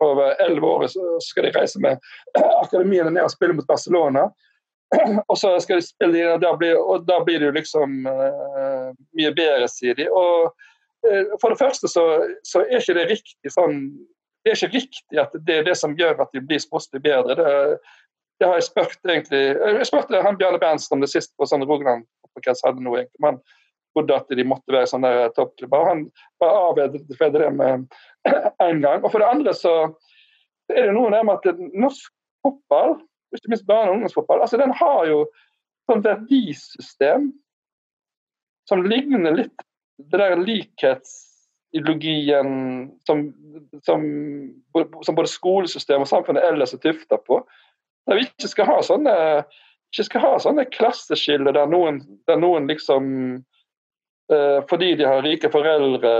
over 0.04 0.34
11 0.44 0.66
år, 0.66 0.86
skal 1.22 1.46
de 1.46 1.54
reise 1.56 1.80
med 1.82 1.98
akademiene 2.64 3.10
ned 3.10 3.26
og 3.26 3.34
spille 3.34 3.56
mot 3.56 3.66
Barcelona. 3.68 4.28
Og 5.30 5.36
så 5.36 5.52
skal 5.60 5.82
de 5.82 5.84
spille 5.84 6.22
og 6.32 6.40
da 6.40 6.54
blir, 6.56 6.78
og 6.80 7.02
da 7.04 7.18
blir 7.20 7.42
det 7.42 7.50
jo 7.50 7.56
liksom 7.58 8.06
uh, 8.08 8.88
mye 9.18 9.32
bedre, 9.36 9.66
sier 9.68 9.98
de. 9.98 10.06
Og 10.08 10.46
uh, 11.04 11.34
for 11.42 11.52
det 11.52 11.58
første 11.60 11.90
så, 11.92 12.04
så, 12.40 12.62
er 12.64 12.80
ikke 12.80 12.96
det 12.96 13.10
riktig 13.10 13.52
sånn 13.52 13.82
det 14.46 14.54
er 14.54 14.56
ikke 14.56 14.78
riktig 14.78 15.20
at 15.20 15.34
det 15.44 15.58
er 15.58 15.66
det 15.66 15.74
som 15.76 15.96
gjør 15.98 16.22
at 16.24 16.32
de 16.32 16.40
blir 16.40 16.62
sportslig 16.62 17.02
bedre. 17.04 17.36
Det, 17.36 17.76
det 18.40 18.48
har 18.48 18.56
jeg 18.56 18.68
spurt 18.70 19.10
egentlig 19.10 19.42
Jeg 19.58 19.88
spurte 19.90 20.22
han 20.24 20.38
Bjarne 20.40 20.60
Berntsen 20.62 20.96
om 20.96 21.02
det 21.04 21.10
sist 21.12 21.34
på 21.36 21.48
sånn 21.50 21.66
Rogaland 21.68 22.06
hadde 22.38 22.80
noe 22.80 23.02
egentlig, 23.02 23.20
men 23.20 23.40
trodde 23.98 24.16
at 24.16 24.36
de 24.38 24.46
måtte 24.46 24.74
være 24.74 24.90
sånne 24.90 25.12
toppklubber. 25.36 25.88
Han 25.90 26.04
bare 26.40 26.62
avvedet 26.68 27.34
det 27.34 27.50
med 27.56 27.88
en 28.68 28.80
gang. 28.84 29.02
Og 29.02 29.10
for 29.10 29.22
det 29.22 29.30
andre 29.30 29.54
så 29.56 29.74
er 30.70 30.88
det 30.88 30.96
noe 30.96 31.10
med 31.10 31.34
at 31.34 31.62
norsk 31.74 32.12
fotball, 32.44 32.98
ikke 33.34 33.52
minst 33.52 33.66
barne- 33.68 33.90
og 33.90 33.98
ungdomsfotball, 33.98 34.40
altså 34.44 34.60
den 34.60 34.72
har 34.78 35.06
jo 35.08 35.22
sånn 35.88 36.04
verdisystem 36.04 37.30
som 38.68 38.84
ligner 38.84 39.36
litt 39.36 39.64
det 39.98 40.20
der 40.20 40.36
likhets 40.38 41.16
ideologien 41.72 42.90
som, 43.06 43.34
som, 43.82 44.04
som 45.02 45.16
både 45.16 45.30
skolesystemet 45.32 46.06
og 46.06 46.10
samfunnet 46.10 46.46
ellers 46.48 46.74
er 46.76 46.82
tufta 46.84 47.18
på. 47.20 47.40
Der 48.08 48.20
vi 48.20 48.28
ikke 48.28 48.48
skal 48.48 48.68
ha 48.70 48.78
sånne, 48.84 49.14
ikke 49.92 50.06
skal 50.06 50.24
ha 50.24 50.32
sånne 50.40 50.64
klasseskiller 50.72 51.56
der 51.56 51.68
noen, 51.68 52.00
der 52.30 52.40
noen 52.40 52.70
liksom 52.70 53.10
fordi 54.68 54.90
de 54.98 55.06
har 55.08 55.22
rike 55.24 55.48
foreldre 55.48 56.10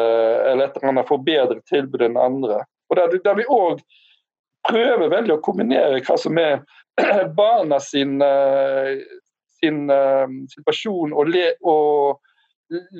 eller 0.49 0.65
et 0.65 0.77
eller 0.79 0.89
annet 0.89 1.09
får 1.11 1.19
bedre 1.27 1.59
tilbud 1.69 2.07
enn 2.07 2.17
andre. 2.17 2.63
Og 2.89 2.97
Der, 2.97 3.19
der 3.25 3.37
vi 3.37 3.45
òg 3.53 3.83
prøver 4.69 5.11
veldig 5.13 5.37
å 5.37 5.43
kombinere 5.45 6.01
hva 6.05 6.17
som 6.21 6.39
er 6.41 6.61
barna 7.39 7.79
sin, 7.83 8.19
eh, 8.23 8.99
sin 9.61 9.87
uh, 9.91 10.27
situasjon 10.55 11.15
og, 11.15 11.31
le, 11.31 11.53
og 11.63 12.19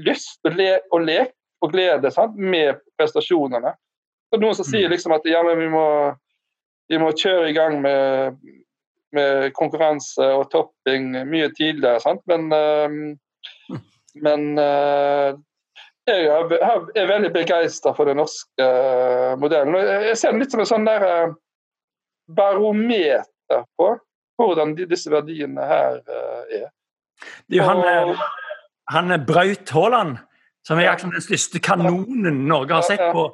lyst 0.07 0.39
og, 0.47 0.55
le, 0.59 0.71
og 0.93 1.05
lek 1.07 1.35
og 1.65 1.75
glede 1.75 2.13
sant? 2.15 2.39
med 2.39 2.79
prestasjonene. 2.99 3.75
Så 4.29 4.41
Noen 4.41 4.57
som 4.57 4.67
sier 4.69 4.87
mm. 4.87 4.95
liksom 4.95 5.15
at 5.17 5.27
ja, 5.29 5.43
vi 5.49 5.69
må, 5.73 5.85
vi, 6.91 7.01
må, 7.01 7.11
kjøre 7.17 7.51
i 7.51 7.57
gang 7.57 7.81
med, 7.83 8.39
med, 9.17 9.49
konkurranse 9.57 10.27
og 10.37 10.51
topping 10.53 11.11
mye 11.27 11.51
tidligere. 11.57 11.99
Sant? 12.05 12.23
Men, 12.31 12.53
uh, 12.53 13.81
men 14.25 14.59
uh, 14.59 15.37
jeg 16.09 16.29
er 16.29 17.11
veldig 17.11 17.31
begeistra 17.35 17.93
for 17.97 18.09
den 18.09 18.17
norske 18.21 18.69
modellen. 19.41 19.77
Jeg 20.09 20.17
ser 20.17 20.33
den 20.33 20.41
litt 20.41 20.55
som 20.55 20.63
en 20.65 20.71
sånn 20.71 20.89
der 20.89 21.35
barometer 22.33 23.67
på 23.77 23.91
hvordan 24.39 24.73
disse 24.79 25.13
verdiene 25.13 25.67
her 25.69 25.99
er. 26.01 26.71
Det 27.51 27.59
er 27.59 27.61
jo 27.61 27.67
han, 27.67 28.15
han 28.95 29.15
Braut 29.27 29.73
Haaland 29.75 30.17
som 30.69 30.81
er 30.81 30.93
liksom 30.93 31.13
den 31.15 31.25
største 31.25 31.61
kanonen 31.65 32.43
Norge 32.49 32.77
har 32.77 32.87
sett 32.87 33.05
på 33.13 33.29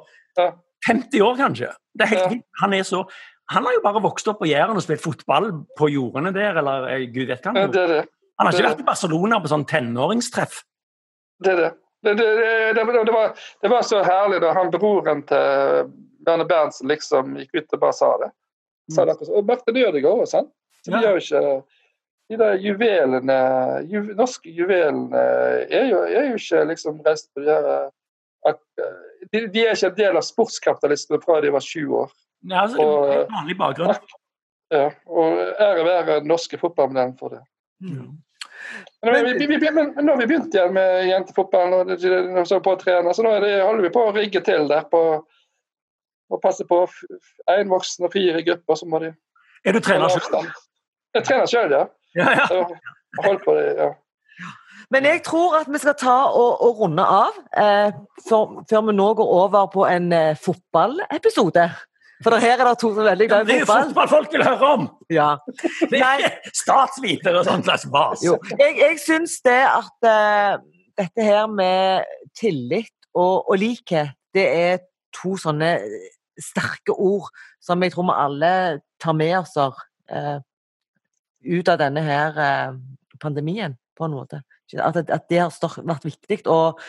50 0.87 1.23
år, 1.25 1.39
kanskje. 1.39 1.71
Det 1.95 2.05
er 2.05 2.13
helt 2.13 2.45
Han 2.61 2.75
er 2.75 2.85
så 2.87 3.05
han 3.53 3.65
har 3.67 3.75
jo 3.75 3.81
bare 3.83 4.01
vokst 4.01 4.25
opp 4.31 4.39
på 4.41 4.47
Jæren 4.49 4.73
og 4.73 4.81
spilt 4.81 5.03
fotball 5.03 5.51
på 5.77 5.89
jordene 5.93 6.31
der, 6.33 6.57
eller 6.57 6.87
eh, 6.89 7.03
gud 7.13 7.27
vet 7.29 7.43
hva. 7.45 7.51
Han, 7.53 7.75
han 7.75 8.47
har 8.47 8.55
ikke 8.55 8.65
vært 8.65 8.81
i 8.81 8.87
Barcelona 8.87 9.37
på 9.37 9.51
sånn 9.51 9.67
tenåringstreff. 9.69 10.63
Det 11.43 11.51
er 11.51 11.61
det. 11.61 11.71
Det, 12.05 12.13
det, 12.77 12.83
var, 12.85 13.31
det, 13.61 13.69
var, 13.69 13.81
så 13.81 14.03
herlig 14.05 14.37
da 14.43 14.51
han 14.53 14.69
broren 14.69 15.23
til 15.25 15.87
Bjarne 16.25 16.45
Berntsen 16.45 16.91
liksom 16.91 17.33
gikk 17.39 17.63
ut 17.63 17.73
og 17.77 17.81
bare 17.81 17.97
sa 17.97 18.11
det. 18.21 18.29
Sa 18.93 19.05
mm. 19.05 19.09
det 19.09 19.29
og 19.31 19.47
Marte 19.49 19.73
det 19.73 19.87
òg, 20.05 20.21
sant? 20.29 20.51
Så 20.85 20.93
de 20.93 21.01
gjør 21.01 21.17
ikke 21.17 21.41
de 22.29 22.37
der 22.41 22.55
juvelene, 22.61 23.39
ju, 23.89 24.01
norske 24.17 24.49
juvelene 24.49 25.19
er 25.69 25.89
jo, 25.91 26.03
er 26.05 26.29
jo 26.31 26.37
ikke 26.39 26.63
liksom 26.71 27.01
reist 27.05 27.29
på 27.33 27.45
de 27.45 27.53
her 27.53 27.89
de, 29.31 29.47
de, 29.49 29.61
er 29.65 29.73
ikke 29.73 29.89
en 29.89 29.97
del 29.97 30.19
av 30.19 30.25
sportskapitalistene 30.25 31.17
fra 31.23 31.39
de 31.41 31.49
var 31.53 31.63
sju 31.65 31.81
år. 32.03 32.11
Ja, 32.45 32.65
altså, 32.65 32.83
og, 32.83 33.07
det 33.09 33.15
er 33.17 33.31
vanlig 33.33 33.57
bakgrunn. 33.57 34.13
Ja, 34.73 34.85
og 35.09 35.39
ære 35.61 35.85
være 35.87 36.19
norske 36.29 36.59
fotballmodellen 36.61 37.15
for 37.17 37.33
det. 37.33 37.41
Mm. 37.81 38.11
Men, 39.05 39.25
vi, 39.25 39.47
vi, 39.47 39.57
vi, 39.57 39.71
men, 39.71 39.91
nå 40.01 40.11
har 40.11 40.21
vi 40.21 40.27
begynt 40.27 40.55
igjen 40.55 40.73
med 40.73 41.07
jentefotballen 41.09 41.93
og 42.39 42.47
så 42.49 42.59
på 42.63 42.73
å 42.73 42.79
trene, 42.81 43.13
så 43.13 43.25
nå 43.25 43.33
det, 43.43 43.51
holder 43.61 43.85
vi 43.85 43.93
på 43.93 44.05
å 44.07 44.13
rigge 44.15 44.41
til 44.45 44.69
der 44.71 44.87
på 44.91 45.01
å 46.29 46.39
passe 46.41 46.65
på 46.65 46.81
én 47.53 47.69
voksen 47.69 48.07
og 48.07 48.15
fire 48.15 48.41
grupper. 48.45 48.79
så 48.79 48.89
må 48.89 49.01
de 49.03 49.13
Er 49.65 49.73
du 49.73 49.79
trener 49.79 50.09
selv? 50.09 50.49
Jeg 51.15 51.27
trener 51.27 51.45
sjøl, 51.49 51.71
ja. 51.71 51.85
Ja, 52.15 52.31
ja. 52.49 53.35
På 53.45 53.53
det, 53.55 53.67
ja. 53.77 53.93
Men 54.89 55.05
jeg 55.07 55.23
tror 55.25 55.55
at 55.59 55.69
vi 55.71 55.79
skal 55.81 55.95
ta 55.97 56.15
og, 56.29 56.61
og 56.61 56.79
runde 56.81 57.03
av 57.03 57.37
eh, 57.57 57.95
før, 58.27 58.61
før 58.69 58.85
vi 58.89 58.95
nå 58.95 59.07
går 59.17 59.31
over 59.39 59.69
på 59.73 59.85
en 59.89 60.11
eh, 60.13 60.37
fotballepisode. 60.37 61.69
For 62.23 62.39
her 62.39 62.61
er 62.61 62.63
det 62.69 62.77
to 62.79 62.91
som 62.93 63.01
er 63.03 63.09
veldig 63.11 63.27
glad 63.27 63.49
i 63.49 63.57
fotball. 63.59 63.65
Det 63.65 63.83
er 63.83 63.87
fotball 63.89 64.09
folk 64.11 64.33
vil 64.35 64.45
høre 64.47 64.71
om! 64.77 64.85
Ja. 65.11 65.29
Det 65.91 65.99
er 65.99 66.23
ikke 66.23 66.53
statsviter 66.55 67.39
og 67.41 67.47
sånn 67.47 67.65
slags 67.65 67.85
vas. 67.91 68.23
Jeg, 68.23 68.77
jeg 68.79 68.99
syns 69.03 69.37
det 69.45 69.59
at 69.67 70.07
uh, 70.07 70.53
dette 70.95 71.25
her 71.27 71.47
med 71.51 72.07
tillit 72.37 72.93
og, 73.13 73.49
og 73.49 73.59
likhet, 73.59 74.15
det 74.35 74.45
er 74.47 74.83
to 75.15 75.35
sånne 75.39 75.75
sterke 76.41 76.95
ord 76.95 77.29
som 77.63 77.83
jeg 77.83 77.93
tror 77.93 78.07
vi 78.09 78.19
alle 78.25 78.51
tar 79.01 79.15
med 79.17 79.35
oss. 79.41 79.55
Uh, 80.11 80.39
ut 81.45 81.69
av 81.69 81.79
denne 81.81 82.03
her 82.05 82.37
uh, 82.39 82.77
pandemien, 83.21 83.75
på 83.95 84.07
en 84.07 84.15
måte. 84.15 84.41
At, 84.81 84.97
at 85.03 85.27
det 85.29 85.43
har 85.43 85.83
vært 85.85 86.07
viktig. 86.07 86.41
Og 86.51 86.79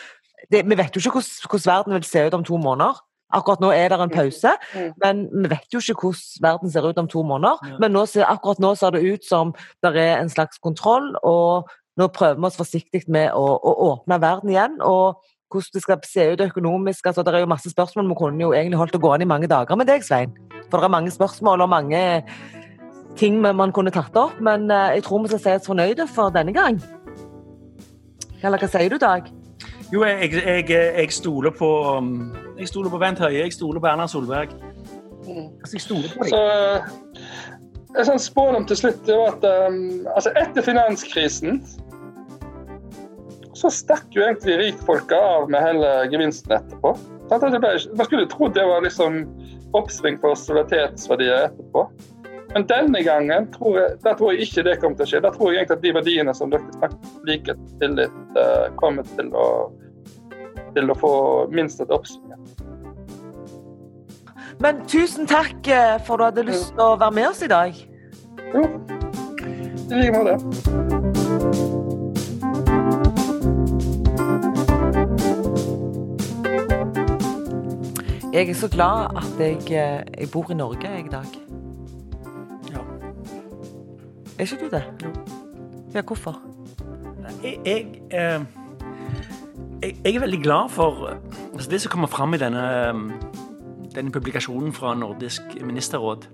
det, 0.51 0.63
vi 0.67 0.77
vet 0.77 0.95
jo 0.95 1.01
ikke 1.01 1.17
hvordan, 1.17 1.49
hvordan, 1.49 1.71
verden 1.71 1.97
vil 1.97 2.07
se 2.07 2.25
ut 2.27 2.37
om 2.37 2.45
to 2.47 2.57
måneder. 2.61 2.99
Akkurat 3.33 3.59
nå 3.59 3.73
er 3.75 3.91
det 3.91 3.99
en 3.99 4.13
pause, 4.13 4.53
mm. 4.71 4.91
men 5.03 5.25
vi 5.33 5.49
vet 5.51 5.73
jo 5.73 5.81
ikke 5.83 6.07
hvordan 6.07 6.43
verden 6.45 6.71
ser 6.71 6.87
ut 6.87 7.01
om 7.01 7.09
to 7.11 7.23
måneder. 7.27 7.79
Men 7.81 7.91
nå 7.91 8.05
ser, 8.07 8.23
akkurat 8.29 8.61
nå 8.63 8.75
ser 8.79 8.95
det 8.95 9.03
ut 9.03 9.25
som 9.27 9.51
det 9.83 9.95
er 9.99 10.21
en 10.21 10.31
slags 10.31 10.61
kontroll, 10.63 11.11
og 11.27 11.67
nå 11.99 12.07
prøver 12.13 12.39
vi 12.39 12.47
oss 12.47 12.59
forsiktig 12.59 13.03
med 13.11 13.33
å, 13.35 13.43
å 13.57 13.73
åpne 13.91 14.21
verden 14.23 14.53
igjen. 14.53 14.79
og 14.81 15.19
hvordan 15.51 15.73
det 15.73 15.81
skal 15.81 15.99
se 16.03 16.31
ut 16.33 16.41
økonomisk. 16.41 17.05
altså 17.05 17.23
Det 17.23 17.33
er 17.33 17.39
jo 17.39 17.45
masse 17.45 17.69
spørsmål. 17.69 18.07
Vi 18.07 18.15
kunne 18.19 18.41
jo 18.41 18.53
egentlig 18.53 18.77
holdt 18.77 18.95
å 18.95 18.99
gå 18.99 19.13
an 19.13 19.21
i 19.21 19.25
mange 19.31 19.47
dager 19.47 19.75
med 19.75 19.87
deg, 19.87 20.03
Svein. 20.03 20.33
For 20.69 20.79
det 20.79 20.87
er 20.87 20.95
mange 20.95 21.11
spørsmål 21.11 21.61
og 21.61 21.69
mange 21.69 22.23
ting 23.17 23.39
man 23.41 23.71
kunne 23.71 23.91
tatt 23.91 24.15
opp, 24.19 24.39
men 24.43 24.69
eh, 24.71 24.97
jeg 24.97 25.03
tror 25.07 25.23
vi 25.23 25.31
skal 25.31 25.39
si 25.39 25.55
oss 25.55 25.69
fornøyde 25.69 26.07
for 26.07 26.29
denne 26.29 26.53
gang. 26.53 26.77
Eller 28.43 28.61
hva 28.61 28.69
sier 28.69 28.91
du, 28.91 28.99
Dag? 29.01 29.31
Jo, 29.89 30.03
jeg, 30.03 30.33
jeg, 30.35 30.69
jeg, 30.69 31.11
stoler 31.15 31.53
på 31.55 31.69
um, 31.97 32.29
Jeg 32.57 32.71
stoler 32.71 32.89
på 32.89 32.99
Bent 33.01 33.19
Høie, 33.21 33.43
jeg 33.43 33.53
stoler 33.53 33.81
på 33.81 33.89
Erna 33.89 34.07
Solberg. 34.09 34.53
Altså, 35.27 35.73
jeg 35.75 35.83
stoler 35.83 36.13
på 36.13 36.25
deg. 36.25 36.31
Så, 36.31 36.39
eh, 36.53 37.97
en 37.97 38.07
sånn 38.07 38.21
spådom 38.21 38.65
til 38.69 38.79
slutt 38.79 39.09
er 39.09 39.21
at 39.27 39.45
um, 39.67 39.77
altså 40.13 40.33
etter 40.39 40.65
finanskrisen 40.65 41.61
så 43.57 43.71
stakk 43.73 44.13
jo 44.13 44.21
egentlig 44.21 44.57
rikfolka 44.61 45.17
av 45.17 45.47
med 45.49 45.63
hele 45.65 45.89
gevinsten 46.11 46.53
etterpå. 46.59 46.93
Man 47.31 48.05
skulle 48.05 48.27
trodd 48.29 48.53
det 48.57 48.65
var 48.69 48.85
liksom 48.85 49.23
oppsving 49.77 50.19
for 50.21 50.37
solidaritetsverdier 50.37 51.47
etterpå. 51.47 51.87
Men 52.53 52.67
denne 52.69 53.01
gangen 53.03 53.49
tror 53.53 53.79
jeg, 53.81 53.97
der 54.05 54.13
tror 54.19 54.33
jeg 54.33 54.47
ikke 54.47 54.63
det 54.65 54.77
kommer 54.81 54.99
til 54.99 55.07
å 55.07 55.09
skje. 55.09 55.23
Da 55.25 55.33
tror 55.33 55.51
jeg 55.51 55.61
egentlig 55.61 55.77
at 55.77 55.83
de 55.83 55.95
verdiene 55.97 56.37
som 56.37 56.53
dere 56.53 56.77
snakket 56.77 57.09
om, 57.09 57.17
like 57.27 57.57
tillit, 57.81 58.21
uh, 58.37 58.69
kommer 58.79 59.09
til 59.17 59.33
å, 59.35 59.47
til 60.75 60.91
å 60.91 60.95
få 60.97 61.13
minst 61.53 61.81
et 61.83 61.91
oppsving. 61.93 62.33
Men 64.59 64.81
tusen 64.89 65.27
takk 65.29 65.67
eh, 65.69 65.97
for 66.05 66.23
at 66.25 66.33
du 66.33 66.41
hadde 66.41 66.49
lyst 66.49 66.73
til 66.73 66.81
å 66.81 66.97
være 66.97 67.13
med 67.13 67.29
oss 67.29 67.43
i 67.45 67.51
dag. 67.51 67.77
Jo, 68.53 68.63
i 69.87 70.01
like 70.01 70.11
måte. 70.17 70.37
Jeg 78.33 78.49
er 78.49 78.53
så 78.53 78.67
glad 78.69 79.17
at 79.17 79.39
jeg, 79.39 79.57
eh, 79.71 80.03
jeg 80.19 80.29
bor 80.33 80.51
i 80.51 80.53
Norge 80.53 80.87
i 80.99 81.09
dag. 81.11 81.25
Ja. 82.71 82.81
Er 84.39 84.41
ikke 84.41 84.65
du 84.65 84.69
det? 84.69 84.83
Jo. 85.03 85.09
Ja, 85.93 86.01
hvorfor? 86.01 86.41
Jeg, 87.43 87.59
jeg, 87.65 88.01
eh, 88.11 88.41
jeg, 89.81 89.97
jeg 90.05 90.15
er 90.15 90.23
veldig 90.23 90.39
glad 90.43 90.69
for 90.73 91.07
altså 91.53 91.69
det 91.71 91.81
som 91.81 91.91
kommer 91.93 92.07
fram 92.07 92.33
i 92.33 92.41
denne, 92.41 92.63
denne 93.95 94.13
publikasjonen 94.13 94.73
fra 94.73 94.95
Nordisk 94.97 95.41
ministerråd, 95.61 96.27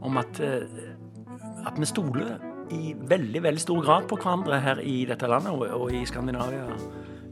om 0.00 0.16
at, 0.16 0.40
eh, 0.40 1.66
at 1.66 1.80
vi 1.80 1.88
stoler 1.88 2.36
i 2.70 2.94
veldig 2.98 3.42
veldig 3.42 3.60
stor 3.62 3.84
grad 3.84 4.08
på 4.08 4.18
hverandre 4.18 4.60
her 4.60 4.82
i 4.82 5.04
dette 5.08 5.28
landet 5.30 5.52
og, 5.52 5.68
og 5.80 5.92
i 5.94 6.04
Skandinavia 6.06 6.66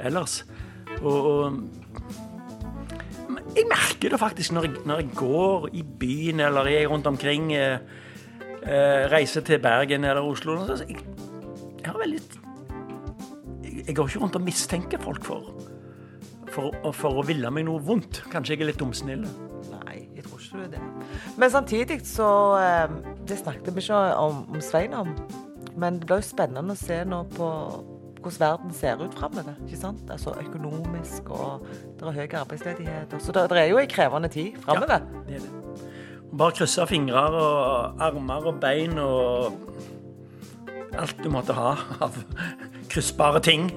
ellers. 0.01 0.45
Og, 1.03 1.26
og, 1.26 1.59
jeg 3.55 3.66
merker 3.70 4.11
det 4.11 4.18
faktisk 4.18 4.53
når 4.53 4.62
jeg, 4.66 4.72
når 4.86 5.03
jeg, 5.03 5.11
går 5.16 5.68
i 5.72 5.82
byen 6.01 6.40
eller 6.40 6.66
jeg 6.66 6.90
rundt 6.90 7.07
omkring. 7.07 7.53
Eh, 7.53 7.78
reiser 9.12 9.40
til 9.45 9.59
Bergen 9.59 10.05
eller 10.05 10.24
Oslo. 10.24 10.57
Jeg, 10.88 10.97
jeg 11.82 11.90
har 11.90 11.99
veldig 11.99 12.43
jeg, 13.87 13.97
går 13.97 14.09
ikke 14.09 14.22
rundt 14.22 14.37
og 14.39 14.45
mistenker 14.45 15.01
folk 15.03 15.24
for, 15.26 15.49
for, 16.53 16.74
for 16.97 17.20
å 17.20 17.24
ville 17.26 17.51
meg 17.53 17.66
noe 17.68 17.82
vondt. 17.85 18.22
Kanskje 18.32 18.57
jeg 18.57 18.64
er 18.64 18.70
litt 18.72 18.80
dumsnill. 18.80 19.24
Nei, 19.72 20.05
jeg 20.16 20.26
tror 20.26 20.43
ikke 20.43 20.61
du 20.61 20.66
er 20.66 20.70
det. 20.76 20.82
Men 21.41 21.53
samtidig 21.53 21.99
så 22.07 22.28
eh, 22.61 22.95
Det 23.28 23.41
snakket 23.41 23.72
vi 23.74 23.85
ikke 23.85 24.05
om, 24.20 24.45
om 24.53 24.62
Svein 24.62 24.95
om. 24.97 25.14
Men 25.76 25.99
det 25.99 26.09
blir 26.09 26.22
jo 26.22 26.28
spennende 26.28 26.76
å 26.76 26.78
se 26.78 27.01
nå 27.09 27.24
på 27.35 27.49
hvordan 28.24 28.41
verden 28.41 28.72
ser 28.72 29.03
ut 29.03 29.14
framover. 29.18 29.57
Altså 30.09 30.32
økonomisk, 30.41 31.30
og 31.30 31.66
det 31.99 32.09
er 32.09 32.16
høy 32.20 32.39
arbeidsledighet. 32.41 33.16
Så 33.20 33.32
det, 33.32 33.49
det 33.51 33.61
er 33.61 33.72
jo 33.72 33.80
en 33.82 33.91
krevende 33.91 34.30
tid 34.32 34.57
framover. 34.64 35.03
Ja, 35.05 35.11
det 35.28 35.35
er 35.35 35.45
det. 35.45 35.91
Bare 36.35 36.55
krysse 36.57 36.87
fingre 36.91 37.20
og 37.30 38.01
armer 38.03 38.49
og 38.51 38.57
bein 38.62 38.99
og 38.99 39.53
alt 40.99 41.20
du 41.22 41.28
måtte 41.30 41.55
ha 41.55 41.74
av 42.03 42.16
kryssbare 42.93 43.41
ting. 43.45 43.70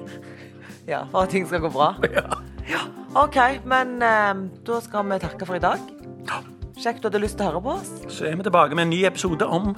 Ja, 0.88 1.04
for 1.12 1.26
at 1.26 1.34
ting 1.34 1.46
skal 1.48 1.60
gå 1.64 1.72
bra. 1.74 1.94
Ja. 2.18 2.26
ja. 2.68 2.84
OK, 3.16 3.38
men 3.64 4.02
eh, 4.04 4.34
da 4.66 4.80
skal 4.84 5.08
vi 5.08 5.18
takke 5.22 5.48
for 5.48 5.56
i 5.56 5.62
dag. 5.64 5.80
Ja. 6.28 6.42
Kjekt 6.78 7.02
du 7.02 7.08
hadde 7.08 7.22
lyst 7.24 7.38
til 7.40 7.48
å 7.48 7.54
høre 7.54 7.64
på 7.64 7.78
oss. 7.78 7.88
Så 8.12 8.28
er 8.28 8.36
vi 8.38 8.46
tilbake 8.46 8.76
med 8.78 8.86
en 8.86 8.92
ny 8.94 9.02
episode 9.08 9.48
om 9.48 9.72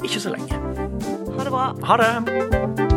ikke 0.00 0.22
så 0.22 0.32
lenge. 0.32 0.62
Ha 1.36 1.44
det 1.44 1.52
bra. 1.52 1.66
Ha 1.90 2.00
det! 2.00 2.89